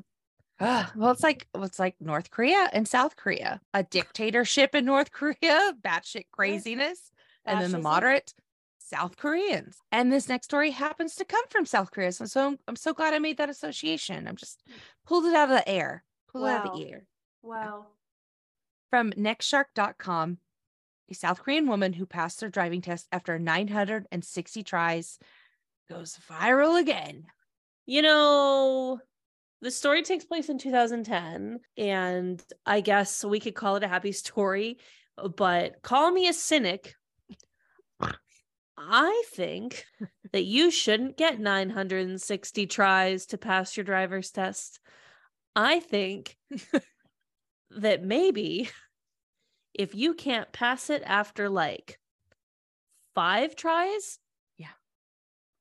Ah, 0.61 0.92
well, 0.97 1.11
it's 1.11 1.22
like 1.22 1.47
well, 1.55 1.64
it's 1.64 1.78
like 1.78 1.97
North 2.01 2.30
Korea 2.30 2.68
and 2.72 2.86
South 2.86 3.16
Korea, 3.16 3.61
a 3.72 3.82
dictatorship 3.82 4.74
in 4.74 4.84
North 4.84 5.12
Korea, 5.12 5.72
batshit 5.82 6.24
craziness, 6.32 7.11
and 7.45 7.61
then 7.61 7.72
the 7.72 7.78
moderate 7.78 8.32
South 8.78 9.16
Koreans. 9.16 9.78
And 9.90 10.12
this 10.12 10.28
next 10.28 10.47
story 10.47 10.70
happens 10.70 11.16
to 11.16 11.24
come 11.24 11.45
from 11.51 11.66
South 11.66 11.90
Korea, 11.90 12.12
so, 12.12 12.26
so 12.26 12.57
I'm 12.68 12.76
so 12.76 12.92
glad 12.92 13.14
I 13.14 13.18
made 13.18 13.38
that 13.38 13.51
association. 13.51 14.28
I'm 14.28 14.36
just 14.36 14.62
pulled 15.07 15.24
it 15.26 15.34
out 15.34 15.51
of 15.51 15.57
the 15.57 15.68
air, 15.68 16.05
pulled 16.30 16.47
it 16.47 16.51
out 16.51 16.66
of 16.66 16.78
the 16.78 16.90
air. 16.90 17.05
Wow. 17.42 17.86
From 18.90 19.11
nextshark.com, 19.12 20.38
a 21.11 21.15
South 21.15 21.43
Korean 21.43 21.67
woman 21.67 21.93
who 21.93 22.07
passed 22.07 22.41
their 22.41 22.49
driving 22.49 22.81
test 22.81 23.07
after 23.13 23.39
960 23.39 24.63
tries 24.63 25.19
goes 25.89 26.19
viral 26.31 26.81
again. 26.81 27.25
You 27.87 28.03
know, 28.03 29.01
the 29.61 29.71
story 29.71 30.03
takes 30.03 30.25
place 30.25 30.49
in 30.49 30.59
2010, 30.59 31.61
and 31.77 32.43
I 32.65 32.81
guess 32.81 33.25
we 33.25 33.41
could 33.41 33.55
call 33.55 33.77
it 33.77 33.83
a 33.83 33.89
happy 33.89 34.13
story, 34.13 34.79
but 35.37 35.83
call 35.83 36.11
me 36.11 36.29
a 36.29 36.33
cynic. 36.33 36.95
I 38.77 39.25
think 39.33 39.85
that 40.33 40.45
you 40.45 40.71
shouldn't 40.71 41.17
get 41.17 41.39
960 41.39 42.67
tries 42.67 43.27
to 43.27 43.39
pass 43.39 43.77
your 43.77 43.85
driver's 43.85 44.31
test. 44.31 44.81
I 45.55 45.81
think 45.81 46.37
that 47.71 48.03
maybe 48.03 48.71
if 49.75 49.95
you 49.95 50.14
can't 50.14 50.51
pass 50.53 50.91
it 50.91 51.03
after 51.05 51.49
like 51.49 51.99
five 53.14 53.57
tries, 53.57 54.18
Yeah. 54.57 54.66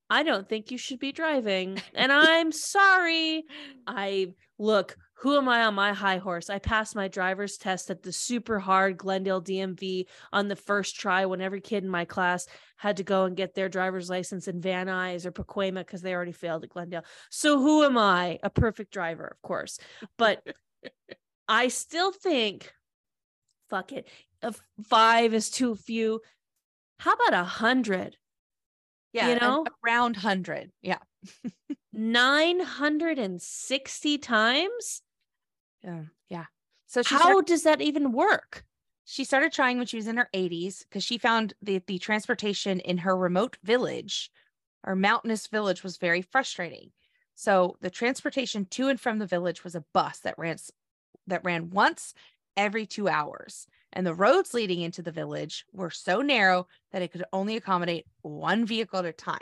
I 0.10 0.24
don't 0.24 0.48
think 0.48 0.72
you 0.72 0.78
should 0.78 1.00
be 1.00 1.12
driving. 1.12 1.82
And 1.96 2.12
I'm 2.12 2.52
sorry. 2.52 3.44
I 3.88 4.34
look, 4.60 4.98
who 5.16 5.38
am 5.38 5.48
I 5.48 5.64
on 5.64 5.74
my 5.74 5.94
high 5.94 6.18
horse? 6.18 6.50
I 6.50 6.60
passed 6.60 6.96
my 6.96 7.08
driver's 7.08 7.58
test 7.58 7.90
at 7.90 8.04
the 8.04 8.12
super 8.12 8.60
hard 8.60 8.98
Glendale 8.98 9.42
DMV 9.42 10.06
on 10.34 10.50
the 10.50 10.56
first 10.56 11.00
try 11.00 11.26
when 11.26 11.40
every 11.40 11.62
kid 11.62 11.84
in 11.84 11.90
my 11.90 12.04
class 12.06 12.46
had 12.76 12.98
to 12.98 13.04
go 13.04 13.24
and 13.24 13.38
get 13.38 13.56
their 13.56 13.70
driver's 13.70 14.10
license 14.10 14.50
in 14.50 14.60
Van 14.60 14.88
Nuys 14.88 15.26
or 15.26 15.32
Pacoima 15.32 15.76
because 15.80 16.02
they 16.02 16.14
already 16.14 16.34
failed 16.34 16.64
at 16.66 16.72
Glendale. 16.72 17.06
So 17.30 17.58
who 17.60 17.84
am 17.84 17.98
I? 17.98 18.40
A 18.44 18.50
perfect 18.50 18.92
driver, 18.92 19.26
of 19.26 19.42
course. 19.42 19.80
But 20.18 20.46
I 21.48 21.70
still 21.70 22.12
think, 22.12 22.74
fuck 23.74 23.92
it. 23.92 24.08
If 24.44 24.62
five 24.84 25.34
is 25.34 25.50
too 25.50 25.76
few. 25.76 26.22
How 27.00 27.14
about 27.14 27.34
a 27.34 27.44
hundred? 27.44 28.18
Yeah, 29.14 29.30
You 29.30 29.40
know? 29.40 29.66
around 29.86 30.16
100. 30.16 30.72
Yeah. 30.82 31.00
960 31.94 34.18
times? 34.20 35.02
Yeah. 35.84 36.04
Yeah. 36.30 36.46
So 36.88 37.02
she 37.02 37.16
How 37.16 37.22
started, 37.22 37.46
does 37.46 37.64
that 37.64 37.82
even 37.82 38.12
work? 38.12 38.64
she 39.06 39.24
started 39.26 39.52
trying 39.52 39.78
when 39.78 39.88
she 39.88 39.98
was 39.98 40.08
in 40.08 40.16
her 40.18 40.30
80s 40.34 40.86
because 40.88 41.04
she 41.04 41.18
found 41.18 41.54
that 41.62 41.88
the 41.88 42.00
transportation 42.00 42.80
in 42.80 43.00
her 43.00 43.18
remote 43.18 43.58
village 43.64 44.32
or 44.86 44.96
mountainous 44.96 45.48
village 45.48 45.84
was 45.84 45.98
very 45.98 46.22
frustrating. 46.22 46.92
So 47.36 47.76
the 47.82 47.90
transportation 47.90 48.66
to 48.72 48.88
and 48.88 49.00
from 49.00 49.20
the 49.20 49.26
village 49.26 49.64
was 49.64 49.76
a 49.76 49.84
bus 49.94 50.20
that 50.20 50.36
ran 50.38 50.58
that 51.28 51.44
ran 51.44 51.70
once 51.70 52.14
every 52.58 52.86
2 52.86 53.08
hours. 53.08 53.68
And 53.92 54.06
the 54.06 54.14
roads 54.14 54.54
leading 54.54 54.82
into 54.82 55.02
the 55.02 55.12
village 55.12 55.66
were 55.72 55.92
so 55.92 56.22
narrow 56.22 56.68
that 56.92 57.02
it 57.02 57.12
could 57.12 57.24
only 57.32 57.56
accommodate 57.56 58.06
one 58.22 58.66
vehicle 58.66 59.00
at 59.00 59.06
a 59.06 59.14
time. 59.14 59.40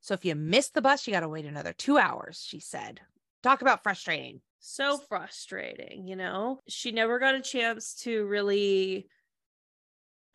So 0.00 0.14
if 0.14 0.24
you 0.24 0.34
missed 0.34 0.74
the 0.74 0.82
bus, 0.82 1.06
you 1.06 1.12
got 1.12 1.20
to 1.20 1.28
wait 1.28 1.46
another 1.46 1.72
2 1.72 1.98
hours, 1.98 2.44
she 2.46 2.60
said. 2.60 3.00
Talk 3.42 3.62
about 3.62 3.82
frustrating. 3.82 4.40
So 4.60 4.98
frustrating, 5.08 6.06
you 6.06 6.16
know? 6.16 6.60
She 6.68 6.92
never 6.92 7.18
got 7.18 7.34
a 7.34 7.40
chance 7.40 7.94
to 8.02 8.24
really 8.26 9.08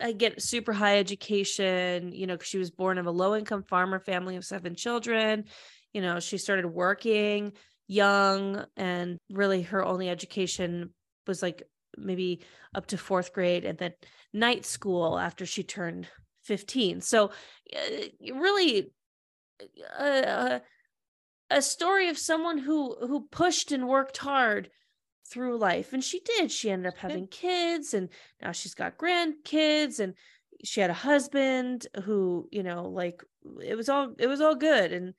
uh, 0.00 0.12
get 0.12 0.42
super 0.42 0.72
high 0.72 0.98
education, 0.98 2.12
you 2.12 2.26
know, 2.26 2.34
because 2.34 2.48
she 2.48 2.58
was 2.58 2.70
born 2.70 2.98
of 2.98 3.06
a 3.06 3.10
low 3.10 3.34
income 3.34 3.62
farmer 3.62 3.98
family 3.98 4.36
of 4.36 4.44
seven 4.44 4.74
children. 4.74 5.44
You 5.92 6.02
know, 6.02 6.20
she 6.20 6.38
started 6.38 6.66
working 6.66 7.52
young, 7.88 8.64
and 8.76 9.18
really 9.30 9.62
her 9.62 9.84
only 9.84 10.08
education 10.08 10.92
was 11.26 11.42
like 11.42 11.62
maybe 12.00 12.40
up 12.74 12.86
to 12.86 12.98
fourth 12.98 13.32
grade 13.32 13.64
and 13.64 13.78
then 13.78 13.92
night 14.32 14.64
school 14.64 15.18
after 15.18 15.46
she 15.46 15.62
turned 15.62 16.08
15. 16.44 17.00
So, 17.00 17.30
uh, 17.74 18.34
really, 18.34 18.90
uh, 19.98 20.60
a 21.50 21.62
story 21.62 22.08
of 22.08 22.18
someone 22.18 22.58
who 22.58 22.94
who 23.00 23.26
pushed 23.30 23.72
and 23.72 23.88
worked 23.88 24.18
hard 24.18 24.70
through 25.30 25.58
life. 25.58 25.92
And 25.92 26.02
she 26.02 26.20
did. 26.20 26.50
She 26.50 26.70
ended 26.70 26.92
up 26.92 26.98
having 26.98 27.26
kids 27.26 27.94
and 27.94 28.08
now 28.42 28.52
she's 28.52 28.74
got 28.74 28.98
grandkids 28.98 30.00
and 30.00 30.14
she 30.64 30.80
had 30.80 30.90
a 30.90 30.94
husband 30.94 31.86
who 32.04 32.48
you 32.50 32.62
know 32.62 32.88
like 32.88 33.22
it 33.62 33.76
was 33.76 33.88
all 33.88 34.14
it 34.18 34.26
was 34.26 34.40
all 34.40 34.54
good. 34.54 34.92
And 34.92 35.14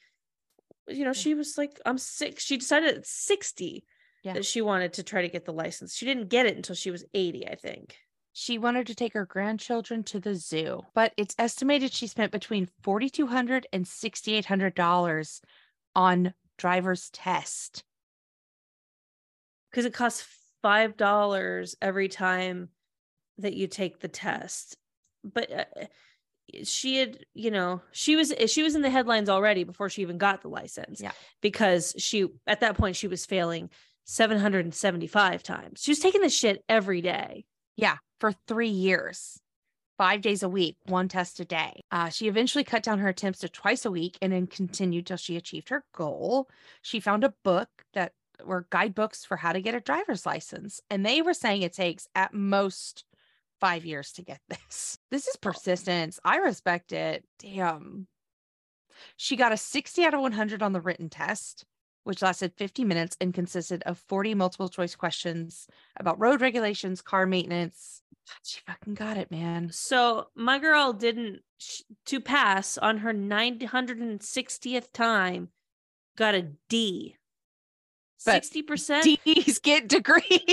you 0.89 1.05
know 1.05 1.13
she 1.13 1.33
was 1.33 1.57
like 1.57 1.79
i'm 1.85 1.97
sick 1.97 2.39
she 2.39 2.57
decided 2.57 2.97
at 2.97 3.05
60 3.05 3.83
Yeah. 4.23 4.33
that 4.33 4.45
she 4.45 4.61
wanted 4.61 4.93
to 4.93 5.03
try 5.03 5.21
to 5.21 5.29
get 5.29 5.45
the 5.45 5.53
license 5.53 5.95
she 5.95 6.05
didn't 6.05 6.29
get 6.29 6.45
it 6.45 6.55
until 6.55 6.75
she 6.75 6.91
was 6.91 7.05
80 7.13 7.47
i 7.47 7.55
think 7.55 7.95
She 8.33 8.57
wanted 8.57 8.87
to 8.87 8.95
take 8.95 9.13
her 9.13 9.25
grandchildren 9.25 10.03
to 10.05 10.19
the 10.19 10.35
zoo, 10.35 10.81
but 10.93 11.13
it's 11.17 11.35
estimated 11.39 11.91
she 11.91 12.07
spent 12.07 12.31
between 12.31 12.69
$4,200 12.83 13.63
and 13.73 13.85
$6,800 13.85 15.41
on 15.95 16.33
driver's 16.57 17.09
test. 17.09 17.83
because 19.71 19.85
it 19.85 19.93
costs 19.93 20.25
five 20.61 20.97
dollars 20.97 21.75
every 21.81 22.09
time 22.09 22.69
that 23.37 23.53
you 23.53 23.67
take 23.67 23.99
the 23.99 24.07
test 24.09 24.75
but 25.23 25.49
uh, 25.51 25.65
she 26.63 26.97
had 26.97 27.19
you 27.33 27.51
know 27.51 27.81
she 27.91 28.15
was 28.17 28.33
she 28.47 28.63
was 28.63 28.75
in 28.75 28.81
the 28.81 28.89
headlines 28.89 29.29
already 29.29 29.63
before 29.63 29.87
she 29.89 30.01
even 30.01 30.17
got 30.17 30.41
the 30.41 30.49
license 30.49 30.99
Yeah. 31.01 31.11
because 31.41 31.93
she 31.97 32.27
at 32.45 32.59
that 32.61 32.75
point 32.77 32.95
she 32.97 33.07
was 33.07 33.25
failing 33.25 33.69
775 34.09 35.43
times 35.43 35.81
she 35.81 35.91
was 35.91 35.99
taking 35.99 36.21
this 36.21 36.35
shit 36.35 36.63
every 36.67 37.01
day 37.01 37.45
Yeah, 37.77 37.97
for 38.19 38.33
three 38.47 38.69
years, 38.69 39.39
five 39.97 40.21
days 40.21 40.43
a 40.43 40.49
week, 40.49 40.77
one 40.85 41.07
test 41.09 41.39
a 41.39 41.45
day. 41.45 41.83
Uh, 41.91 42.09
she 42.09 42.27
eventually 42.27 42.63
cut 42.63 42.83
down 42.83 42.99
her 42.99 43.09
attempts 43.09 43.39
to 43.39 43.49
twice 43.49 43.85
a 43.85 43.91
week 43.91 44.17
and 44.21 44.31
then 44.31 44.47
continued 44.47 45.05
till 45.05 45.17
she 45.17 45.35
achieved 45.37 45.69
her 45.69 45.83
goal. 45.93 46.49
She 46.81 46.99
found 46.99 47.23
a 47.23 47.33
book 47.43 47.69
that 47.93 48.13
were 48.45 48.65
guidebooks 48.69 49.25
for 49.25 49.35
how 49.37 49.51
to 49.51 49.61
get 49.61 49.75
a 49.75 49.81
driver's 49.81 50.25
license, 50.25 50.79
and 50.89 51.05
they 51.05 51.21
were 51.21 51.33
saying 51.33 51.61
it 51.61 51.73
takes 51.73 52.07
at 52.15 52.33
most 52.33 53.03
five 53.59 53.85
years 53.85 54.13
to 54.13 54.21
get 54.21 54.39
this. 54.49 54.97
This 55.11 55.27
is 55.27 55.35
persistence. 55.35 56.19
I 56.23 56.37
respect 56.37 56.93
it. 56.93 57.25
Damn. 57.39 58.07
She 59.17 59.35
got 59.35 59.51
a 59.51 59.57
60 59.57 60.03
out 60.05 60.13
of 60.13 60.21
100 60.21 60.61
on 60.61 60.73
the 60.73 60.81
written 60.81 61.09
test, 61.09 61.65
which 62.03 62.21
lasted 62.21 62.53
50 62.55 62.83
minutes 62.85 63.15
and 63.21 63.33
consisted 63.33 63.83
of 63.83 63.97
40 63.97 64.33
multiple 64.35 64.69
choice 64.69 64.95
questions 64.95 65.67
about 65.97 66.19
road 66.19 66.41
regulations, 66.41 67.01
car 67.01 67.25
maintenance. 67.25 68.01
She 68.43 68.59
fucking 68.67 68.93
got 68.93 69.17
it, 69.17 69.31
man. 69.31 69.69
so 69.71 70.27
my 70.35 70.59
girl 70.59 70.93
didn't 70.93 71.41
sh- 71.57 71.81
to 72.07 72.19
pass 72.19 72.77
on 72.77 72.97
her 72.99 73.11
960th 73.13 74.91
time 74.93 75.49
got 76.17 76.35
a 76.35 76.47
d 76.69 77.15
But 78.25 78.43
60% 78.43 79.17
D's 79.23 79.59
get 79.59 79.87
degree. 79.87 80.45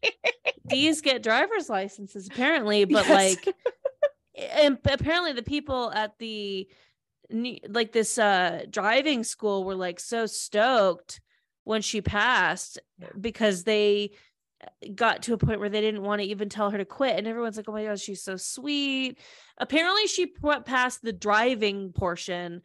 D's 0.68 1.00
get 1.00 1.22
driver's 1.22 1.68
licenses 1.68 2.26
apparently, 2.28 2.84
but 2.84 3.06
Yes. 3.06 3.36
like, 3.46 3.54
eh, 4.36 4.64
and 4.66 4.78
apparently 4.84 5.32
the 5.32 5.42
people 5.42 5.90
at 5.92 6.18
the 6.18 6.68
like 7.30 7.92
this 7.92 8.18
uh 8.18 8.62
driving 8.70 9.22
school 9.24 9.64
were 9.64 9.74
like 9.74 10.00
so 10.00 10.26
stoked 10.26 11.20
when 11.64 11.82
she 11.82 12.00
passed 12.00 12.78
Yeah. 12.98 13.08
because 13.20 13.64
they 13.64 14.12
uh, 14.64 14.88
got 14.94 15.22
to 15.24 15.34
a 15.34 15.38
point 15.38 15.60
where 15.60 15.68
they 15.68 15.80
didn't 15.82 16.02
want 16.02 16.20
to 16.22 16.26
even 16.28 16.48
tell 16.48 16.70
her 16.70 16.78
to 16.78 16.84
quit 16.84 17.16
and 17.18 17.26
everyone's 17.26 17.56
like 17.56 17.68
oh 17.68 17.72
my 17.72 17.84
god 17.84 18.00
she's 18.00 18.22
so 18.22 18.36
sweet 18.36 19.18
apparently 19.58 20.06
she 20.06 20.26
p- 20.26 20.60
passed 20.64 21.02
the 21.02 21.12
driving 21.12 21.92
portion 21.92 22.62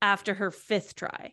after 0.00 0.32
her 0.34 0.50
fifth 0.50 0.94
try 0.94 1.32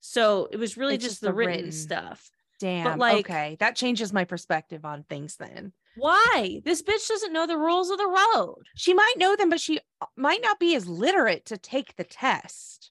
so 0.00 0.48
it 0.50 0.56
was 0.56 0.76
really 0.76 0.96
just, 0.98 1.10
just 1.12 1.20
the, 1.20 1.32
written, 1.32 1.54
written. 1.56 1.72
stuff 1.72 2.30
Damn. 2.58 2.98
like- 2.98 3.28
okay. 3.28 3.56
That 3.60 3.76
changes 3.76 4.12
my 4.12 4.24
perspective 4.24 4.84
on 4.86 5.02
things 5.02 5.36
then. 5.36 5.72
Why 5.96 6.60
this 6.64 6.82
bitch 6.82 7.08
doesn't 7.08 7.32
know 7.32 7.46
the 7.46 7.56
rules 7.58 7.90
of 7.90 7.98
the 7.98 8.06
road 8.06 8.62
She 8.74 8.94
might 8.94 9.14
know 9.16 9.34
them, 9.36 9.50
but 9.50 9.60
she 9.60 9.80
uh, 10.00 10.06
might 10.16 10.42
not 10.42 10.58
be 10.60 10.74
as 10.74 10.86
literate 10.86 11.46
to 11.46 11.56
take 11.58 11.96
the 11.96 12.04
test. 12.04 12.90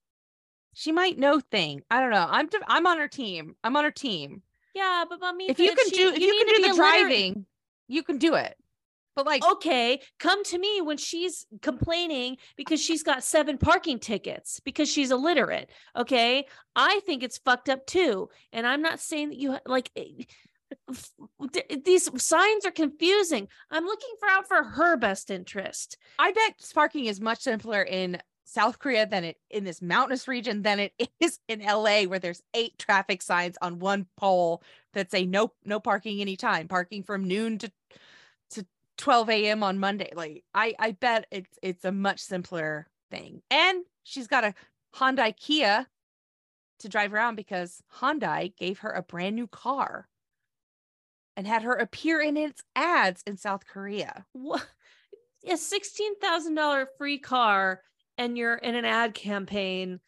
She 0.74 0.92
might 0.92 1.18
know 1.18 1.40
thing. 1.40 1.82
I 1.90 2.02
don't 2.02 2.10
know. 2.12 2.28
I'm 2.30 2.50
I'm 2.68 2.86
on 2.88 2.98
her 2.98 3.08
team. 3.08 3.56
I'm 3.64 3.78
on 3.78 3.84
her 3.86 3.92
team. 3.92 4.42
Yeah, 4.74 5.06
but 5.08 5.22
mommy, 5.22 5.50
If 5.50 5.58
you 5.60 5.74
can 5.74 5.90
she- 5.90 5.96
do 5.96 6.10
if 6.10 6.20
you, 6.20 6.32
need 6.32 6.46
can 6.46 6.56
do 6.56 6.62
the 6.62 6.68
a 6.68 6.74
literate- 6.74 6.76
driving, 6.76 7.46
you 7.88 8.04
can 8.04 8.18
do 8.18 8.34
it. 8.36 8.58
But 9.16 9.26
like 9.26 9.46
okay, 9.50 10.02
come 10.20 10.44
to 10.44 10.58
me 10.60 10.82
when 10.82 10.98
she's 10.98 11.46
complaining 11.62 12.36
because 12.58 12.82
she's 12.82 13.02
got 13.02 13.24
seven 13.24 13.58
parking 13.58 13.98
tickets 14.00 14.60
because 14.66 14.90
she's 14.92 15.10
illiterate. 15.12 15.70
Okay, 15.96 16.46
I 16.76 17.00
think 17.06 17.24
it's 17.24 17.38
fucked 17.38 17.70
up 17.70 17.86
too, 17.86 18.28
and 18.52 18.68
I'm 18.68 18.82
not 18.82 19.00
saying 19.00 19.30
that 19.30 19.38
you 19.38 19.58
like. 19.66 19.90
These 21.84 22.24
signs 22.24 22.66
are 22.66 22.72
confusing. 22.72 23.48
I'm 23.70 23.86
looking 23.86 24.14
for 24.20 24.30
out 24.30 24.48
for 24.48 24.64
her 24.64 24.98
best 24.98 25.30
interest. 25.30 25.98
I 26.20 26.32
bet 26.32 26.56
sparking 26.60 27.06
is 27.06 27.22
much 27.22 27.40
simpler 27.42 27.84
in 27.84 28.20
South 28.46 28.80
Korea 28.80 29.06
than 29.06 29.24
it 29.24 29.38
in 29.50 29.64
this 29.64 29.82
mountainous 29.82 30.28
region 30.28 30.62
than 30.62 30.80
it 30.80 30.94
is 31.20 31.40
in 31.48 31.62
LA 31.62 32.04
where 32.04 32.20
there's 32.20 32.44
eight 32.54 32.78
traffic 32.78 33.22
signs 33.22 33.58
on 33.62 33.80
one 33.80 34.08
pole 34.18 34.64
that 34.94 35.12
say 35.12 35.26
no 35.26 35.52
no 35.66 35.80
parking 35.80 36.22
anytime, 36.22 36.68
parking 36.68 37.04
from 37.04 37.28
noon 37.28 37.58
to 37.60 37.72
to 38.52 38.66
12 38.98 39.30
a.m. 39.30 39.64
on 39.64 39.80
Monday. 39.80 40.12
Like 40.16 40.44
I 40.54 40.74
I 40.80 40.92
bet 40.92 41.26
it's 41.32 41.58
it's 41.62 41.86
a 41.86 41.92
much 41.92 42.20
simpler 42.20 42.88
thing. 43.12 43.42
And 43.50 43.84
she's 44.04 44.28
got 44.28 44.44
a 44.44 44.54
Hyundai 44.96 45.36
Kia 45.36 45.88
to 46.80 46.90
drive 46.90 47.14
around 47.14 47.36
because 47.36 47.82
Hyundai 48.00 48.56
gave 48.56 48.80
her 48.80 48.92
a 48.92 49.02
brand 49.02 49.36
new 49.36 49.48
car 49.48 50.08
and 51.38 51.48
had 51.48 51.64
her 51.64 51.74
appear 51.74 52.22
in 52.22 52.38
its 52.38 52.62
ads 52.76 53.24
in 53.28 53.38
South 53.38 53.66
Korea. 53.68 54.26
What? 54.34 54.66
A 55.48 55.58
sixteen 55.58 56.18
thousand 56.20 56.56
dollar 56.56 56.88
free 56.98 57.20
car, 57.20 57.82
and 58.18 58.38
you're 58.38 58.56
in 58.56 58.76
an 58.76 58.86
ad 58.86 59.14
campaign 59.14 60.00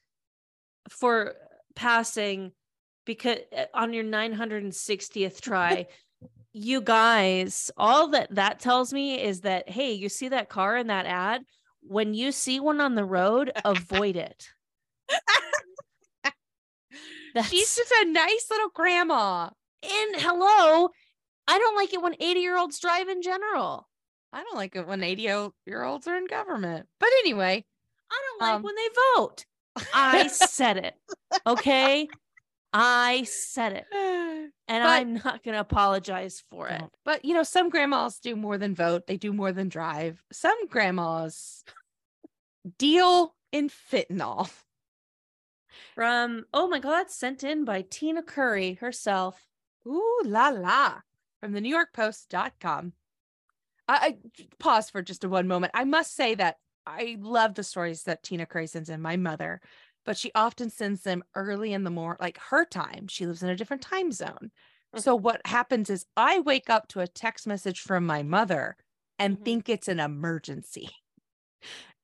for 0.89 1.35
passing 1.75 2.51
because 3.05 3.37
on 3.73 3.93
your 3.93 4.03
960th 4.03 5.41
try. 5.41 5.87
you 6.53 6.81
guys, 6.81 7.69
all 7.77 8.07
that 8.09 8.33
that 8.33 8.59
tells 8.59 8.91
me 8.91 9.21
is 9.21 9.41
that 9.41 9.69
hey, 9.69 9.93
you 9.93 10.09
see 10.09 10.29
that 10.29 10.49
car 10.49 10.77
in 10.77 10.87
that 10.87 11.05
ad. 11.05 11.43
When 11.81 12.13
you 12.13 12.31
see 12.31 12.59
one 12.59 12.81
on 12.81 12.95
the 12.95 13.05
road, 13.05 13.51
avoid 13.63 14.15
it. 14.15 14.49
She's 17.45 17.75
just 17.75 17.93
a 18.01 18.05
nice 18.05 18.47
little 18.49 18.69
grandma. 18.73 19.49
And 19.83 20.15
hello, 20.15 20.89
I 21.47 21.57
don't 21.57 21.75
like 21.75 21.93
it 21.93 22.01
when 22.01 22.15
80 22.19 22.39
year 22.39 22.57
olds 22.57 22.79
drive 22.79 23.07
in 23.07 23.21
general. 23.21 23.87
I 24.33 24.43
don't 24.43 24.55
like 24.55 24.75
it 24.75 24.87
when 24.87 25.03
80 25.03 25.21
year 25.65 25.83
olds 25.83 26.07
are 26.07 26.17
in 26.17 26.27
government. 26.27 26.87
But 26.99 27.09
anyway, 27.19 27.65
I 28.11 28.21
don't 28.29 28.47
like 28.47 28.55
um, 28.57 28.63
when 28.63 28.75
they 28.75 28.89
vote. 29.15 29.45
I 29.93 30.27
said 30.27 30.77
it. 30.77 30.95
Okay. 31.45 32.07
I 32.73 33.23
said 33.23 33.73
it. 33.73 33.85
And 34.69 34.83
but, 34.83 34.89
I'm 34.89 35.13
not 35.13 35.43
going 35.43 35.53
to 35.53 35.61
apologize 35.61 36.43
for 36.51 36.67
it. 36.67 36.81
But, 37.05 37.23
you 37.23 37.33
know, 37.33 37.43
some 37.43 37.69
grandmas 37.69 38.19
do 38.19 38.35
more 38.35 38.57
than 38.57 38.75
vote, 38.75 39.07
they 39.07 39.15
do 39.15 39.31
more 39.31 39.53
than 39.53 39.69
drive. 39.69 40.21
Some 40.33 40.67
grandmas 40.67 41.63
deal 42.77 43.33
in 43.53 43.69
fentanyl. 43.69 44.51
From, 45.95 46.43
oh 46.53 46.67
my 46.67 46.79
God, 46.79 47.09
sent 47.09 47.45
in 47.45 47.63
by 47.63 47.85
Tina 47.89 48.21
Curry 48.21 48.73
herself. 48.73 49.47
Ooh 49.85 50.21
la 50.25 50.49
la 50.49 50.97
from 51.39 51.53
the 51.53 51.61
New 51.61 51.69
York 51.69 51.89
Post.com. 51.93 52.93
I, 53.87 53.95
I 53.95 54.17
pause 54.59 54.89
for 54.89 55.01
just 55.01 55.23
a 55.23 55.29
one 55.29 55.47
moment. 55.47 55.71
I 55.75 55.83
must 55.83 56.15
say 56.15 56.35
that 56.35 56.57
I 56.85 57.17
love 57.19 57.55
the 57.55 57.63
stories 57.63 58.03
that 58.03 58.23
Tina 58.23 58.45
Curry 58.45 58.67
sends 58.67 58.89
in, 58.89 59.01
my 59.01 59.17
mother, 59.17 59.61
but 60.05 60.17
she 60.17 60.31
often 60.33 60.69
sends 60.69 61.01
them 61.01 61.23
early 61.35 61.73
in 61.73 61.83
the 61.83 61.89
morning, 61.89 62.17
like 62.21 62.37
her 62.49 62.65
time. 62.65 63.07
She 63.07 63.25
lives 63.25 63.43
in 63.43 63.49
a 63.49 63.55
different 63.55 63.81
time 63.81 64.11
zone. 64.11 64.51
Mm-hmm. 64.95 64.99
So 64.99 65.15
what 65.15 65.41
happens 65.45 65.89
is 65.89 66.05
I 66.15 66.39
wake 66.39 66.69
up 66.69 66.87
to 66.89 67.01
a 67.01 67.07
text 67.07 67.45
message 67.45 67.81
from 67.81 68.05
my 68.05 68.23
mother 68.23 68.77
and 69.19 69.35
mm-hmm. 69.35 69.43
think 69.43 69.69
it's 69.69 69.87
an 69.87 69.99
emergency. 69.99 70.89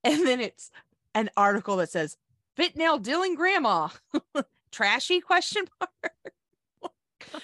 And 0.06 0.28
then 0.28 0.42
it's 0.42 0.70
an 1.16 1.30
article 1.38 1.78
that 1.78 1.90
says, 1.90 2.18
Fit 2.58 2.76
nail 2.76 2.98
dealing 2.98 3.36
grandma. 3.36 3.88
Trashy 4.74 5.22
question 5.22 5.64
mark. 5.80 6.92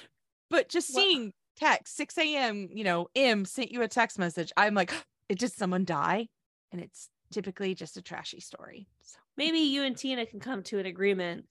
but 0.49 0.67
just 0.67 0.93
seeing 0.93 1.31
text 1.59 1.95
6 1.97 2.17
a.m 2.17 2.69
you 2.71 2.83
know 2.83 3.07
m 3.15 3.45
sent 3.45 3.71
you 3.71 3.81
a 3.81 3.87
text 3.87 4.17
message 4.17 4.51
i'm 4.57 4.73
like 4.73 4.93
it 5.27 5.37
did 5.39 5.51
someone 5.51 5.85
die? 5.85 6.27
And 6.71 6.81
it's 6.81 7.09
typically 7.31 7.75
just 7.75 7.97
a 7.97 8.01
trashy 8.01 8.39
story 8.39 8.87
so. 9.01 9.17
Maybe 9.37 9.59
you 9.59 9.83
and 9.83 9.95
tina 9.95 10.25
can 10.25 10.39
come 10.39 10.63
to 10.63 10.79
an 10.79 10.85
agreement 10.85 11.45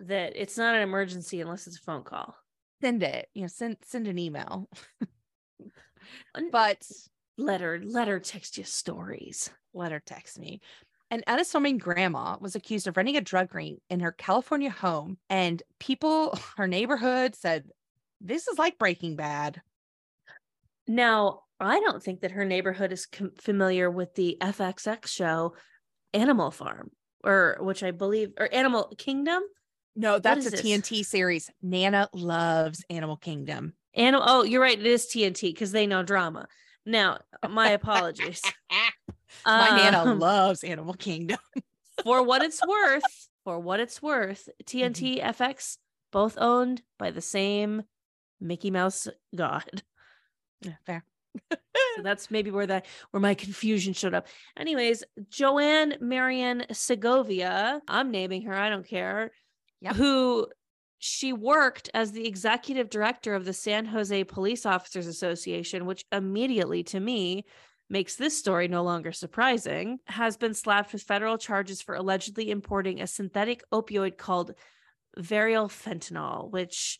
that 0.00 0.32
it's 0.34 0.58
not 0.58 0.74
an 0.74 0.82
emergency 0.82 1.40
unless 1.40 1.66
it's 1.66 1.78
a 1.78 1.82
phone 1.82 2.02
call. 2.02 2.34
Send 2.80 3.02
it 3.02 3.28
you 3.34 3.42
know 3.42 3.48
send 3.48 3.76
send 3.82 4.08
an 4.08 4.18
email. 4.18 4.68
But 6.52 6.86
letter 7.38 7.80
letter 7.84 8.20
text 8.20 8.58
you 8.58 8.64
stories. 8.64 9.50
Letter 9.74 10.02
text 10.04 10.38
me. 10.38 10.60
An 11.10 11.22
unassuming 11.26 11.78
grandma 11.78 12.36
was 12.40 12.54
accused 12.54 12.86
of 12.86 12.96
running 12.96 13.16
a 13.16 13.20
drug 13.20 13.52
ring 13.54 13.78
in 13.88 13.98
her 14.00 14.12
California 14.12 14.70
home, 14.70 15.18
and 15.28 15.60
people, 15.80 16.38
her 16.56 16.68
neighborhood 16.68 17.34
said 17.34 17.64
this 18.20 18.48
is 18.48 18.58
like 18.58 18.78
Breaking 18.78 19.16
Bad. 19.16 19.60
Now, 20.86 21.42
I 21.58 21.80
don't 21.80 22.02
think 22.02 22.20
that 22.20 22.32
her 22.32 22.44
neighborhood 22.44 22.92
is 22.92 23.06
com- 23.06 23.32
familiar 23.38 23.90
with 23.90 24.14
the 24.14 24.38
FXX 24.40 25.06
show 25.06 25.54
Animal 26.14 26.50
Farm, 26.50 26.90
or 27.22 27.58
which 27.60 27.82
I 27.82 27.90
believe, 27.90 28.32
or 28.38 28.52
Animal 28.52 28.94
Kingdom. 28.98 29.42
No, 29.96 30.18
that's 30.18 30.46
a 30.46 30.50
this? 30.50 30.62
TNT 30.62 31.04
series. 31.04 31.50
Nana 31.62 32.08
loves 32.12 32.84
Animal 32.90 33.16
Kingdom. 33.16 33.74
Animal. 33.94 34.24
Oh, 34.26 34.42
you're 34.44 34.62
right. 34.62 34.78
It 34.78 34.86
is 34.86 35.06
TNT 35.06 35.52
because 35.52 35.72
they 35.72 35.86
know 35.86 36.02
drama. 36.02 36.46
Now, 36.86 37.18
my 37.48 37.70
apologies. 37.70 38.40
my 39.46 39.68
um, 39.68 39.76
Nana 39.76 40.14
loves 40.14 40.64
Animal 40.64 40.94
Kingdom. 40.94 41.38
for 42.02 42.22
what 42.22 42.42
it's 42.42 42.66
worth, 42.66 43.28
for 43.44 43.58
what 43.58 43.80
it's 43.80 44.02
worth, 44.02 44.48
TNT 44.64 45.18
mm-hmm. 45.18 45.42
FX 45.42 45.76
both 46.12 46.36
owned 46.38 46.82
by 46.98 47.10
the 47.10 47.20
same 47.20 47.82
Mickey 48.40 48.70
Mouse 48.70 49.08
God. 49.34 49.82
Yeah, 50.62 50.74
fair. 50.84 51.04
so 51.50 51.56
that's 52.02 52.30
maybe 52.30 52.50
where 52.50 52.66
that 52.66 52.86
where 53.10 53.20
my 53.20 53.34
confusion 53.34 53.92
showed 53.92 54.14
up. 54.14 54.26
Anyways, 54.56 55.04
Joanne 55.28 55.94
Marion 56.00 56.64
Segovia, 56.72 57.80
I'm 57.88 58.10
naming 58.10 58.42
her, 58.42 58.54
I 58.54 58.68
don't 58.68 58.86
care. 58.86 59.32
Yep. 59.80 59.96
Who 59.96 60.46
she 60.98 61.32
worked 61.32 61.88
as 61.94 62.12
the 62.12 62.26
executive 62.26 62.90
director 62.90 63.34
of 63.34 63.46
the 63.46 63.54
San 63.54 63.86
Jose 63.86 64.24
Police 64.24 64.66
Officers 64.66 65.06
Association, 65.06 65.86
which 65.86 66.04
immediately 66.12 66.82
to 66.84 67.00
me 67.00 67.46
makes 67.88 68.16
this 68.16 68.38
story 68.38 68.68
no 68.68 68.82
longer 68.82 69.10
surprising, 69.10 69.98
has 70.04 70.36
been 70.36 70.54
slapped 70.54 70.92
with 70.92 71.02
federal 71.02 71.38
charges 71.38 71.80
for 71.80 71.94
allegedly 71.94 72.50
importing 72.50 73.00
a 73.00 73.06
synthetic 73.06 73.64
opioid 73.72 74.18
called 74.18 74.54
valeryl 75.18 75.68
fentanyl, 75.68 76.50
which 76.50 76.98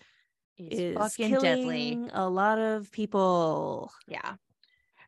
is, 0.69 0.97
fucking 0.97 1.39
deadly. 1.39 2.09
A 2.13 2.29
lot 2.29 2.59
of 2.59 2.91
people. 2.93 3.93
Yeah. 4.07 4.35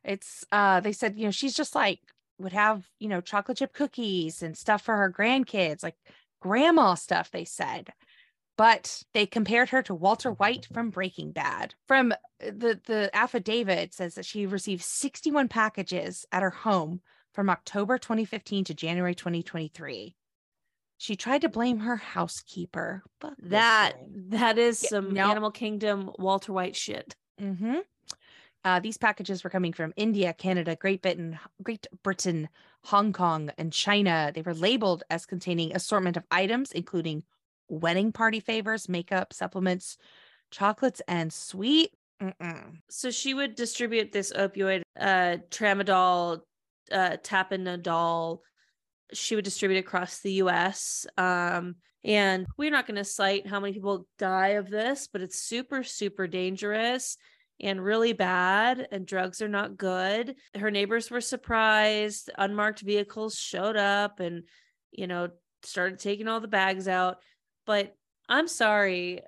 It's 0.03 0.45
uh 0.51 0.79
they 0.79 0.91
said, 0.91 1.17
you 1.17 1.25
know, 1.25 1.31
she's 1.31 1.55
just 1.55 1.75
like 1.75 1.99
would 2.39 2.53
have, 2.53 2.85
you 2.99 3.07
know, 3.07 3.21
chocolate 3.21 3.57
chip 3.57 3.73
cookies 3.73 4.43
and 4.43 4.57
stuff 4.57 4.81
for 4.81 4.95
her 4.95 5.11
grandkids, 5.11 5.83
like 5.83 5.95
grandma 6.41 6.95
stuff, 6.95 7.31
they 7.31 7.45
said. 7.45 7.89
But 8.57 9.01
they 9.13 9.25
compared 9.25 9.69
her 9.69 9.81
to 9.83 9.95
Walter 9.95 10.31
White 10.31 10.67
from 10.71 10.91
Breaking 10.91 11.31
Bad. 11.31 11.73
From 11.87 12.11
uh, 12.11 12.15
the 12.41 12.79
the 12.85 13.09
affidavit 13.13 13.93
says 13.93 14.15
that 14.15 14.25
she 14.25 14.45
received 14.45 14.83
61 14.83 15.47
packages 15.47 16.25
at 16.31 16.43
her 16.43 16.51
home 16.51 17.01
from 17.33 17.49
October 17.49 17.97
2015 17.97 18.65
to 18.65 18.73
January 18.73 19.15
2023 19.15 20.15
she 21.03 21.17
tried 21.17 21.41
to 21.41 21.49
blame 21.49 21.79
her 21.79 21.97
housekeeper. 21.97 23.03
But 23.19 23.33
that 23.39 23.95
that 24.29 24.57
is 24.57 24.79
some 24.79 25.13
yeah, 25.13 25.29
Animal 25.29 25.51
Kingdom 25.51 26.09
Walter 26.17 26.53
White 26.53 26.77
shit. 26.77 27.13
Mm-hmm. 27.41 27.79
Uh, 28.63 28.79
these 28.79 28.97
packages 28.97 29.43
were 29.43 29.49
coming 29.49 29.73
from 29.73 29.91
India, 29.97 30.31
Canada, 30.31 30.77
Great 30.77 31.01
Britain, 31.01 31.37
Great 31.61 31.87
Britain, 32.03 32.47
Hong 32.85 33.11
Kong, 33.11 33.51
and 33.57 33.73
China. 33.73 34.31
They 34.33 34.43
were 34.43 34.53
labeled 34.53 35.03
as 35.09 35.25
containing 35.25 35.75
assortment 35.75 36.15
of 36.15 36.23
items, 36.31 36.71
including 36.71 37.23
wedding 37.67 38.13
party 38.13 38.39
favors, 38.39 38.87
makeup, 38.87 39.33
supplements, 39.33 39.97
chocolates, 40.51 41.01
and 41.09 41.33
sweet. 41.33 41.91
Mm-mm. 42.21 42.77
So 42.89 43.11
she 43.11 43.33
would 43.33 43.55
distribute 43.55 44.13
this 44.13 44.31
opioid, 44.31 44.83
uh, 44.97 45.39
tramadol, 45.49 46.39
uh, 46.93 47.17
tapentadol, 47.21 48.39
she 49.13 49.35
would 49.35 49.45
distribute 49.45 49.79
across 49.79 50.19
the 50.19 50.33
US. 50.33 51.05
Um, 51.17 51.75
and 52.03 52.45
we're 52.57 52.71
not 52.71 52.85
going 52.85 52.97
to 52.97 53.03
cite 53.03 53.47
how 53.47 53.59
many 53.59 53.73
people 53.73 54.07
die 54.19 54.49
of 54.49 54.69
this, 54.69 55.07
but 55.11 55.21
it's 55.21 55.39
super, 55.39 55.83
super 55.83 56.27
dangerous 56.27 57.17
and 57.61 57.83
really 57.83 58.13
bad. 58.13 58.87
And 58.91 59.05
drugs 59.05 59.41
are 59.41 59.47
not 59.47 59.77
good. 59.77 60.35
Her 60.55 60.69
neighbors 60.69 61.09
were 61.09 61.21
surprised. 61.21 62.29
Unmarked 62.37 62.81
vehicles 62.81 63.35
showed 63.35 63.77
up 63.77 64.19
and, 64.19 64.43
you 64.91 65.07
know, 65.07 65.29
started 65.63 65.99
taking 65.99 66.27
all 66.27 66.41
the 66.41 66.47
bags 66.47 66.87
out. 66.87 67.17
But 67.65 67.95
I'm 68.27 68.47
sorry. 68.47 69.21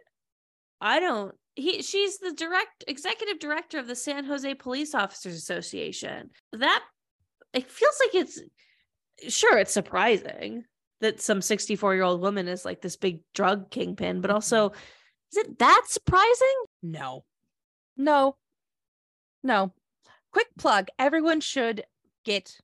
I 0.81 0.99
don't 0.99 1.33
he 1.55 1.81
she's 1.81 2.17
the 2.19 2.33
direct 2.33 2.83
executive 2.87 3.39
director 3.39 3.79
of 3.79 3.87
the 3.87 3.95
San 3.95 4.25
Jose 4.25 4.53
Police 4.55 4.93
Officers 4.93 5.35
Association. 5.35 6.29
That 6.53 6.83
it 7.53 7.69
feels 7.71 7.95
like 8.01 8.15
it's 8.15 8.41
sure 9.27 9.57
it's 9.57 9.73
surprising 9.73 10.65
that 11.01 11.21
some 11.21 11.41
64 11.41 11.95
year 11.95 12.03
old 12.03 12.21
woman 12.21 12.47
is 12.47 12.65
like 12.65 12.81
this 12.81 12.95
big 12.95 13.19
drug 13.33 13.69
kingpin, 13.69 14.21
but 14.21 14.29
mm-hmm. 14.29 14.35
also 14.35 14.71
is 15.31 15.37
it 15.37 15.59
that 15.59 15.83
surprising? 15.87 16.63
No, 16.81 17.25
no, 17.97 18.35
no. 19.43 19.73
Quick 20.31 20.47
plug 20.57 20.87
everyone 20.99 21.39
should 21.41 21.83
get 22.23 22.57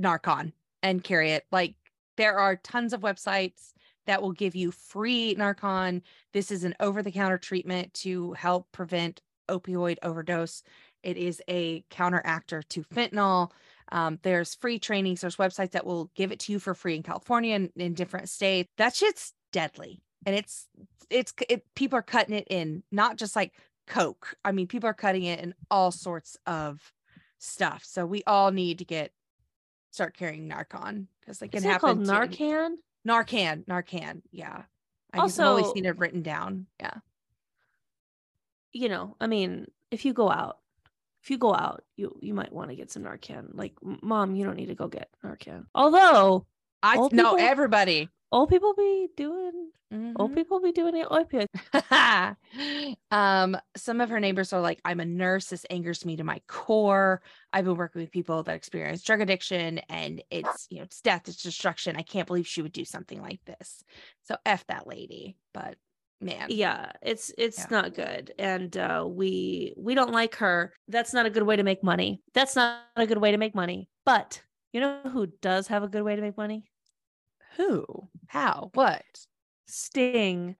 Narcan 0.00 0.52
and 0.82 1.04
carry 1.04 1.32
it. 1.32 1.44
Like, 1.50 1.74
There 2.16 2.38
are 2.38 2.56
tons 2.56 2.92
of 2.92 3.00
websites 3.00 3.72
that 4.06 4.22
will 4.22 4.32
give 4.32 4.56
you 4.56 4.70
free 4.70 5.34
Narcan. 5.36 6.02
This 6.32 6.50
is 6.50 6.64
an 6.64 6.74
over 6.80 7.02
the 7.02 7.12
counter 7.12 7.38
treatment 7.38 7.94
to 7.94 8.32
help 8.32 8.70
prevent 8.72 9.20
opioid 9.48 9.98
overdose. 10.02 10.62
It 11.02 11.16
is 11.16 11.42
a 11.48 11.82
counteractor 11.90 12.66
to 12.70 12.82
fentanyl. 12.82 13.50
Um, 13.92 14.18
there's 14.22 14.54
free 14.54 14.78
trainings, 14.78 15.20
there's 15.20 15.36
websites 15.36 15.72
that 15.72 15.84
will 15.84 16.10
give 16.14 16.30
it 16.32 16.38
to 16.40 16.52
you 16.52 16.58
for 16.58 16.74
free 16.74 16.96
in 16.96 17.02
California 17.02 17.54
and 17.54 17.70
in 17.76 17.94
different 17.94 18.28
states. 18.28 18.68
That 18.78 18.94
shit's 18.94 19.32
deadly. 19.52 20.00
And 20.24 20.36
it's, 20.36 20.68
it's, 21.08 21.32
it, 21.48 21.64
people 21.74 21.98
are 21.98 22.02
cutting 22.02 22.34
it 22.36 22.46
in, 22.48 22.82
not 22.92 23.16
just 23.16 23.34
like 23.34 23.54
Coke. 23.86 24.36
I 24.44 24.52
mean, 24.52 24.68
people 24.68 24.88
are 24.88 24.94
cutting 24.94 25.24
it 25.24 25.40
in 25.40 25.54
all 25.70 25.90
sorts 25.90 26.36
of 26.46 26.92
stuff. 27.38 27.82
So 27.84 28.06
we 28.06 28.22
all 28.26 28.52
need 28.52 28.78
to 28.78 28.84
get, 28.84 29.12
start 29.90 30.16
carrying 30.16 30.48
Narcan 30.48 31.06
because 31.20 31.42
it 31.42 31.50
can 31.50 31.64
it 31.64 31.66
happen. 31.66 31.80
called 31.80 32.06
Narcan? 32.06 32.74
Narcan, 33.08 33.64
Narcan. 33.64 34.22
Yeah. 34.30 34.62
I 35.12 35.18
also, 35.18 35.42
I've 35.42 35.48
only 35.48 35.74
seen 35.74 35.86
it 35.86 35.98
written 35.98 36.22
down. 36.22 36.66
Yeah. 36.78 36.94
You 38.72 38.88
know, 38.88 39.16
I 39.20 39.26
mean, 39.26 39.66
if 39.90 40.04
you 40.04 40.12
go 40.12 40.30
out, 40.30 40.59
if 41.22 41.30
you 41.30 41.38
go 41.38 41.54
out, 41.54 41.84
you 41.96 42.16
you 42.20 42.34
might 42.34 42.52
want 42.52 42.70
to 42.70 42.76
get 42.76 42.90
some 42.90 43.02
Narcan. 43.04 43.48
Like, 43.54 43.74
mom, 43.82 44.34
you 44.34 44.44
don't 44.44 44.56
need 44.56 44.66
to 44.66 44.74
go 44.74 44.88
get 44.88 45.08
Narcan. 45.24 45.66
Although 45.74 46.46
I 46.82 46.96
know 46.96 47.08
people- 47.08 47.36
everybody. 47.38 48.08
old 48.32 48.48
people 48.48 48.74
be 48.74 49.08
doing, 49.16 49.70
old 50.16 50.30
Mhm. 50.30 50.34
people 50.34 50.60
be 50.60 50.70
doing 50.72 50.94
it 50.96 51.08
opioids. 51.08 51.46
um, 53.10 53.56
some 53.76 54.00
of 54.00 54.08
her 54.08 54.20
neighbors 54.20 54.52
are 54.52 54.60
like, 54.60 54.80
I'm 54.84 55.00
a 55.00 55.04
nurse. 55.04 55.46
This 55.46 55.66
angers 55.68 56.04
me 56.04 56.16
to 56.16 56.24
my 56.24 56.40
core. 56.46 57.22
I've 57.52 57.64
been 57.64 57.76
working 57.76 58.00
with 58.02 58.10
people 58.10 58.42
that 58.44 58.54
experience 58.54 59.02
drug 59.02 59.20
addiction 59.20 59.78
and 59.88 60.22
it's, 60.30 60.68
you 60.70 60.78
know, 60.78 60.84
it's 60.84 61.00
death, 61.00 61.28
it's 61.28 61.42
destruction. 61.42 61.96
I 61.96 62.02
can't 62.02 62.26
believe 62.26 62.46
she 62.46 62.62
would 62.62 62.72
do 62.72 62.84
something 62.84 63.20
like 63.20 63.44
this. 63.44 63.82
So 64.22 64.36
F 64.46 64.64
that 64.68 64.86
lady. 64.86 65.36
But 65.52 65.76
man. 66.20 66.46
yeah 66.50 66.92
it's 67.02 67.32
it's 67.38 67.58
Yeah. 67.58 67.66
not 67.70 67.94
good 67.94 68.32
and 68.38 68.76
uh 68.76 69.04
we 69.08 69.74
we 69.76 69.94
don't 69.94 70.12
like 70.12 70.36
her 70.36 70.72
that's 70.88 71.12
not 71.14 71.26
a 71.26 71.30
good 71.30 71.42
way 71.44 71.56
to 71.56 71.62
make 71.62 71.82
money 71.82 72.22
that's 72.34 72.56
not 72.56 72.80
a 72.96 73.06
good 73.06 73.18
way 73.18 73.30
to 73.32 73.38
make 73.38 73.54
money 73.54 73.88
but 74.04 74.42
you 74.72 74.80
know 74.80 75.00
who 75.12 75.26
does 75.26 75.68
have 75.68 75.82
a 75.82 75.88
good 75.88 76.02
way 76.02 76.16
to 76.16 76.22
make 76.22 76.36
money 76.36 76.70
Who? 77.56 77.84
How? 78.28 78.70
What? 78.74 79.04
sting 79.66 80.56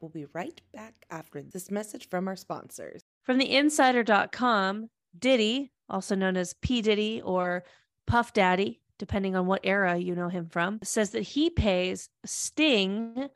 We'll 0.00 0.08
be 0.10 0.26
right 0.32 0.60
back 0.74 0.94
after 1.10 1.42
this 1.42 1.70
message 1.70 2.08
from 2.08 2.26
our 2.26 2.34
sponsors. 2.36 3.02
from 3.22 3.38
the 3.38 3.54
insider.com 3.54 4.88
diddy 5.18 5.70
also 5.88 6.14
known 6.14 6.36
as 6.36 6.54
p 6.54 6.82
diddy 6.82 7.20
or 7.22 7.64
puff 8.06 8.32
daddy 8.32 8.80
depending 8.98 9.36
on 9.36 9.46
what 9.46 9.60
era 9.64 9.96
you 9.96 10.14
know 10.14 10.28
him 10.28 10.48
from 10.48 10.78
says 10.82 11.10
that 11.10 11.22
he 11.22 11.50
pays 11.50 12.08
sting 12.24 13.28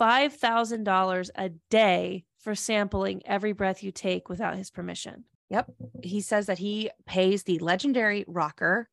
$5000 0.00 1.30
a 1.34 1.48
day 1.70 2.24
for 2.38 2.54
sampling 2.54 3.22
every 3.26 3.52
breath 3.52 3.82
you 3.82 3.92
take 3.92 4.28
without 4.28 4.56
his 4.56 4.70
permission 4.70 5.24
Yep. 5.50 5.72
He 6.02 6.20
says 6.20 6.46
that 6.46 6.58
he 6.58 6.90
pays 7.06 7.42
the 7.42 7.58
legendary 7.58 8.24
rocker 8.26 8.88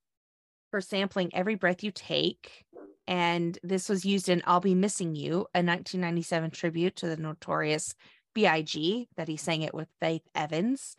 for 0.72 0.82
sampling 0.82 1.34
every 1.34 1.56
breath 1.56 1.84
you 1.84 1.92
take. 1.92 2.66
And 3.08 3.58
this 3.64 3.88
was 3.88 4.04
used 4.04 4.28
in 4.28 4.42
I'll 4.46 4.60
Be 4.60 4.76
Missing 4.76 5.16
You, 5.16 5.34
a 5.54 5.64
1997 5.64 6.52
tribute 6.52 6.96
to 6.98 7.08
the 7.08 7.16
notorious 7.16 7.96
B.I.G. 8.36 9.08
that 9.16 9.28
he 9.28 9.38
sang 9.38 9.62
it 9.62 9.74
with 9.74 9.88
Faith 10.02 10.24
Evans. 10.36 10.96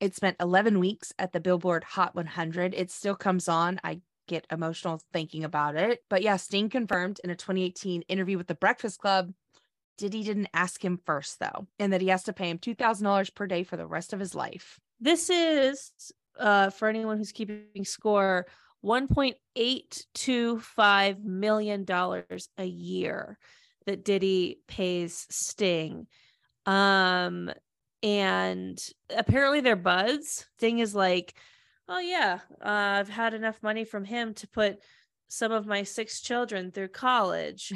It 0.00 0.14
spent 0.14 0.36
11 0.40 0.80
weeks 0.80 1.12
at 1.18 1.32
the 1.32 1.40
Billboard 1.40 1.84
Hot 1.84 2.14
100. 2.14 2.74
It 2.74 2.90
still 2.90 3.14
comes 3.14 3.48
on. 3.48 3.80
I 3.84 4.00
get 4.26 4.46
emotional 4.50 5.00
thinking 5.12 5.44
about 5.44 5.76
it. 5.76 6.00
But 6.10 6.22
yeah, 6.22 6.36
Sting 6.36 6.68
confirmed 6.68 7.20
in 7.22 7.30
a 7.30 7.36
2018 7.36 8.02
interview 8.02 8.38
with 8.38 8.46
The 8.46 8.54
Breakfast 8.54 8.98
Club 8.98 9.32
Diddy 9.98 10.22
didn't 10.22 10.48
ask 10.52 10.84
him 10.84 11.00
first, 11.06 11.40
though, 11.40 11.66
and 11.78 11.92
that 11.92 12.00
he 12.00 12.08
has 12.08 12.24
to 12.24 12.32
pay 12.32 12.50
him 12.50 12.58
$2,000 12.58 13.34
per 13.34 13.46
day 13.46 13.62
for 13.62 13.76
the 13.76 13.86
rest 13.86 14.12
of 14.12 14.20
his 14.20 14.34
life. 14.34 14.78
This 15.00 15.30
is 15.30 15.92
uh 16.38 16.70
for 16.70 16.88
anyone 16.88 17.16
who's 17.16 17.32
keeping 17.32 17.84
score 17.84 18.46
1.825 18.84 21.24
million 21.24 21.84
dollars 21.84 22.50
a 22.58 22.64
year 22.64 23.38
that 23.86 24.04
Diddy 24.04 24.60
pays 24.68 25.26
Sting. 25.30 26.06
Um 26.66 27.50
and 28.02 28.78
apparently 29.14 29.60
they're 29.60 29.76
buds. 29.76 30.46
Sting 30.58 30.80
is 30.80 30.94
like, 30.94 31.34
"Oh 31.88 31.98
yeah, 31.98 32.40
uh, 32.60 32.98
I've 33.00 33.08
had 33.08 33.34
enough 33.34 33.62
money 33.62 33.84
from 33.84 34.04
him 34.04 34.34
to 34.34 34.48
put 34.48 34.78
some 35.28 35.52
of 35.52 35.66
my 35.66 35.82
six 35.82 36.20
children 36.20 36.70
through 36.72 36.88
college." 36.88 37.72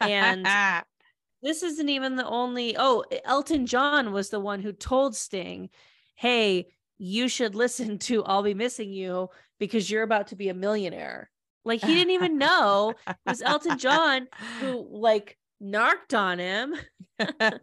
And- 0.00 0.46
this 1.42 1.62
isn't 1.62 1.88
even 1.88 2.16
the 2.16 2.26
only 2.26 2.76
oh 2.76 3.04
elton 3.24 3.66
john 3.66 4.12
was 4.12 4.30
the 4.30 4.40
one 4.40 4.60
who 4.60 4.72
told 4.72 5.14
sting 5.14 5.68
hey 6.14 6.66
you 6.98 7.28
should 7.28 7.54
listen 7.54 7.98
to 7.98 8.24
i'll 8.24 8.42
be 8.42 8.54
missing 8.54 8.92
you 8.92 9.28
because 9.58 9.90
you're 9.90 10.02
about 10.02 10.28
to 10.28 10.36
be 10.36 10.48
a 10.48 10.54
millionaire 10.54 11.30
like 11.64 11.80
he 11.80 11.94
didn't 11.94 12.12
even 12.12 12.38
know 12.38 12.94
it 13.06 13.16
was 13.26 13.42
elton 13.42 13.78
john 13.78 14.26
who 14.60 14.86
like 14.90 15.36
narked 15.60 16.14
on 16.14 16.38
him 16.38 16.74
and 17.18 17.58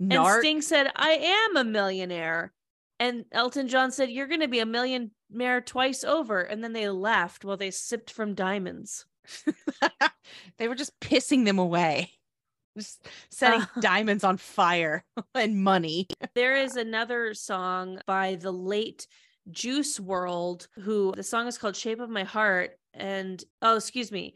Narc. 0.00 0.40
sting 0.40 0.62
said 0.62 0.90
i 0.96 1.10
am 1.10 1.56
a 1.56 1.64
millionaire 1.64 2.52
and 3.04 3.24
elton 3.32 3.68
john 3.68 3.90
said 3.90 4.10
you're 4.10 4.26
going 4.26 4.40
to 4.40 4.48
be 4.48 4.60
a 4.60 4.66
millionaire 4.66 5.60
twice 5.64 6.04
over 6.04 6.40
and 6.40 6.62
then 6.62 6.72
they 6.72 6.88
laughed 6.88 7.44
while 7.44 7.56
they 7.56 7.70
sipped 7.70 8.10
from 8.10 8.34
diamonds 8.34 9.06
they 10.58 10.68
were 10.68 10.74
just 10.74 10.98
pissing 11.00 11.44
them 11.44 11.58
away, 11.58 12.12
just 12.76 13.06
setting 13.30 13.62
Uh. 13.62 13.66
diamonds 13.80 14.24
on 14.24 14.36
fire 14.36 15.04
and 15.34 15.62
money. 15.62 16.06
There 16.34 16.56
is 16.56 16.76
another 16.76 17.34
song 17.34 18.00
by 18.06 18.36
the 18.36 18.52
late 18.52 19.06
Juice 19.50 19.98
WRLD, 19.98 20.68
who 20.82 21.12
the 21.14 21.22
song 21.22 21.46
is 21.46 21.58
called 21.58 21.76
Shape 21.76 22.00
of 22.00 22.10
My 22.10 22.24
Heart. 22.24 22.78
And 22.94 23.42
oh, 23.60 23.76
excuse 23.76 24.10
me. 24.10 24.34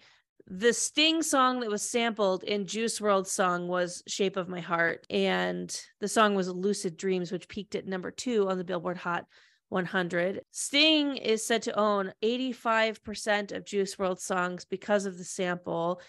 The 0.51 0.73
Sting 0.73 1.23
song 1.23 1.61
that 1.61 1.71
was 1.71 1.83
sampled 1.83 2.43
in 2.43 2.67
Juice 2.67 3.01
WRLD's 3.01 3.31
song 3.31 3.69
was 3.69 4.03
Shape 4.07 4.39
of 4.39 4.49
My 4.49 4.61
Heart. 4.61 5.07
And 5.11 5.79
the 6.01 6.09
song 6.09 6.35
was 6.35 6.49
Lucid 6.49 6.97
Dreams, 6.97 7.31
which 7.31 7.49
peaked 7.49 7.75
at 7.75 7.87
number 7.87 8.11
two 8.11 8.49
on 8.49 8.57
the 8.57 8.65
Billboard 8.65 8.97
Hot 8.97 9.27
100. 9.69 10.41
Sting 10.51 11.19
is 11.19 11.47
said 11.47 11.61
to 11.63 11.79
own 11.79 12.15
85% 12.25 13.53
of 13.55 13.67
Juice 13.67 13.97
WRLD 13.97 14.21
songs 14.21 14.65
because 14.65 15.05
of 15.05 15.19
the 15.19 15.25
sample. 15.25 16.01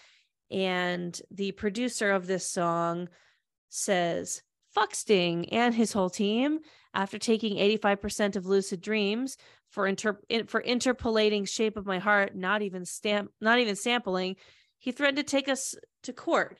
And 0.50 1.20
the 1.30 1.52
producer 1.52 2.10
of 2.10 2.26
this 2.26 2.48
song 2.48 3.10
says, 3.68 4.42
fuck 4.72 4.94
Sting 4.94 5.50
and 5.50 5.74
his 5.74 5.92
whole 5.92 6.08
team 6.08 6.60
after 6.94 7.18
taking 7.18 7.58
85% 7.58 8.36
of 8.36 8.46
Lucid 8.46 8.80
Dreams 8.80 9.36
for 9.70 9.86
inter- 9.86 10.20
for 10.46 10.60
interpolating 10.60 11.44
Shape 11.44 11.76
of 11.76 11.86
My 11.86 11.98
Heart, 11.98 12.34
not 12.36 12.62
even 12.62 12.84
stamp, 12.84 13.30
not 13.40 13.58
even 13.58 13.76
sampling. 13.76 14.36
He 14.78 14.92
threatened 14.92 15.18
to 15.18 15.22
take 15.22 15.48
us 15.48 15.74
to 16.04 16.12
court 16.12 16.58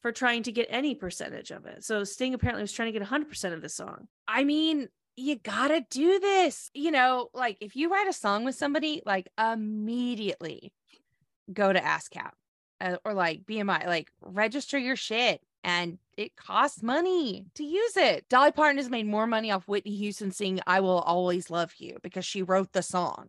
for 0.00 0.12
trying 0.12 0.42
to 0.44 0.52
get 0.52 0.66
any 0.68 0.94
percentage 0.94 1.50
of 1.50 1.64
it. 1.66 1.84
So 1.84 2.04
Sting 2.04 2.34
apparently 2.34 2.62
was 2.62 2.72
trying 2.72 2.92
to 2.92 2.98
get 2.98 3.08
100% 3.08 3.52
of 3.52 3.62
the 3.62 3.68
song. 3.68 4.08
I 4.26 4.44
mean, 4.44 4.88
you 5.16 5.36
gotta 5.36 5.84
do 5.90 6.18
this. 6.18 6.70
You 6.74 6.90
know, 6.90 7.28
like 7.34 7.58
if 7.60 7.76
you 7.76 7.90
write 7.90 8.08
a 8.08 8.12
song 8.12 8.44
with 8.44 8.54
somebody, 8.54 9.02
like 9.06 9.28
immediately 9.38 10.72
go 11.52 11.72
to 11.72 11.80
ASCAP 11.80 12.30
uh, 12.80 12.96
or 13.04 13.14
like 13.14 13.44
BMI, 13.44 13.86
like 13.86 14.10
register 14.20 14.78
your 14.78 14.96
shit. 14.96 15.40
And 15.64 15.98
it 16.16 16.36
costs 16.36 16.82
money 16.82 17.46
to 17.54 17.64
use 17.64 17.96
it. 17.96 18.28
Dolly 18.28 18.52
Parton 18.52 18.78
has 18.78 18.90
made 18.90 19.06
more 19.06 19.26
money 19.26 19.50
off 19.50 19.68
Whitney 19.68 19.94
Houston 19.96 20.32
singing 20.32 20.60
I 20.66 20.80
Will 20.80 20.98
Always 21.00 21.50
Love 21.50 21.72
You 21.78 21.98
because 22.02 22.24
she 22.24 22.42
wrote 22.42 22.72
the 22.72 22.82
song 22.82 23.28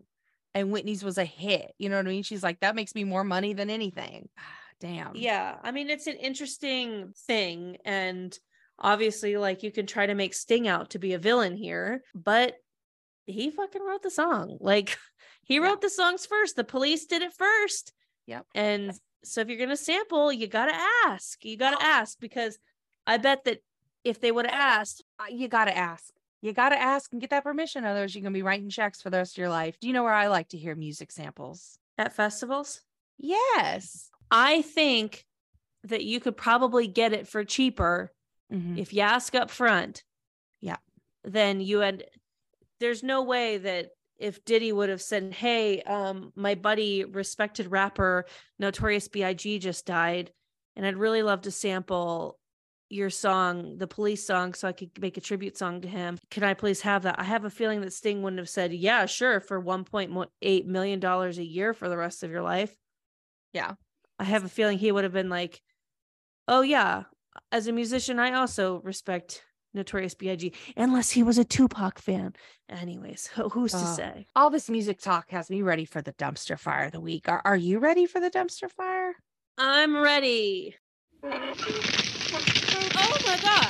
and 0.55 0.71
Whitney's 0.71 1.03
was 1.03 1.17
a 1.17 1.25
hit. 1.25 1.73
You 1.77 1.89
know 1.89 1.97
what 1.97 2.07
I 2.07 2.09
mean? 2.09 2.23
She's 2.23 2.43
like, 2.43 2.59
that 2.61 2.75
makes 2.75 2.95
me 2.95 3.03
more 3.03 3.23
money 3.23 3.53
than 3.53 3.69
anything. 3.69 4.29
Damn. 4.79 5.15
Yeah, 5.15 5.55
I 5.63 5.71
mean 5.71 5.89
it's 5.89 6.07
an 6.07 6.17
interesting 6.17 7.13
thing 7.27 7.77
and 7.85 8.37
obviously 8.79 9.37
like 9.37 9.63
you 9.63 9.71
can 9.71 9.85
try 9.85 10.05
to 10.07 10.15
make 10.15 10.33
Sting 10.33 10.67
out 10.67 10.89
to 10.89 10.99
be 10.99 11.13
a 11.13 11.19
villain 11.19 11.55
here, 11.55 12.03
but 12.13 12.55
he 13.25 13.51
fucking 13.51 13.81
wrote 13.81 14.01
the 14.03 14.09
song. 14.11 14.57
Like 14.59 14.97
he 15.43 15.55
Yeah. 15.55 15.61
wrote 15.61 15.81
the 15.81 15.89
songs 15.89 16.25
first. 16.25 16.55
The 16.55 16.63
police 16.65 17.05
did 17.05 17.21
it 17.21 17.33
first. 17.33 17.93
Yep. 18.25 18.45
And 18.55 18.91
so 19.23 19.41
if 19.41 19.47
you're 19.47 19.57
going 19.57 19.69
to 19.69 19.77
sample, 19.77 20.31
you 20.31 20.47
got 20.47 20.65
to 20.67 20.75
ask. 21.07 21.43
You 21.45 21.57
got 21.57 21.79
to 21.79 21.85
ask 21.85 22.19
because 22.19 22.57
I 23.07 23.17
bet 23.17 23.43
that 23.45 23.59
if 24.03 24.19
they 24.19 24.31
would 24.31 24.45
have 24.45 24.53
asked, 24.53 25.03
Uh, 25.19 25.25
you 25.29 25.47
got 25.47 25.65
to 25.65 25.75
ask. 25.77 26.13
You 26.41 26.51
got 26.53 26.69
to 26.69 26.81
ask 26.81 27.11
and 27.13 27.21
get 27.21 27.29
that 27.29 27.43
permission. 27.43 27.85
Otherwise, 27.85 28.13
you're 28.13 28.21
going 28.21 28.33
to 28.33 28.37
be 28.37 28.41
writing 28.43 28.69
checks 28.69 29.01
for 29.01 29.09
the 29.09 29.17
rest 29.17 29.33
of 29.35 29.37
your 29.37 29.49
life. 29.49 29.79
Do 29.79 29.87
you 29.87 29.93
know 29.93 30.03
where 30.03 30.13
I 30.13 30.27
like 30.27 30.49
to 30.49 30.57
hear 30.57 30.75
music 30.75 31.11
samples? 31.11 31.77
at 31.97 32.11
festivals, 32.11 32.81
Yes. 33.19 34.09
I 34.31 34.63
think 34.63 35.25
that 35.83 36.03
you 36.03 36.19
could 36.19 36.35
probably 36.35 36.87
get 36.87 37.13
it 37.13 37.27
for 37.27 37.43
cheaper 37.45 38.11
Mhm. 38.51 38.79
if 38.79 38.91
you 38.93 39.01
ask 39.01 39.35
up 39.35 39.51
front 39.51 40.03
Yeah. 40.59 40.77
then 41.23 41.61
you 41.61 41.79
had 41.79 42.05
there's 42.79 43.03
no 43.03 43.21
way 43.21 43.57
that 43.59 43.91
if 44.23 44.43
Diddy 44.45 44.71
would 44.71 44.89
have 44.89 45.01
said, 45.01 45.33
"Hey, 45.33 45.81
um, 45.81 46.31
my 46.35 46.55
buddy, 46.55 47.03
respected 47.03 47.69
rapper 47.69 48.25
Notorious 48.57 49.09
B.I.G. 49.09 49.59
just 49.59 49.85
died, 49.85 50.31
and 50.75 50.85
I'd 50.85 50.97
really 50.97 51.21
love 51.21 51.41
to 51.41 51.51
sample 51.51 52.39
your 52.89 53.09
song, 53.09 53.77
the 53.77 53.87
Police 53.87 54.25
song, 54.25 54.53
so 54.53 54.67
I 54.67 54.71
could 54.71 54.91
make 55.01 55.17
a 55.17 55.21
tribute 55.21 55.57
song 55.57 55.81
to 55.81 55.87
him. 55.87 56.17
Can 56.31 56.43
I 56.43 56.53
please 56.53 56.81
have 56.81 57.03
that?" 57.03 57.19
I 57.19 57.23
have 57.23 57.43
a 57.43 57.49
feeling 57.49 57.81
that 57.81 57.91
Sting 57.91 58.21
wouldn't 58.21 58.39
have 58.39 58.49
said, 58.49 58.73
"Yeah, 58.73 59.05
sure," 59.07 59.41
for 59.41 59.59
1.8 59.59 60.65
million 60.65 60.99
dollars 61.01 61.37
a 61.37 61.43
year 61.43 61.73
for 61.73 61.89
the 61.89 61.97
rest 61.97 62.23
of 62.23 62.31
your 62.31 62.41
life. 62.41 62.73
Yeah. 63.51 63.73
I 64.19 64.23
have 64.25 64.45
a 64.45 64.49
feeling 64.49 64.77
he 64.77 64.91
would 64.91 65.03
have 65.03 65.13
been 65.13 65.29
like, 65.29 65.61
"Oh 66.47 66.61
yeah, 66.61 67.03
as 67.51 67.67
a 67.67 67.73
musician, 67.73 68.19
I 68.19 68.33
also 68.33 68.79
respect." 68.81 69.43
Notorious 69.73 70.13
B.I.G. 70.15 70.53
Unless 70.77 71.11
he 71.11 71.23
was 71.23 71.37
a 71.37 71.43
Tupac 71.43 71.99
fan. 71.99 72.33
Anyways, 72.69 73.27
who- 73.27 73.49
who's 73.49 73.71
to 73.71 73.85
say? 73.85 74.27
All 74.35 74.49
this 74.49 74.69
music 74.69 74.99
talk 74.99 75.29
has 75.31 75.49
me 75.49 75.61
ready 75.61 75.85
for 75.85 76.01
the 76.01 76.13
dumpster 76.13 76.57
fire 76.59 76.85
of 76.85 76.91
the 76.91 76.99
week. 77.01 77.27
Are, 77.29 77.41
are 77.45 77.57
you 77.57 77.79
ready 77.79 78.05
for 78.05 78.19
the 78.19 78.29
dumpster 78.29 78.69
fire? 78.71 79.13
I'm 79.57 79.95
ready. 79.97 80.75
Oh 81.25 81.29
my 83.25 83.37
god. 83.41 83.69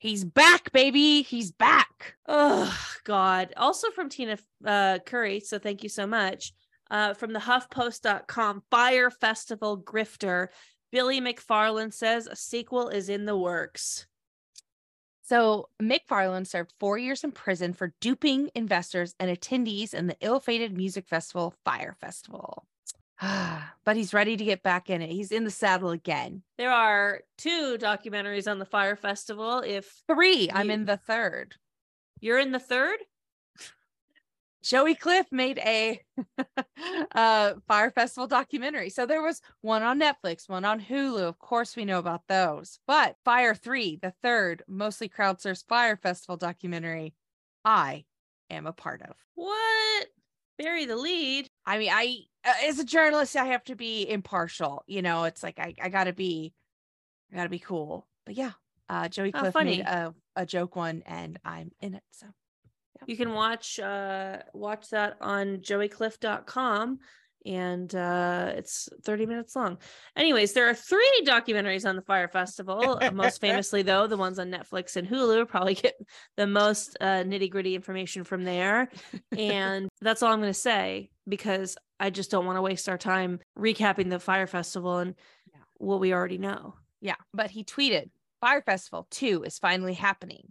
He's 0.00 0.24
back, 0.24 0.70
baby. 0.72 1.22
He's 1.22 1.52
back. 1.52 2.16
Oh 2.26 2.76
god. 3.04 3.52
Also 3.56 3.90
from 3.90 4.08
Tina 4.08 4.38
uh, 4.64 4.98
Curry, 5.04 5.40
so 5.40 5.58
thank 5.58 5.82
you 5.82 5.88
so 5.88 6.06
much. 6.06 6.52
Uh, 6.90 7.14
from 7.14 7.32
the 7.32 7.38
HuffPost.com, 7.40 8.62
Fyre 8.70 9.10
Festival 9.10 9.80
grifter 9.82 10.48
Billy 10.94 11.20
McFarland 11.20 11.92
says 11.92 12.28
a 12.28 12.36
sequel 12.36 12.88
is 12.88 13.08
in 13.08 13.24
the 13.24 13.36
works. 13.36 14.06
So 15.22 15.68
McFarland 15.82 16.46
served 16.46 16.72
four 16.78 16.98
years 16.98 17.24
in 17.24 17.32
prison 17.32 17.72
for 17.72 17.92
duping 18.00 18.48
investors 18.54 19.16
and 19.18 19.28
attendees 19.28 19.92
in 19.92 20.06
the 20.06 20.16
ill-fated 20.20 20.76
music 20.76 21.08
festival 21.08 21.52
Fyre 21.64 21.96
Festival. 22.00 22.64
but 23.20 23.96
he's 23.96 24.14
ready 24.14 24.36
to 24.36 24.44
get 24.44 24.62
back 24.62 24.88
in 24.88 25.02
it. 25.02 25.10
He's 25.10 25.32
in 25.32 25.42
the 25.42 25.50
saddle 25.50 25.90
again. 25.90 26.44
There 26.58 26.70
are 26.70 27.22
two 27.38 27.76
documentaries 27.76 28.48
on 28.48 28.60
the 28.60 28.64
Fyre 28.64 28.94
Festival. 28.94 29.64
If 29.66 30.04
Three. 30.06 30.48
I'm 30.52 30.70
in 30.70 30.84
the 30.84 30.96
third. 30.96 31.56
you're 32.20 32.38
in 32.38 32.52
the 32.52 32.60
third, 32.60 33.00
Joey 34.64 34.94
Cliff 34.94 35.26
made 35.30 35.58
a 35.58 36.00
uh, 37.14 37.54
Fyre 37.68 37.90
Festival 37.90 38.26
documentary. 38.26 38.88
So 38.88 39.04
there 39.04 39.22
was 39.22 39.42
one 39.60 39.82
on 39.82 40.00
Netflix, 40.00 40.48
one 40.48 40.64
on 40.64 40.80
Hulu. 40.80 41.20
Of 41.20 41.38
course, 41.38 41.76
we 41.76 41.84
know 41.84 41.98
about 41.98 42.22
those. 42.28 42.78
But 42.86 43.16
Fire 43.26 43.54
3, 43.54 43.98
the 44.00 44.14
third, 44.22 44.62
mostly 44.66 45.10
crowdsourced 45.10 45.66
Fyre 45.68 45.96
Festival 45.96 46.38
documentary, 46.38 47.14
I 47.62 48.06
am 48.48 48.66
a 48.66 48.72
part 48.72 49.02
of. 49.02 49.14
what? 49.34 50.06
Bury 50.56 50.86
the 50.86 50.96
lead. 50.96 51.50
I 51.66 51.78
mean, 51.78 51.90
I, 51.92 52.20
uh, 52.44 52.52
as 52.66 52.78
a 52.78 52.84
journalist, 52.84 53.36
I 53.36 53.46
have 53.46 53.64
to 53.64 53.74
be 53.74 54.08
impartial. 54.08 54.84
You 54.86 55.02
know, 55.02 55.24
it's 55.24 55.42
like 55.42 55.58
I, 55.58 55.74
I 55.82 55.88
gotta 55.88 56.12
be, 56.12 56.54
I 57.32 57.36
gotta 57.36 57.48
be 57.48 57.58
cool. 57.58 58.06
But 58.24 58.36
yeah, 58.36 58.52
uh, 58.88 59.08
Joey 59.08 59.32
Cliff 59.32 59.52
funny. 59.52 59.78
made 59.78 59.86
a, 59.86 60.14
a 60.36 60.46
joke 60.46 60.76
one 60.76 61.02
and 61.06 61.38
I'm 61.44 61.72
in 61.80 61.94
it. 61.94 62.02
So 62.12 62.28
You 63.06 63.16
can 63.16 63.32
watch 63.32 63.78
uh 63.78 64.38
watch 64.52 64.90
that 64.90 65.16
on 65.20 65.58
joeycliff.com 65.58 66.98
and 67.46 67.94
uh 67.94 68.52
it's 68.56 68.88
30 69.04 69.26
minutes 69.26 69.54
long. 69.54 69.76
Anyways, 70.16 70.54
there 70.54 70.68
are 70.68 70.74
three 70.74 71.22
documentaries 71.26 71.86
on 71.88 71.96
the 71.96 72.02
Fyre 72.02 72.28
Festival. 72.28 72.98
Uh, 73.02 73.10
most 73.10 73.40
famously 73.40 73.82
though, 73.82 74.06
the 74.06 74.16
ones 74.16 74.38
on 74.38 74.50
Netflix 74.50 74.96
and 74.96 75.06
Hulu 75.06 75.46
probably 75.48 75.74
get 75.74 75.94
the 76.36 76.46
most 76.46 76.96
uh 77.00 77.22
nitty-gritty 77.24 77.74
information 77.74 78.24
from 78.24 78.44
there. 78.44 78.88
And 79.36 79.88
that's 80.00 80.22
all 80.22 80.32
I'm 80.32 80.40
going 80.40 80.52
to 80.52 80.58
say 80.58 81.10
because 81.28 81.76
I 82.00 82.10
just 82.10 82.30
don't 82.30 82.46
want 82.46 82.56
to 82.56 82.62
waste 82.62 82.88
our 82.88 82.98
time 82.98 83.40
recapping 83.58 84.10
the 84.10 84.18
Fyre 84.18 84.46
Festival 84.46 84.98
and 84.98 85.14
Yeah. 85.52 85.60
what 85.76 86.00
we 86.00 86.12
already 86.14 86.38
know. 86.38 86.74
Yeah, 87.00 87.16
but 87.34 87.50
he 87.50 87.62
tweeted 87.64 88.08
Fyre 88.40 88.62
Festival 88.62 89.06
2 89.10 89.42
is 89.44 89.58
finally 89.58 89.94
happening 89.94 90.50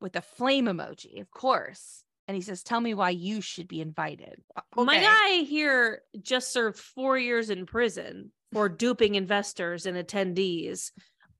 with 0.00 0.16
a 0.16 0.22
flame 0.22 0.66
emoji, 0.66 1.20
of 1.20 1.30
course. 1.30 2.02
And 2.28 2.34
he 2.36 2.42
says, 2.42 2.62
Tell 2.62 2.80
me 2.80 2.94
why 2.94 3.10
you 3.10 3.40
should 3.40 3.66
be 3.68 3.80
invited. 3.80 4.40
Uh, 4.56 4.84
My 4.84 4.98
guy 5.00 5.44
here 5.44 6.02
just 6.20 6.52
served 6.52 6.78
four 6.78 7.18
years 7.18 7.50
in 7.50 7.66
prison 7.66 8.30
for 8.52 8.68
duping 8.68 9.14
investors 9.16 9.86
and 9.86 9.96
attendees 9.96 10.90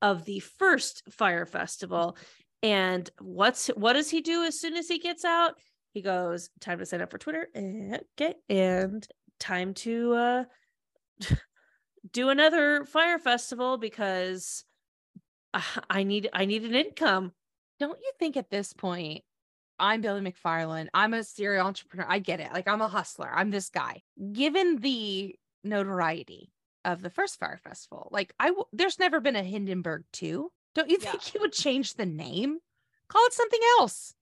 of 0.03 0.25
the 0.25 0.41
first 0.41 1.03
fyre 1.11 1.47
festival. 1.47 2.17
And 2.63 3.09
what's 3.21 3.69
what 3.69 3.93
does 3.95 4.11
he 4.11 4.21
do 4.21 4.43
as 4.45 4.59
soon 4.61 4.77
as 4.77 4.89
he 4.89 4.99
gets 4.99 5.25
out? 5.25 5.55
He 5.95 6.03
goes, 6.03 6.51
time 6.61 6.79
to 6.79 6.87
sign 6.87 7.01
up 7.03 7.11
for 7.11 7.19
Twitter. 7.19 7.49
Okay. 7.57 8.35
And 8.49 9.07
time 9.39 9.75
to 9.75 10.13
uh 10.15 10.45
do 12.13 12.29
another 12.31 12.85
fyre 12.85 13.19
festival 13.19 13.79
because 13.79 14.65
I- 15.55 15.63
I 15.89 16.03
need 16.03 16.29
I 16.33 16.45
need 16.47 16.65
an 16.65 16.75
income. 16.75 17.33
Don't 17.81 17.99
you 17.99 18.13
think 18.19 18.37
at 18.37 18.51
this 18.51 18.73
point, 18.73 19.25
I'm 19.79 20.03
Billy 20.03 20.21
McFarland. 20.21 20.89
I'm 20.93 21.15
a 21.15 21.25
serial 21.25 21.67
entrepreneur. 21.67 22.07
I 22.09 22.19
get 22.19 22.41
it. 22.41 22.53
Like 22.53 22.69
I'm 22.69 22.83
a 22.83 22.89
hustler. 22.89 23.31
I'm 23.33 23.51
this 23.51 23.71
guy. 23.71 24.03
Given 24.33 24.77
the 24.77 25.35
notoriety 25.65 26.53
of 26.85 27.01
the 27.03 27.11
first 27.11 27.39
Fyre 27.41 27.59
Festival, 27.65 28.09
like 28.13 28.33
I 28.39 28.49
w- 28.49 28.67
there's 28.73 28.99
never 28.99 29.21
been 29.21 29.37
a 29.37 29.43
Hindenburg 29.43 30.05
2. 30.13 30.51
Don't 30.75 30.91
you 30.91 30.99
Yeah. 31.01 31.11
think 31.13 31.35
you 31.35 31.41
would 31.41 31.53
change 31.53 31.95
the 31.95 32.07
name? 32.07 32.59
Call 33.09 33.25
it 33.27 33.33
something 33.33 33.61
else. 33.81 34.15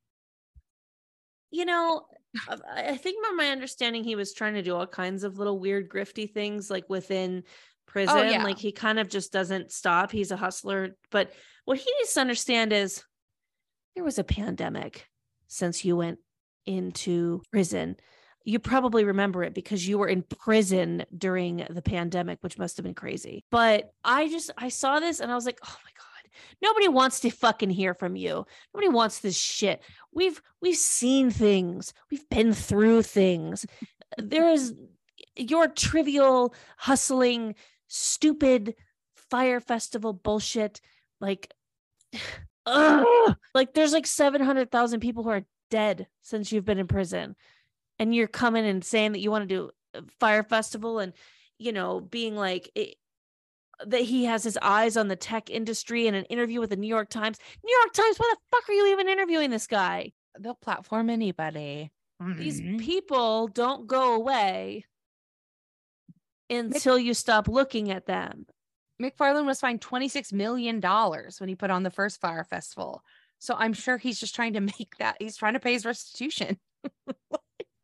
you 1.50 1.64
know 1.64 2.02
i 2.48 2.56
I 2.92 2.96
think 2.98 3.24
from 3.24 3.36
my 3.38 3.48
understanding 3.48 4.04
he 4.04 4.16
was 4.16 4.34
trying 4.34 4.52
to 4.54 4.62
do 4.62 4.76
all 4.76 4.86
kinds 4.86 5.24
of 5.24 5.38
little 5.38 5.58
weird 5.58 5.88
grifty 5.88 6.30
things 6.30 6.70
like 6.70 6.84
within 6.90 7.42
oh, 7.46 7.50
prison 7.86 8.18
Oh, 8.18 8.22
yeah. 8.22 8.44
like 8.44 8.58
he 8.58 8.70
kind 8.70 8.98
of 8.98 9.08
just 9.08 9.32
doesn't 9.32 9.72
stop 9.72 10.12
he's 10.12 10.30
a 10.30 10.36
hustler 10.36 10.90
but 11.10 11.32
what 11.64 11.78
he 11.78 11.90
needs 11.98 12.12
to 12.14 12.20
understand 12.20 12.72
is 12.74 13.02
there 13.98 14.04
was 14.04 14.20
a 14.20 14.22
pandemic 14.22 15.08
since 15.48 15.84
you 15.84 15.96
went 15.96 16.20
into 16.66 17.42
prison. 17.50 17.96
You 18.44 18.60
probably 18.60 19.02
remember 19.02 19.42
it 19.42 19.54
because 19.54 19.88
you 19.88 19.98
were 19.98 20.06
in 20.06 20.22
prison 20.22 21.04
during 21.16 21.66
the 21.68 21.82
pandemic 21.82 22.38
which 22.40 22.58
must 22.58 22.76
have 22.76 22.84
been 22.84 22.94
crazy. 22.94 23.42
But 23.50 23.92
i 24.04 24.28
just 24.28 24.52
i 24.56 24.68
saw 24.68 25.00
this 25.00 25.18
and 25.18 25.32
i 25.32 25.34
was 25.34 25.46
like 25.46 25.58
oh 25.64 25.76
my 25.84 25.90
god 25.96 26.30
nobody 26.62 26.86
wants 26.86 27.18
to 27.20 27.30
fucking 27.30 27.70
hear 27.70 27.92
from 27.92 28.14
you. 28.14 28.46
Nobody 28.72 28.88
wants 28.88 29.18
this 29.18 29.36
shit. 29.36 29.82
We've 30.12 30.40
we've 30.62 30.76
seen 30.76 31.32
things. 31.32 31.92
We've 32.08 32.28
been 32.28 32.52
through 32.52 33.02
things. 33.02 33.66
There 34.16 34.48
is 34.48 34.74
your 35.34 35.66
trivial 35.66 36.54
hustling 36.76 37.56
stupid 37.88 38.76
fyre 39.28 39.58
festival 39.58 40.12
bullshit 40.12 40.80
like 41.20 41.52
ugh. 42.68 43.36
like 43.54 43.74
there's 43.74 43.92
like 43.92 44.06
700,000 44.06 45.00
people 45.00 45.22
who 45.24 45.30
are 45.30 45.44
dead 45.70 46.06
since 46.22 46.50
you've 46.52 46.64
been 46.64 46.78
in 46.78 46.86
prison 46.86 47.36
and 47.98 48.14
you're 48.14 48.28
coming 48.28 48.64
and 48.64 48.84
saying 48.84 49.12
that 49.12 49.20
you 49.20 49.30
want 49.30 49.48
to 49.48 49.54
do 49.54 49.70
a 49.94 50.02
fyre 50.20 50.42
festival 50.42 50.98
and 50.98 51.12
you 51.58 51.72
know 51.72 52.00
being 52.00 52.36
like 52.36 52.70
it, 52.74 52.94
that 53.86 54.02
he 54.02 54.24
has 54.24 54.42
his 54.42 54.58
eyes 54.60 54.96
on 54.96 55.08
the 55.08 55.16
tech 55.16 55.50
industry 55.50 56.06
in 56.06 56.14
an 56.14 56.24
interview 56.24 56.60
with 56.60 56.70
the 56.70 56.76
New 56.76 56.88
York 56.88 57.08
Times. 57.10 57.38
New 57.64 57.76
York 57.82 57.92
Times, 57.92 58.16
why 58.18 58.32
the 58.34 58.40
fuck 58.50 58.68
are 58.68 58.72
you 58.72 58.88
even 58.92 59.08
interviewing 59.08 59.50
this 59.50 59.66
guy? 59.66 60.12
They'll 60.38 60.54
platform 60.54 61.10
anybody. 61.10 61.92
These 62.20 62.60
Mhm. 62.60 62.80
people 62.80 63.46
don't 63.48 63.86
go 63.86 64.14
away 64.14 64.84
until 66.50 66.98
you 66.98 67.14
stop 67.14 67.46
looking 67.46 67.90
at 67.90 68.06
them. 68.06 68.46
McFarland 69.02 69.46
was 69.46 69.60
fined 69.60 69.80
$26 69.80 70.32
million 70.32 70.80
when 70.80 71.48
he 71.48 71.54
put 71.54 71.70
on 71.70 71.82
the 71.82 71.90
first 71.90 72.20
Fyre 72.20 72.44
Festival. 72.44 73.02
So 73.38 73.54
I'm 73.56 73.72
sure 73.72 73.96
he's 73.96 74.18
just 74.18 74.34
trying 74.34 74.54
to 74.54 74.60
make 74.78 74.96
that, 74.98 75.16
he's 75.20 75.36
trying 75.36 75.54
to 75.54 75.60
pay 75.60 75.72
his 75.72 75.86
restitution. 75.86 76.58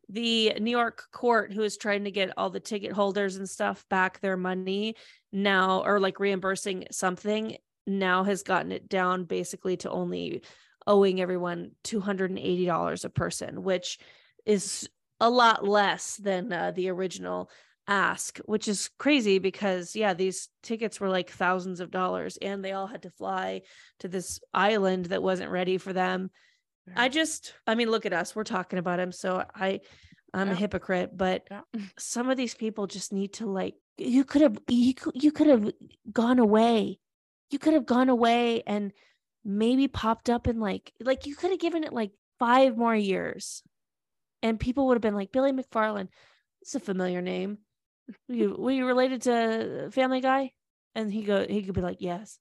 The 0.07 0.53
New 0.61 0.71
York 0.71 1.03
court, 1.11 1.51
who 1.51 1.63
is 1.63 1.75
trying 1.75 2.05
to 2.05 2.11
get 2.11 2.31
all 2.37 2.49
the 2.49 2.61
ticket 2.61 2.93
holders 2.93 3.35
and 3.35 3.49
stuff 3.49 3.83
back 3.89 4.21
their 4.21 4.37
money 4.37 4.95
now, 5.33 5.83
or 5.83 5.99
like 5.99 6.21
reimbursing 6.21 6.85
something, 6.89 7.57
now 7.85 8.23
has 8.23 8.43
gotten 8.43 8.71
it 8.71 8.87
down 8.87 9.25
basically 9.25 9.75
to 9.77 9.89
only 9.89 10.43
owing 10.87 11.19
everyone 11.19 11.71
$280 11.83 13.03
a 13.03 13.09
person, 13.09 13.63
which 13.63 13.99
is 14.45 14.87
a 15.19 15.29
lot 15.29 15.67
less 15.67 16.15
than 16.17 16.53
uh, 16.53 16.71
the 16.71 16.89
original 16.89 17.49
ask, 17.87 18.39
which 18.39 18.67
is 18.67 18.89
crazy 18.97 19.39
because, 19.39 19.95
yeah, 19.95 20.13
these 20.13 20.49
tickets 20.63 20.99
were 20.99 21.09
like 21.09 21.29
thousands 21.29 21.79
of 21.79 21.91
dollars 21.91 22.37
and 22.41 22.63
they 22.63 22.71
all 22.71 22.87
had 22.87 23.03
to 23.03 23.09
fly 23.11 23.61
to 23.99 24.07
this 24.07 24.39
island 24.53 25.05
that 25.07 25.23
wasn't 25.23 25.51
ready 25.51 25.77
for 25.77 25.93
them. 25.93 26.29
I 26.95 27.09
just, 27.09 27.53
I 27.65 27.75
mean, 27.75 27.89
look 27.89 28.05
at 28.05 28.13
us. 28.13 28.35
We're 28.35 28.43
talking 28.43 28.77
about 28.77 28.99
him. 28.99 29.11
So 29.11 29.43
I, 29.55 29.79
I'm 30.33 30.49
a 30.49 30.55
hypocrite, 30.55 31.17
but 31.17 31.47
Yeah. 31.49 31.61
some 31.97 32.29
of 32.29 32.37
these 32.37 32.53
people 32.53 32.87
just 32.87 33.11
need 33.11 33.33
to 33.33 33.47
like, 33.47 33.75
you 33.97 34.23
could 34.23 34.41
have, 34.41 34.57
you 34.67 34.93
could, 34.93 35.13
you 35.15 35.31
could 35.31 35.47
have 35.47 35.71
gone 36.11 36.39
away. 36.39 36.99
You 37.49 37.59
could 37.59 37.73
have 37.73 37.85
gone 37.85 38.09
away 38.09 38.61
and 38.67 38.91
maybe 39.43 39.87
popped 39.87 40.29
up 40.29 40.47
in 40.47 40.59
like, 40.59 40.91
like 40.99 41.25
you 41.25 41.35
could 41.35 41.51
have 41.51 41.59
given 41.59 41.83
it 41.83 41.93
like 41.93 42.11
five 42.39 42.75
more 42.77 42.95
years, 42.95 43.63
and 44.43 44.59
people 44.59 44.87
would 44.87 44.95
have 44.95 45.01
been 45.01 45.15
like, 45.15 45.31
Billy 45.31 45.51
McFarland, 45.51 46.09
it's 46.61 46.75
a 46.75 46.79
familiar 46.79 47.21
name. 47.21 47.59
Were 48.29 48.35
you, 48.35 48.55
were 48.57 48.71
you 48.71 48.85
related 48.85 49.23
to 49.23 49.89
Family 49.91 50.21
Guy? 50.21 50.51
And 50.93 51.11
he 51.11 51.23
go, 51.23 51.45
he 51.47 51.63
could 51.63 51.75
be 51.75 51.81
like, 51.81 51.97
yes. 51.99 52.39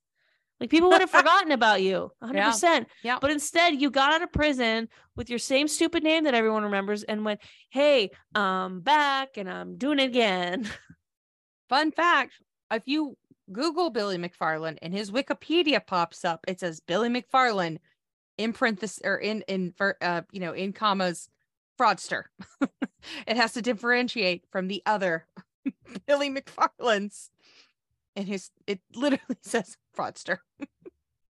Like 0.60 0.70
people 0.70 0.88
would 0.90 1.00
have 1.00 1.10
forgotten 1.10 1.52
about 1.52 1.82
you 1.82 2.10
100%. 2.22 2.86
Yeah. 3.02 3.18
But 3.20 3.30
instead, 3.30 3.80
you 3.80 3.90
got 3.90 4.12
out 4.12 4.22
of 4.22 4.32
prison 4.32 4.88
with 5.16 5.28
your 5.28 5.38
same 5.38 5.68
stupid 5.68 6.02
name 6.02 6.24
that 6.24 6.34
everyone 6.34 6.64
remembers 6.64 7.02
and 7.02 7.24
went, 7.24 7.40
hey, 7.70 8.10
I'm 8.34 8.80
back 8.80 9.36
and 9.36 9.50
I'm 9.50 9.76
doing 9.76 9.98
it 9.98 10.04
again. 10.04 10.68
Fun 11.68 11.90
fact 11.92 12.34
if 12.72 12.82
you 12.86 13.16
Google 13.52 13.90
Billy 13.90 14.16
McFarland 14.16 14.78
and 14.82 14.92
his 14.92 15.10
Wikipedia 15.10 15.84
pops 15.84 16.24
up, 16.24 16.44
it 16.48 16.60
says 16.60 16.80
Billy 16.80 17.08
McFarland 17.08 17.78
in 18.38 18.52
parenthesis 18.52 19.00
or 19.04 19.16
in, 19.16 19.42
in, 19.48 19.72
for, 19.76 19.96
uh, 20.00 20.22
you 20.32 20.40
know, 20.40 20.52
in 20.52 20.72
commas, 20.72 21.28
fraudster. 21.78 22.24
it 23.26 23.36
has 23.36 23.52
to 23.52 23.62
differentiate 23.62 24.44
from 24.50 24.68
the 24.68 24.82
other 24.86 25.26
Billy 26.06 26.30
McFarlands. 26.30 27.30
And 28.16 28.28
his, 28.28 28.50
it 28.66 28.80
literally 28.94 29.22
says 29.42 29.76
fraudster. 29.96 30.38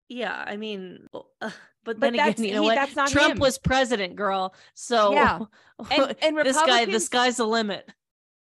Yeah, 0.09 0.35
I 0.47 0.57
mean, 0.57 1.07
uh, 1.15 1.21
but 1.41 1.51
But 1.85 2.01
then 2.01 2.15
again, 2.15 2.35
you 2.45 2.55
know 2.55 2.63
he- 2.63 2.69
what? 2.69 2.75
that's 2.75 2.97
not 2.97 3.11
Trump 3.11 3.35
him. 3.35 3.39
was 3.39 3.59
president, 3.59 4.17
girl. 4.17 4.55
So 4.75 5.13
Yeah. 5.13 5.39
And, 5.91 6.15
and 6.23 6.37
this 6.39 6.57
guy, 6.57 6.67
the 6.67 6.73
Republicans- 6.73 7.05
sky's 7.07 7.37
the 7.37 7.47
limit. 7.47 7.89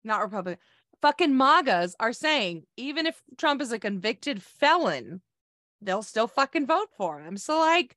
not 0.03 0.21
Republican, 0.21 0.59
fucking 1.01 1.35
MAGAs 1.35 1.95
are 1.99 2.13
saying 2.13 2.63
even 2.77 3.05
if 3.05 3.21
Trump 3.37 3.61
is 3.61 3.71
a 3.71 3.79
convicted 3.79 4.43
felon, 4.43 5.21
they'll 5.81 6.03
still 6.03 6.27
fucking 6.27 6.67
vote 6.67 6.89
for 6.97 7.19
him. 7.21 7.37
So 7.37 7.57
like, 7.59 7.95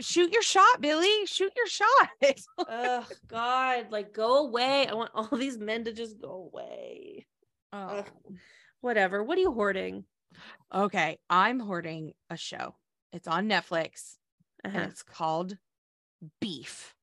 shoot 0.00 0.32
your 0.32 0.42
shot, 0.42 0.80
Billy. 0.80 1.26
Shoot 1.26 1.52
your 1.56 1.66
shot. 1.66 2.08
oh 2.58 3.06
God, 3.28 3.86
like 3.90 4.12
go 4.12 4.46
away. 4.46 4.86
I 4.86 4.94
want 4.94 5.10
all 5.14 5.28
these 5.36 5.58
men 5.58 5.84
to 5.84 5.92
just 5.92 6.20
go 6.20 6.50
away. 6.52 7.26
Oh. 7.72 8.04
Whatever. 8.80 9.22
What 9.24 9.38
are 9.38 9.40
you 9.42 9.52
hoarding? 9.52 10.04
Okay, 10.74 11.18
I'm 11.30 11.60
hoarding 11.60 12.12
a 12.30 12.36
show. 12.36 12.74
It's 13.12 13.28
on 13.28 13.48
Netflix 13.48 14.16
Uh-huh. 14.64 14.76
and 14.78 14.90
it's 14.90 15.02
called 15.02 15.56
Beef. 16.40 16.94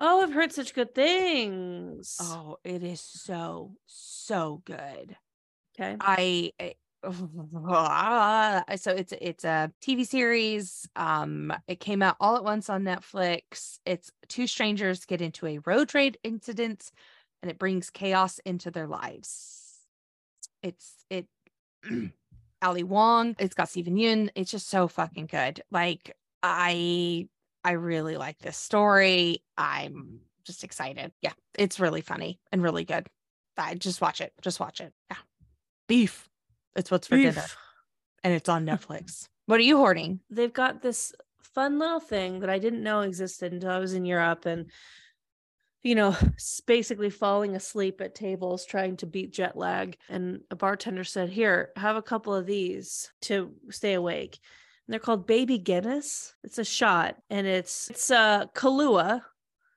Oh, 0.00 0.22
I've 0.22 0.32
heard 0.32 0.52
such 0.52 0.74
good 0.74 0.94
things. 0.94 2.16
Oh, 2.20 2.58
it 2.64 2.82
is 2.82 3.00
so 3.00 3.76
so 3.86 4.60
good. 4.64 5.16
okay. 5.78 5.96
I 6.00 6.52
I- 6.60 6.74
so 8.76 8.90
it's 8.92 9.12
it's 9.20 9.44
a 9.44 9.72
TV 9.84 10.06
series. 10.06 10.88
Um, 10.94 11.52
it 11.66 11.80
came 11.80 12.02
out 12.02 12.16
all 12.20 12.36
at 12.36 12.44
once 12.44 12.70
on 12.70 12.84
Netflix. 12.84 13.78
It's 13.84 14.10
two 14.28 14.46
strangers 14.46 15.04
get 15.04 15.20
into 15.20 15.46
a 15.46 15.58
road 15.58 15.94
rage 15.94 16.16
incident, 16.22 16.92
and 17.42 17.50
it 17.50 17.58
brings 17.58 17.90
chaos 17.90 18.38
into 18.44 18.70
their 18.70 18.86
lives. 18.86 19.86
It's 20.62 21.04
it. 21.10 21.26
Ali 22.62 22.84
Wong. 22.84 23.34
It's 23.40 23.54
got 23.54 23.68
Steven 23.68 23.96
Yeun. 23.96 24.30
It's 24.36 24.52
just 24.52 24.68
so 24.68 24.86
fucking 24.86 25.26
good. 25.26 25.62
Like 25.72 26.16
I 26.42 27.28
I 27.64 27.72
really 27.72 28.16
like 28.16 28.38
this 28.38 28.56
story. 28.56 29.42
I'm 29.58 30.20
just 30.44 30.62
excited. 30.62 31.12
Yeah, 31.20 31.32
it's 31.58 31.80
really 31.80 32.00
funny 32.00 32.38
and 32.52 32.62
really 32.62 32.84
good. 32.84 33.08
I 33.58 33.74
just 33.74 34.00
watch 34.00 34.20
it. 34.20 34.32
Just 34.40 34.60
watch 34.60 34.80
it. 34.80 34.92
Yeah. 35.10 35.18
Beef. 35.88 36.28
It's 36.76 36.90
what's 36.90 37.06
for 37.08 37.16
dinner. 37.16 37.44
And 38.24 38.32
it's 38.32 38.48
on 38.48 38.64
Netflix. 38.64 39.28
what 39.46 39.58
are 39.58 39.64
you 39.64 39.76
hoarding? 39.76 40.20
They've 40.30 40.52
got 40.52 40.82
this 40.82 41.12
fun 41.42 41.78
little 41.78 42.00
thing 42.00 42.40
that 42.40 42.50
I 42.50 42.58
didn't 42.58 42.82
know 42.82 43.00
existed 43.00 43.52
until 43.52 43.70
I 43.70 43.78
was 43.78 43.94
in 43.94 44.04
Europe 44.04 44.46
and 44.46 44.70
you 45.82 45.96
know, 45.96 46.16
basically 46.66 47.10
falling 47.10 47.56
asleep 47.56 48.00
at 48.00 48.14
tables 48.14 48.64
trying 48.64 48.96
to 48.98 49.06
beat 49.06 49.32
jet 49.32 49.56
lag. 49.56 49.96
And 50.08 50.42
a 50.48 50.54
bartender 50.54 51.02
said, 51.02 51.28
Here, 51.28 51.70
have 51.76 51.96
a 51.96 52.02
couple 52.02 52.32
of 52.32 52.46
these 52.46 53.10
to 53.22 53.52
stay 53.70 53.94
awake. 53.94 54.38
And 54.86 54.92
they're 54.92 55.00
called 55.00 55.26
Baby 55.26 55.58
Guinness. 55.58 56.34
It's 56.44 56.58
a 56.58 56.64
shot 56.64 57.16
and 57.30 57.48
it's 57.48 57.90
it's 57.90 58.10
uh 58.12 58.46
Kahlua 58.54 59.22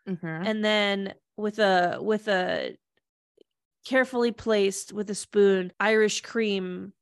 Mhm. 0.07 0.45
and 0.45 0.63
then 0.63 1.15
with 1.37 1.57
a 1.57 1.97
with 1.99 2.27
a 2.27 2.77
carefully 3.85 4.31
placed 4.31 4.91
with 4.91 5.09
a 5.09 5.15
spoon 5.15 5.71
Irish 5.79 6.21
cream 6.21 6.93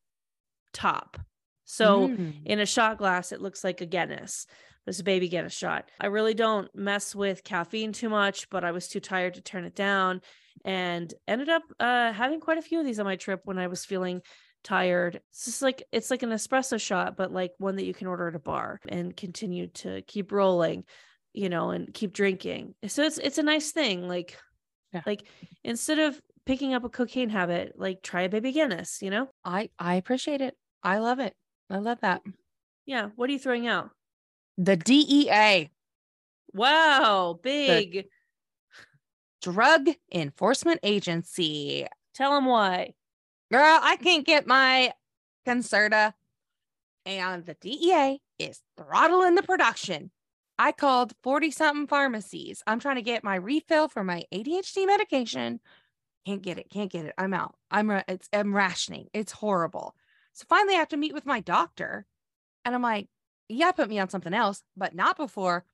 top. 0.74 1.18
So 1.66 2.10
Mm. 2.10 2.46
in 2.46 2.60
a 2.60 2.66
shot 2.66 2.98
glass, 2.98 3.32
it 3.32 3.42
looks 3.42 3.64
like 3.64 3.82
a 3.82 3.86
Guinness. 3.86 4.46
This 4.86 4.98
is 4.98 5.00
a 5.00 5.04
baby 5.06 5.30
Guinness 5.30 5.54
shot. 5.54 5.90
I 6.00 6.08
really 6.08 6.34
don't 6.34 6.74
mess 6.76 7.16
with 7.16 7.44
caffeine 7.44 7.94
too 7.94 8.10
much, 8.10 8.50
but 8.50 8.64
I 8.64 8.72
was 8.72 8.88
too 8.88 9.00
tired 9.00 9.36
to 9.36 9.42
turn 9.42 9.64
it 9.64 9.76
down 9.76 10.22
and 10.66 11.14
ended 11.28 11.50
up 11.50 11.64
uh, 11.80 12.12
having 12.12 12.40
quite 12.42 12.58
a 12.58 12.62
few 12.62 12.80
of 12.80 12.86
these 12.86 13.00
on 13.00 13.06
my 13.06 13.16
trip 13.16 13.42
when 13.46 13.58
I 13.58 13.68
was 13.68 13.86
feeling 13.86 14.22
tired. 14.64 15.22
It's 15.30 15.46
just 15.46 15.62
like 15.62 15.84
it's 15.92 16.12
like 16.12 16.24
an 16.24 16.30
espresso 16.32 16.80
shot, 16.80 17.16
but 17.16 17.32
like 17.32 17.54
one 17.58 17.78
that 17.78 17.86
you 17.86 17.94
can 17.94 18.08
order 18.08 18.28
at 18.28 18.36
a 18.36 18.40
bar 18.40 18.80
and 18.88 19.16
continue 19.16 19.68
to 19.68 20.02
keep 20.04 20.32
rolling, 20.32 20.84
you 21.34 21.50
know, 21.50 21.72
and 21.72 21.94
keep 21.94 22.12
drinking. 22.14 22.76
So 22.88 23.04
it's 23.04 23.18
it's 23.18 23.38
a 23.38 23.44
nice 23.44 23.72
thing. 23.72 24.08
Like 24.08 24.38
Yeah. 24.94 25.02
like 25.06 25.24
instead 25.64 26.00
of 26.00 26.22
picking 26.46 26.74
up 26.74 26.84
a 26.84 26.90
cocaine 26.90 27.30
habit, 27.30 27.74
like 27.78 28.02
try 28.02 28.24
a 28.24 28.30
baby 28.30 28.52
Guinness, 28.52 29.02
you 29.02 29.10
know? 29.10 29.30
I 29.46 29.70
I 29.80 29.96
appreciate 29.96 30.42
it. 30.42 30.56
I 30.84 31.00
love 31.00 31.20
it. 31.20 31.36
I 31.70 31.78
love 31.78 32.00
that. 32.02 32.22
Yeah. 32.86 33.10
What 33.16 33.30
are 33.30 33.34
you 33.34 33.40
throwing 33.40 33.68
out? 33.68 33.92
The 34.58 34.76
DEA, 34.76 35.70
Wow, 36.54 37.40
big. 37.42 38.06
Drug 39.42 39.90
Enforcement 40.14 40.80
Agency. 40.84 41.88
Tell 42.14 42.36
them 42.36 42.46
why. 42.46 42.94
Girl, 43.52 43.80
I 43.82 43.98
can't 43.98 44.26
get 44.26 44.48
my 44.48 44.94
Concerta. 45.48 46.14
And 47.06 47.46
the 47.46 47.56
DEA 47.60 48.22
is 48.40 48.62
throttling 48.78 49.36
the 49.36 49.44
production. 49.44 50.12
I 50.58 50.72
called 50.72 51.14
40 51.24 51.52
something 51.52 51.88
pharmacies. 51.88 52.64
I'm 52.66 52.80
trying 52.80 52.96
to 52.96 53.02
get 53.02 53.24
my 53.24 53.36
refill 53.36 53.90
for 53.90 54.04
my 54.04 54.24
ADHD 54.32 54.86
medication. 54.86 55.60
Can't 56.26 56.42
get 56.42 56.58
it. 56.58 56.70
Can't 56.70 56.92
get 56.92 57.06
it. 57.06 57.14
I'm 57.18 57.34
out. 57.34 57.56
I'm 57.70 57.90
it's 58.08 58.30
I'm 58.32 58.56
rationing. 58.56 59.08
It's 59.14 59.32
horrible. 59.32 59.96
So 60.34 60.46
finally 60.48 60.76
I 60.76 60.80
have 60.80 60.90
to 60.90 60.98
meet 60.98 61.14
with 61.14 61.26
my 61.26 61.42
doctor. 61.42 62.06
And 62.66 62.74
I'm 62.74 62.82
like, 62.82 63.10
yeah, 63.50 63.72
put 63.72 63.90
me 63.90 64.00
on 64.00 64.10
something 64.10 64.34
else, 64.34 64.64
but 64.78 64.96
not 64.96 65.18
before 65.18 65.66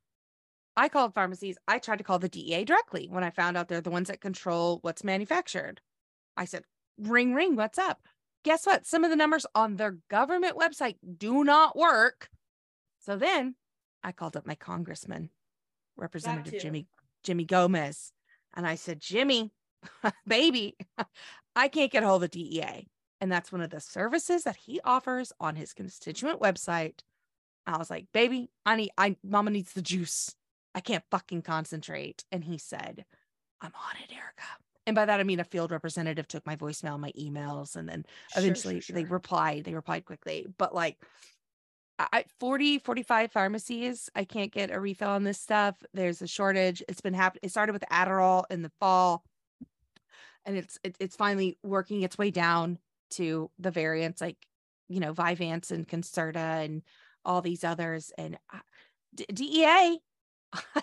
I 0.76 0.90
called 0.90 1.14
pharmacies. 1.14 1.58
I 1.68 1.78
tried 1.78 1.98
to 1.98 2.04
call 2.04 2.20
the 2.20 2.30
DEA 2.30 2.64
directly 2.64 3.08
when 3.10 3.24
I 3.24 3.30
found 3.30 3.58
out 3.58 3.68
they're 3.68 3.82
the 3.82 3.92
ones 3.92 4.08
that 4.08 4.22
control 4.22 4.80
what's 4.82 5.04
manufactured. 5.04 5.82
I 6.36 6.46
said, 6.46 6.64
ring, 6.98 7.34
ring, 7.34 7.56
what's 7.56 7.78
up? 7.78 8.02
Guess 8.44 8.66
what? 8.66 8.86
Some 8.86 9.04
of 9.04 9.10
the 9.10 9.16
numbers 9.16 9.46
on 9.54 9.76
their 9.76 9.98
government 10.10 10.58
website 10.58 10.96
do 11.18 11.44
not 11.44 11.78
work. 11.78 12.30
So 13.00 13.18
then 13.18 13.56
I 14.04 14.14
called 14.14 14.38
up 14.38 14.48
my 14.48 14.56
congressman, 14.56 15.30
Representative. 15.98 16.62
Jimmy 16.62 16.88
Jimmy 17.24 17.44
Gomez, 17.44 18.14
and 18.56 18.66
I 18.66 18.76
said, 18.76 19.02
Jimmy, 19.02 19.52
baby, 20.28 20.76
I 21.56 21.68
can't 21.68 21.92
get 21.92 22.04
a 22.04 22.08
hold 22.08 22.24
of 22.24 22.32
DEA. 22.32 22.88
And 23.22 23.32
that's 23.32 23.52
one 23.52 23.62
of 23.62 23.70
the 23.70 23.82
services 23.82 24.44
that 24.44 24.56
he 24.56 24.80
offers 24.84 25.34
on 25.40 25.56
his 25.56 25.74
constituent 25.74 26.40
website. 26.40 27.00
I 27.68 27.78
was 27.78 27.90
like, 27.90 28.08
baby, 28.14 28.50
I 28.66 28.76
need 28.78 28.92
I 28.98 29.18
mama 29.24 29.52
needs 29.52 29.74
the 29.74 29.82
juice. 29.82 30.34
I 30.74 30.80
can't 30.80 31.04
fucking 31.12 31.42
concentrate. 31.42 32.24
And 32.32 32.44
he 32.44 32.58
said, 32.58 33.06
I'm 33.62 33.72
on 33.76 33.96
it, 34.04 34.14
Erika. 34.14 34.44
And 34.88 34.96
by 34.96 35.06
that 35.06 35.20
I 35.20 35.24
mean 35.24 35.40
a 35.40 35.44
field 35.44 35.72
representative 35.72 36.28
took 36.28 36.46
my 36.46 36.56
voicemail, 36.56 37.00
my 37.00 37.12
emails, 37.12 37.76
and 37.76 37.88
then 37.90 38.06
Sure, 38.34 38.44
eventually 38.44 38.80
sure, 38.80 38.96
they 38.96 39.04
replied. 39.04 39.66
They 39.66 39.76
replied 39.76 40.06
quickly. 40.06 40.48
But 40.58 40.74
like 40.74 40.98
I- 42.00 42.24
40, 42.40 42.80
45 42.80 43.32
pharmacies, 43.32 44.10
I 44.16 44.24
can't 44.24 44.52
get 44.54 44.72
a 44.72 44.80
refill 44.80 45.10
on 45.10 45.26
this 45.26 45.40
stuff. 45.40 45.76
There's 45.94 46.22
a 46.22 46.28
shortage. 46.28 46.82
It's 46.88 47.02
been 47.02 47.14
happening. 47.14 47.42
It 47.44 47.52
started 47.52 47.74
with 47.74 47.84
Adderall 47.92 48.46
in 48.50 48.62
the 48.62 48.72
fall. 48.80 49.26
And 50.50 50.58
it's 50.58 50.80
it, 50.84 50.96
it's 51.00 51.16
finally 51.16 51.60
working 51.62 52.02
its 52.02 52.18
way 52.18 52.32
down 52.32 52.80
to 53.12 53.52
the 53.60 53.70
variants 53.70 54.20
like, 54.20 54.38
you 54.88 55.00
know, 55.00 55.14
Vyvanse 55.14 55.70
and 55.70 55.88
Concerta 55.88 56.66
and 56.66 56.82
all 57.24 57.44
these 57.44 57.64
others. 57.64 58.12
And 58.18 58.36
I- 58.52 58.62
D- 59.14 59.28
DEA, 59.32 60.00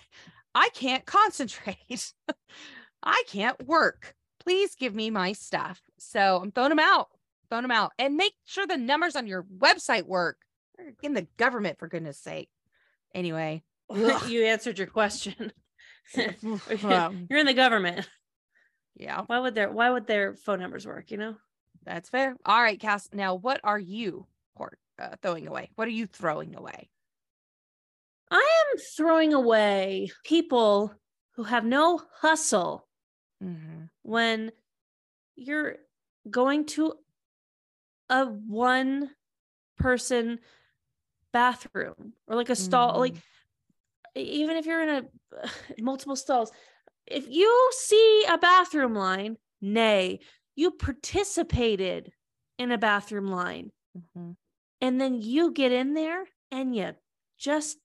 I 0.55 0.69
can't 0.73 1.05
concentrate. 1.05 2.13
I 3.03 3.25
can't 3.27 3.67
work. 3.67 4.15
Please 4.39 4.77
give 4.77 4.95
me 4.95 5.11
my 5.11 5.33
stuff. 5.33 5.83
So 5.99 6.39
I'm 6.41 6.53
throwing 6.53 6.69
them 6.69 6.79
out, 6.79 7.09
throwing 7.49 7.63
them 7.65 7.73
out, 7.73 7.91
and 7.99 8.17
make 8.17 8.35
sure 8.45 8.69
the 8.69 8.77
numbers 8.77 9.17
on 9.17 9.27
your 9.27 9.43
website 9.43 10.05
work. 10.05 10.37
In 11.03 11.13
the 11.15 11.27
government, 11.39 11.81
for 11.81 11.89
goodness 11.89 12.19
sake. 12.19 12.51
Anyway, 13.17 13.65
you 14.29 14.45
answered 14.45 14.79
your 14.79 14.87
question. 14.87 15.51
You're 17.29 17.41
in 17.41 17.47
the 17.47 17.55
government. 17.55 18.09
Yeah, 18.97 19.23
Why 19.27 19.39
would 19.39 19.55
their 19.55 19.71
why 19.71 19.91
would 19.91 20.07
their 20.07 20.35
phone 20.35 20.61
numbers 20.61 20.87
work, 20.87 21.11
you 21.11 21.19
know? 21.19 21.37
that's 21.85 22.09
fair. 22.09 22.37
All 22.45 22.61
right, 22.61 22.81
Cass. 22.81 23.09
Now, 23.13 23.35
what 23.37 23.61
are 23.63 23.79
you 23.79 24.27
uh, 24.99 25.15
throwing 25.23 25.47
away? 25.47 25.71
What 25.77 25.87
are 25.87 25.93
you 25.93 26.07
throwing 26.07 26.57
away? 26.57 26.89
I 28.31 28.39
am 28.73 28.79
throwing 28.97 29.35
away 29.35 30.11
people 30.25 30.95
who 31.35 31.45
have 31.45 31.65
no 31.65 32.01
hustle 32.21 32.89
Mhm. 33.43 33.91
when 34.03 34.51
you're 35.37 35.77
going 36.31 36.65
to 36.65 36.95
a 38.09 38.25
one 38.25 39.11
person 39.77 40.41
bathroom 41.33 42.15
or 42.27 42.35
like 42.37 42.49
a 42.49 42.57
stall 42.57 42.99
like 42.99 43.15
Mhm. 43.15 43.23
e- 44.17 44.43
even 44.43 44.57
if 44.57 44.65
you're 44.67 44.83
in 44.83 44.89
a 44.89 45.03
multiple 45.83 46.17
stalls 46.17 46.51
if 47.07 47.27
you 47.29 47.71
see 47.73 48.25
a 48.29 48.39
bathroom 48.39 48.95
line 48.95 49.37
nay 49.61 50.21
you 50.55 50.71
participated 50.71 52.13
in 52.59 52.73
a 52.73 52.79
bathroom 52.79 53.27
line 53.27 53.71
Mhm. 53.97 54.37
and 54.81 55.01
then 55.01 55.21
you 55.21 55.53
get 55.53 55.73
in 55.73 55.95
there 55.95 56.27
and 56.51 56.75
you 56.75 56.95
just 57.39 57.79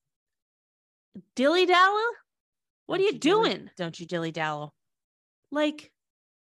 dilly 1.36 1.66
dally 1.66 2.02
what 2.86 3.00
are 3.00 3.04
Don't 3.04 3.12
you 3.14 3.18
dilly- 3.18 3.48
doing 3.54 3.70
Don't 3.76 4.00
you 4.00 4.06
dilly 4.06 4.32
dally. 4.32 4.68
like 5.50 5.92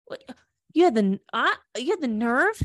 what 0.06 0.22
you 0.72 0.84
had 0.84 0.94
the 0.94 1.20
uh, 1.32 1.54
you 1.78 1.90
had 1.90 2.00
the 2.00 2.08
nerve 2.08 2.60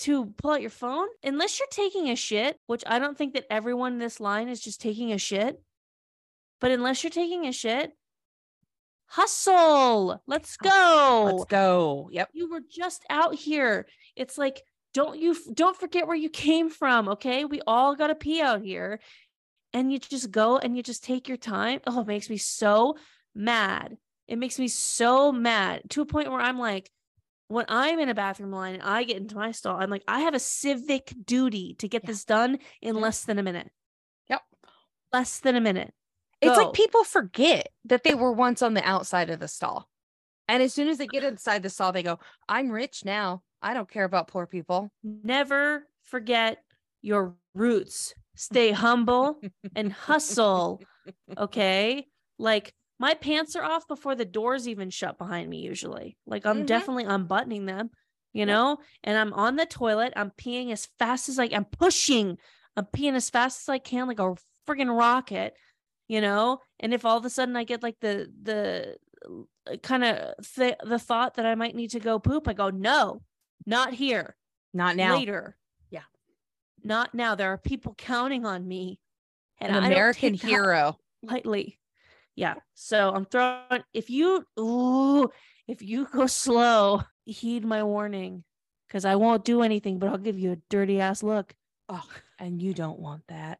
to 0.00 0.26
pull 0.38 0.52
out 0.52 0.60
your 0.62 0.70
phone 0.70 1.08
unless 1.22 1.58
you're 1.58 1.68
taking 1.70 2.08
a 2.08 2.16
shit 2.16 2.58
which 2.66 2.82
i 2.86 2.98
don't 2.98 3.18
think 3.18 3.34
that 3.34 3.46
everyone 3.50 3.94
in 3.94 3.98
this 3.98 4.20
line 4.20 4.48
is 4.48 4.60
just 4.60 4.80
taking 4.80 5.12
a 5.12 5.18
shit 5.18 5.62
but 6.60 6.70
unless 6.70 7.02
you're 7.02 7.10
taking 7.10 7.46
a 7.46 7.52
shit 7.52 7.92
hustle 9.10 10.22
let's 10.28 10.56
go 10.56 11.22
Let's 11.26 11.44
go. 11.46 12.08
Yep. 12.12 12.30
you 12.32 12.48
were 12.48 12.60
just 12.70 13.04
out 13.10 13.34
here 13.34 13.86
it's 14.14 14.38
like 14.38 14.62
don't 14.94 15.18
you 15.18 15.36
don't 15.52 15.76
forget 15.76 16.06
where 16.06 16.16
you 16.16 16.30
came 16.30 16.70
from 16.70 17.08
okay 17.08 17.44
we 17.44 17.60
all 17.66 17.96
got 17.96 18.06
to 18.06 18.14
pee 18.14 18.40
out 18.40 18.62
here 18.62 19.00
and 19.72 19.92
you 19.92 19.98
just 19.98 20.30
go 20.30 20.58
and 20.58 20.76
you 20.76 20.82
just 20.82 21.02
take 21.02 21.26
your 21.28 21.36
time 21.36 21.80
oh 21.86 22.00
it 22.00 22.06
makes 22.06 22.30
me 22.30 22.36
so 22.36 22.96
mad 23.34 23.96
it 24.28 24.38
makes 24.38 24.58
me 24.60 24.68
so 24.68 25.32
mad 25.32 25.82
to 25.90 26.02
a 26.02 26.06
point 26.06 26.30
where 26.30 26.40
i'm 26.40 26.58
like 26.58 26.88
when 27.48 27.64
i'm 27.68 27.98
in 27.98 28.08
a 28.08 28.14
bathroom 28.14 28.52
line 28.52 28.74
and 28.74 28.82
i 28.82 29.02
get 29.02 29.16
into 29.16 29.34
my 29.34 29.50
stall 29.50 29.76
i'm 29.80 29.90
like 29.90 30.04
i 30.06 30.20
have 30.20 30.34
a 30.34 30.38
civic 30.40 31.12
duty 31.24 31.74
to 31.78 31.88
get 31.88 32.02
Yeah. 32.04 32.08
this 32.08 32.24
done 32.24 32.58
in 32.80 32.94
Yeah. 32.94 33.00
less 33.02 33.24
than 33.24 33.38
a 33.40 33.42
minute 33.42 33.70
Yep. 34.28 34.42
less 35.12 35.40
than 35.40 35.56
a 35.56 35.60
minute 35.60 35.92
It's 36.40 36.56
Go. 36.56 36.64
like 36.64 36.72
people 36.74 37.04
forget 37.04 37.68
that 37.84 38.02
they 38.04 38.14
were 38.14 38.32
once 38.32 38.62
on 38.62 38.74
the 38.74 38.82
outside 38.88 39.30
of 39.30 39.40
the 39.40 39.48
stall. 39.48 39.88
And 40.48 40.62
as 40.62 40.74
soon 40.74 40.88
as 40.88 40.98
they 40.98 41.06
get 41.06 41.22
inside 41.24 41.62
the 41.62 41.70
stall, 41.70 41.92
they 41.92 42.02
go, 42.02 42.18
I'm 42.48 42.70
rich 42.70 43.04
now. 43.04 43.42
I 43.62 43.74
don't 43.74 43.90
care 43.90 44.04
about 44.04 44.28
poor 44.28 44.46
people. 44.46 44.90
never 45.02 45.86
forget 46.02 46.64
your 47.02 47.36
roots 47.54 48.14
stay 48.36 48.70
humble 48.72 49.40
and 49.76 49.92
hustle 49.92 50.80
okay 51.38 52.06
like 52.38 52.74
my 52.98 53.14
pants 53.14 53.54
are 53.56 53.62
off 53.64 53.86
before 53.86 54.14
the 54.14 54.24
doors 54.24 54.66
even 54.68 54.90
shut 54.90 55.18
behind 55.18 55.48
me 55.48 55.58
usually 55.60 56.16
like 56.26 56.44
i'm 56.46 56.62
Mhm. 56.62 56.66
definitely 56.66 57.04
unbuttoning 57.04 57.66
them 57.66 57.90
you 58.32 58.44
know 58.46 58.78
and 59.04 59.16
i'm 59.18 59.32
on 59.34 59.56
the 59.56 59.66
toilet 59.66 60.12
i'm 60.16 60.30
peeing 60.32 60.72
as 60.72 60.86
fast 60.98 61.28
as 61.28 61.38
i 61.38 61.44
i'm 61.52 61.64
pushing 61.64 62.38
i'm 62.76 62.86
peeing 62.86 63.14
as 63.14 63.30
fast 63.30 63.62
as 63.62 63.68
i 63.68 63.78
can 63.78 64.08
like 64.08 64.18
a 64.20 64.34
friggin' 64.66 64.96
rocket 64.96 65.54
you 66.10 66.20
know 66.20 66.58
and 66.80 66.92
if 66.92 67.04
all 67.04 67.16
of 67.16 67.24
a 67.24 67.30
sudden 67.30 67.56
i 67.56 67.62
get 67.64 67.82
like 67.82 67.96
the 68.00 68.14
the 68.42 68.96
uh, 69.70 69.76
kind 69.82 70.02
of 70.04 70.34
th- 70.56 70.76
the 70.84 70.98
thought 70.98 71.34
that 71.34 71.46
i 71.46 71.54
might 71.54 71.74
need 71.76 71.90
to 71.90 72.00
go 72.00 72.18
poop 72.18 72.48
i 72.48 72.52
go 72.52 72.68
no 72.70 73.22
not 73.66 73.92
here 73.94 74.34
Not 74.72 74.96
now. 74.96 75.14
later. 75.16 75.56
Yeah. 75.90 76.08
Not 76.82 77.14
now. 77.14 77.34
There 77.34 77.52
are 77.52 77.58
people 77.58 77.94
counting 77.98 78.46
on 78.46 78.66
me. 78.66 78.98
And 79.60 79.76
An 79.76 79.84
American 79.84 80.32
hero. 80.32 80.96
lightly. 81.22 81.78
Yeah. 82.34 82.54
So 82.74 83.12
I'm 83.14 83.26
throwing 83.26 83.84
if 83.92 84.08
you 84.08 84.44
ooh, 84.58 85.28
if 85.68 85.82
you 85.82 86.08
go 86.10 86.26
slow, 86.44 87.02
heed 87.26 87.64
my 87.66 87.82
warning. 87.84 88.44
Cause 88.88 89.04
I 89.04 89.16
won't 89.16 89.44
do 89.44 89.60
anything, 89.62 89.98
but 89.98 90.08
I'll 90.08 90.16
give 90.28 90.38
you 90.38 90.52
a 90.52 90.62
dirty 90.70 90.98
ass 91.00 91.22
look. 91.22 91.52
Oh, 91.90 92.08
and 92.38 92.62
you 92.62 92.72
don't 92.72 92.98
want 92.98 93.22
that. 93.28 93.58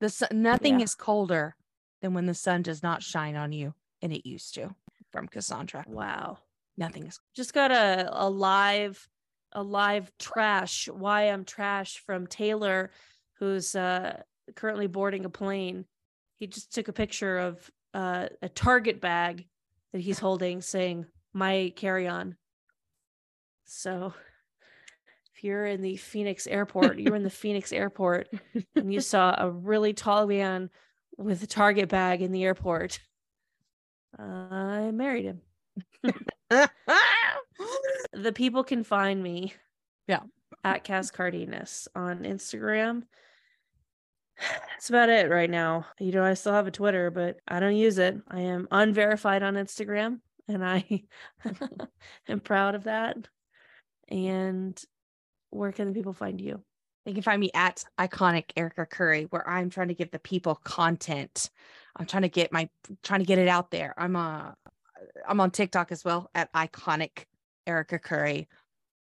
The 0.00 0.08
sun, 0.08 0.28
nothing 0.32 0.78
Yeah. 0.78 0.84
is 0.84 0.94
colder 0.94 1.54
than 2.02 2.12
when 2.12 2.26
the 2.26 2.34
sun 2.34 2.60
does 2.62 2.82
not 2.82 3.02
shine 3.02 3.36
on 3.36 3.52
you, 3.52 3.72
and 4.02 4.12
it 4.12 4.28
used 4.28 4.54
to. 4.54 4.74
From 5.12 5.28
Cassandra, 5.28 5.84
Wow. 5.88 6.38
nothing 6.76 7.06
is. 7.06 7.18
Just 7.34 7.54
got 7.54 7.70
a, 7.70 8.08
a 8.12 8.28
live 8.28 9.08
a 9.54 9.62
live 9.62 10.10
trash 10.18 10.88
why 10.90 11.24
I'm 11.24 11.44
trash 11.44 11.98
from 12.06 12.26
Taylor, 12.26 12.90
who's 13.38 13.74
uh 13.74 14.22
currently 14.56 14.86
boarding 14.86 15.24
a 15.26 15.30
plane. 15.30 15.84
He 16.38 16.46
just 16.46 16.72
took 16.74 16.88
a 16.88 16.92
picture 16.92 17.38
of 17.38 17.70
uh, 17.94 18.28
a 18.40 18.48
Target 18.48 19.00
bag 19.02 19.46
that 19.92 20.00
he's 20.00 20.18
holding 20.18 20.62
saying 20.62 21.04
my 21.34 21.72
carry-on. 21.76 22.36
So 23.64 24.14
if 25.34 25.44
you're 25.44 25.66
in 25.66 25.82
the 25.82 25.96
Phoenix 25.96 26.46
airport, 26.46 26.98
you're 26.98 27.14
in 27.14 27.22
the 27.22 27.30
Phoenix 27.42 27.72
airport 27.72 28.28
and 28.74 28.92
you 28.92 29.00
saw 29.00 29.34
a 29.38 29.50
really 29.50 29.92
tall 29.92 30.26
man 30.26 30.70
with 31.18 31.42
a 31.42 31.46
Target 31.46 31.88
bag 31.88 32.22
in 32.22 32.32
the 32.32 32.44
airport. 32.44 33.00
I 34.18 34.90
married 34.92 35.24
him. 35.24 35.40
the 38.12 38.32
people 38.34 38.64
can 38.64 38.84
find 38.84 39.22
me 39.22 39.54
Yeah. 40.06 40.20
at 40.64 40.84
Cass 40.84 41.10
Cardenes 41.10 41.88
on 41.94 42.20
Instagram. 42.24 43.02
That's 44.38 44.88
about 44.90 45.08
it 45.08 45.30
right 45.30 45.50
now. 45.50 45.86
You 46.00 46.12
know, 46.12 46.24
I 46.24 46.34
still 46.34 46.52
have 46.52 46.66
a 46.66 46.72
Twitter, 46.72 47.10
but 47.10 47.38
I 47.46 47.60
don't 47.60 47.76
use 47.76 47.98
it. 47.98 48.16
I 48.28 48.40
am 48.40 48.66
unverified 48.70 49.42
on 49.42 49.54
Instagram 49.54 50.20
and 50.48 50.64
I 50.64 51.04
am 52.28 52.40
proud 52.40 52.74
of 52.74 52.84
that. 52.84 53.16
And 54.08 54.82
where 55.50 55.72
can 55.72 55.88
the 55.88 55.94
people 55.94 56.12
find 56.12 56.40
you? 56.40 56.62
They 57.04 57.12
can 57.12 57.22
find 57.22 57.40
me 57.40 57.50
at 57.54 57.84
iconic 57.98 58.52
Erika 58.56 58.86
Curry, 58.86 59.24
where 59.24 59.48
I'm 59.48 59.70
trying 59.70 59.88
to 59.88 59.94
give 59.94 60.10
the 60.10 60.18
people 60.18 60.56
content. 60.62 61.50
I'm 61.96 62.06
trying 62.06 62.22
to 62.22 62.28
get 62.28 62.52
my 62.52 62.68
trying 63.02 63.20
to 63.20 63.26
get 63.26 63.38
it 63.38 63.48
out 63.48 63.70
there. 63.70 63.94
I'm 63.96 64.16
uh 64.16 64.52
I'm 65.28 65.40
on 65.40 65.50
TikTok 65.50 65.92
as 65.92 66.04
well 66.04 66.30
at 66.34 66.52
iconic 66.52 67.24
Erika 67.66 67.98
Curry. 67.98 68.48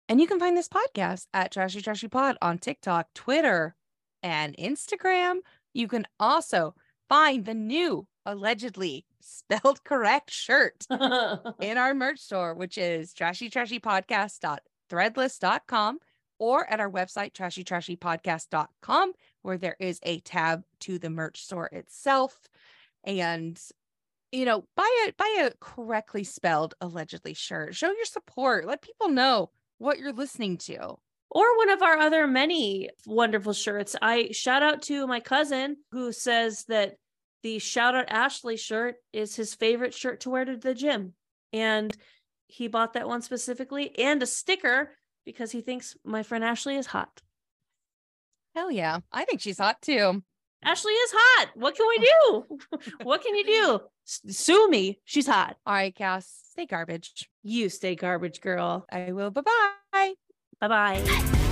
And 0.08 0.20
you 0.20 0.26
can 0.26 0.38
find 0.38 0.56
this 0.56 0.68
podcast 0.68 1.26
at 1.34 1.52
Trashy 1.52 1.82
Trashy 1.82 2.08
Pod 2.08 2.36
on 2.40 2.58
TikTok, 2.58 3.08
Twitter, 3.14 3.74
and 4.22 4.56
Instagram. 4.56 5.38
You 5.72 5.88
can 5.88 6.06
also 6.20 6.74
find 7.08 7.44
the 7.44 7.54
new 7.54 8.06
allegedly 8.24 9.04
spelled 9.20 9.82
correct 9.84 10.30
shirt 10.30 10.86
in 11.60 11.78
our 11.78 11.94
merch 11.94 12.20
store, 12.20 12.54
which 12.54 12.78
is 12.78 13.12
trashy 13.14 13.50
trashy 13.50 13.80
podcast.threadless.com 13.80 15.98
or 16.38 16.70
at 16.70 16.80
our 16.80 16.90
website, 16.90 17.32
trashy 17.32 17.64
trashy 17.64 17.96
podcast.com, 17.96 19.12
where 19.42 19.58
there 19.58 19.76
is 19.80 20.00
a 20.02 20.20
tab 20.20 20.64
to 20.80 20.98
the 20.98 21.10
merch 21.10 21.42
store 21.42 21.66
itself. 21.72 22.36
And 23.04 23.60
you 24.32 24.44
know, 24.44 24.64
buy 24.76 25.06
a 25.08 25.12
buy 25.12 25.46
a 25.46 25.50
correctly 25.60 26.24
spelled 26.24 26.74
allegedly 26.80 27.34
shirt. 27.34 27.74
Show 27.74 27.92
your 27.92 28.04
support. 28.04 28.66
Let 28.66 28.82
people 28.82 29.08
know 29.08 29.50
what 29.78 29.98
you're 29.98 30.12
listening 30.12 30.58
to. 30.58 30.96
or 31.30 31.56
one 31.58 31.70
of 31.70 31.82
our 31.82 31.98
other 31.98 32.26
many 32.26 32.90
wonderful 33.06 33.52
shirts. 33.52 33.96
I 34.00 34.30
shout 34.32 34.62
out 34.62 34.82
to 34.82 35.06
my 35.06 35.20
cousin 35.20 35.76
who 35.92 36.12
says 36.12 36.64
that 36.68 36.96
the 37.42 37.58
shout 37.58 37.94
out 37.94 38.06
Ashley 38.08 38.56
shirt 38.56 38.96
is 39.12 39.36
his 39.36 39.54
favorite 39.54 39.94
shirt 39.94 40.20
to 40.20 40.30
wear 40.30 40.44
to 40.44 40.56
the 40.56 40.74
gym. 40.74 41.14
And 41.52 41.96
he 42.48 42.68
bought 42.68 42.94
that 42.94 43.08
one 43.08 43.22
specifically 43.22 43.96
and 43.98 44.22
a 44.22 44.26
sticker 44.26 44.92
because 45.26 45.50
he 45.50 45.60
thinks 45.60 45.96
my 46.04 46.22
friend 46.22 46.42
Ashley 46.42 46.76
is 46.76 46.86
hot. 46.86 47.20
Hell 48.54 48.70
yeah. 48.70 49.00
I 49.12 49.26
think 49.26 49.42
she's 49.42 49.58
hot 49.58 49.82
too. 49.82 50.22
Ashley 50.64 50.92
is 50.92 51.10
hot. 51.14 51.48
What 51.54 51.76
can 51.76 51.86
we 51.86 51.98
do? 51.98 52.58
what 53.02 53.22
can 53.22 53.34
you 53.34 53.44
do? 53.44 53.80
S- 54.06 54.22
sue 54.28 54.70
me. 54.70 54.98
She's 55.04 55.26
hot. 55.26 55.58
All 55.66 55.74
right, 55.74 55.94
Cass, 55.94 56.32
stay 56.50 56.64
garbage. 56.64 57.28
You 57.42 57.68
stay 57.68 57.94
garbage 57.94 58.40
girl. 58.40 58.86
I 58.90 59.12
will. 59.12 59.30
Bye 59.30 59.42
bye. 59.42 60.14
Bye 60.60 60.68
bye. 60.68 61.42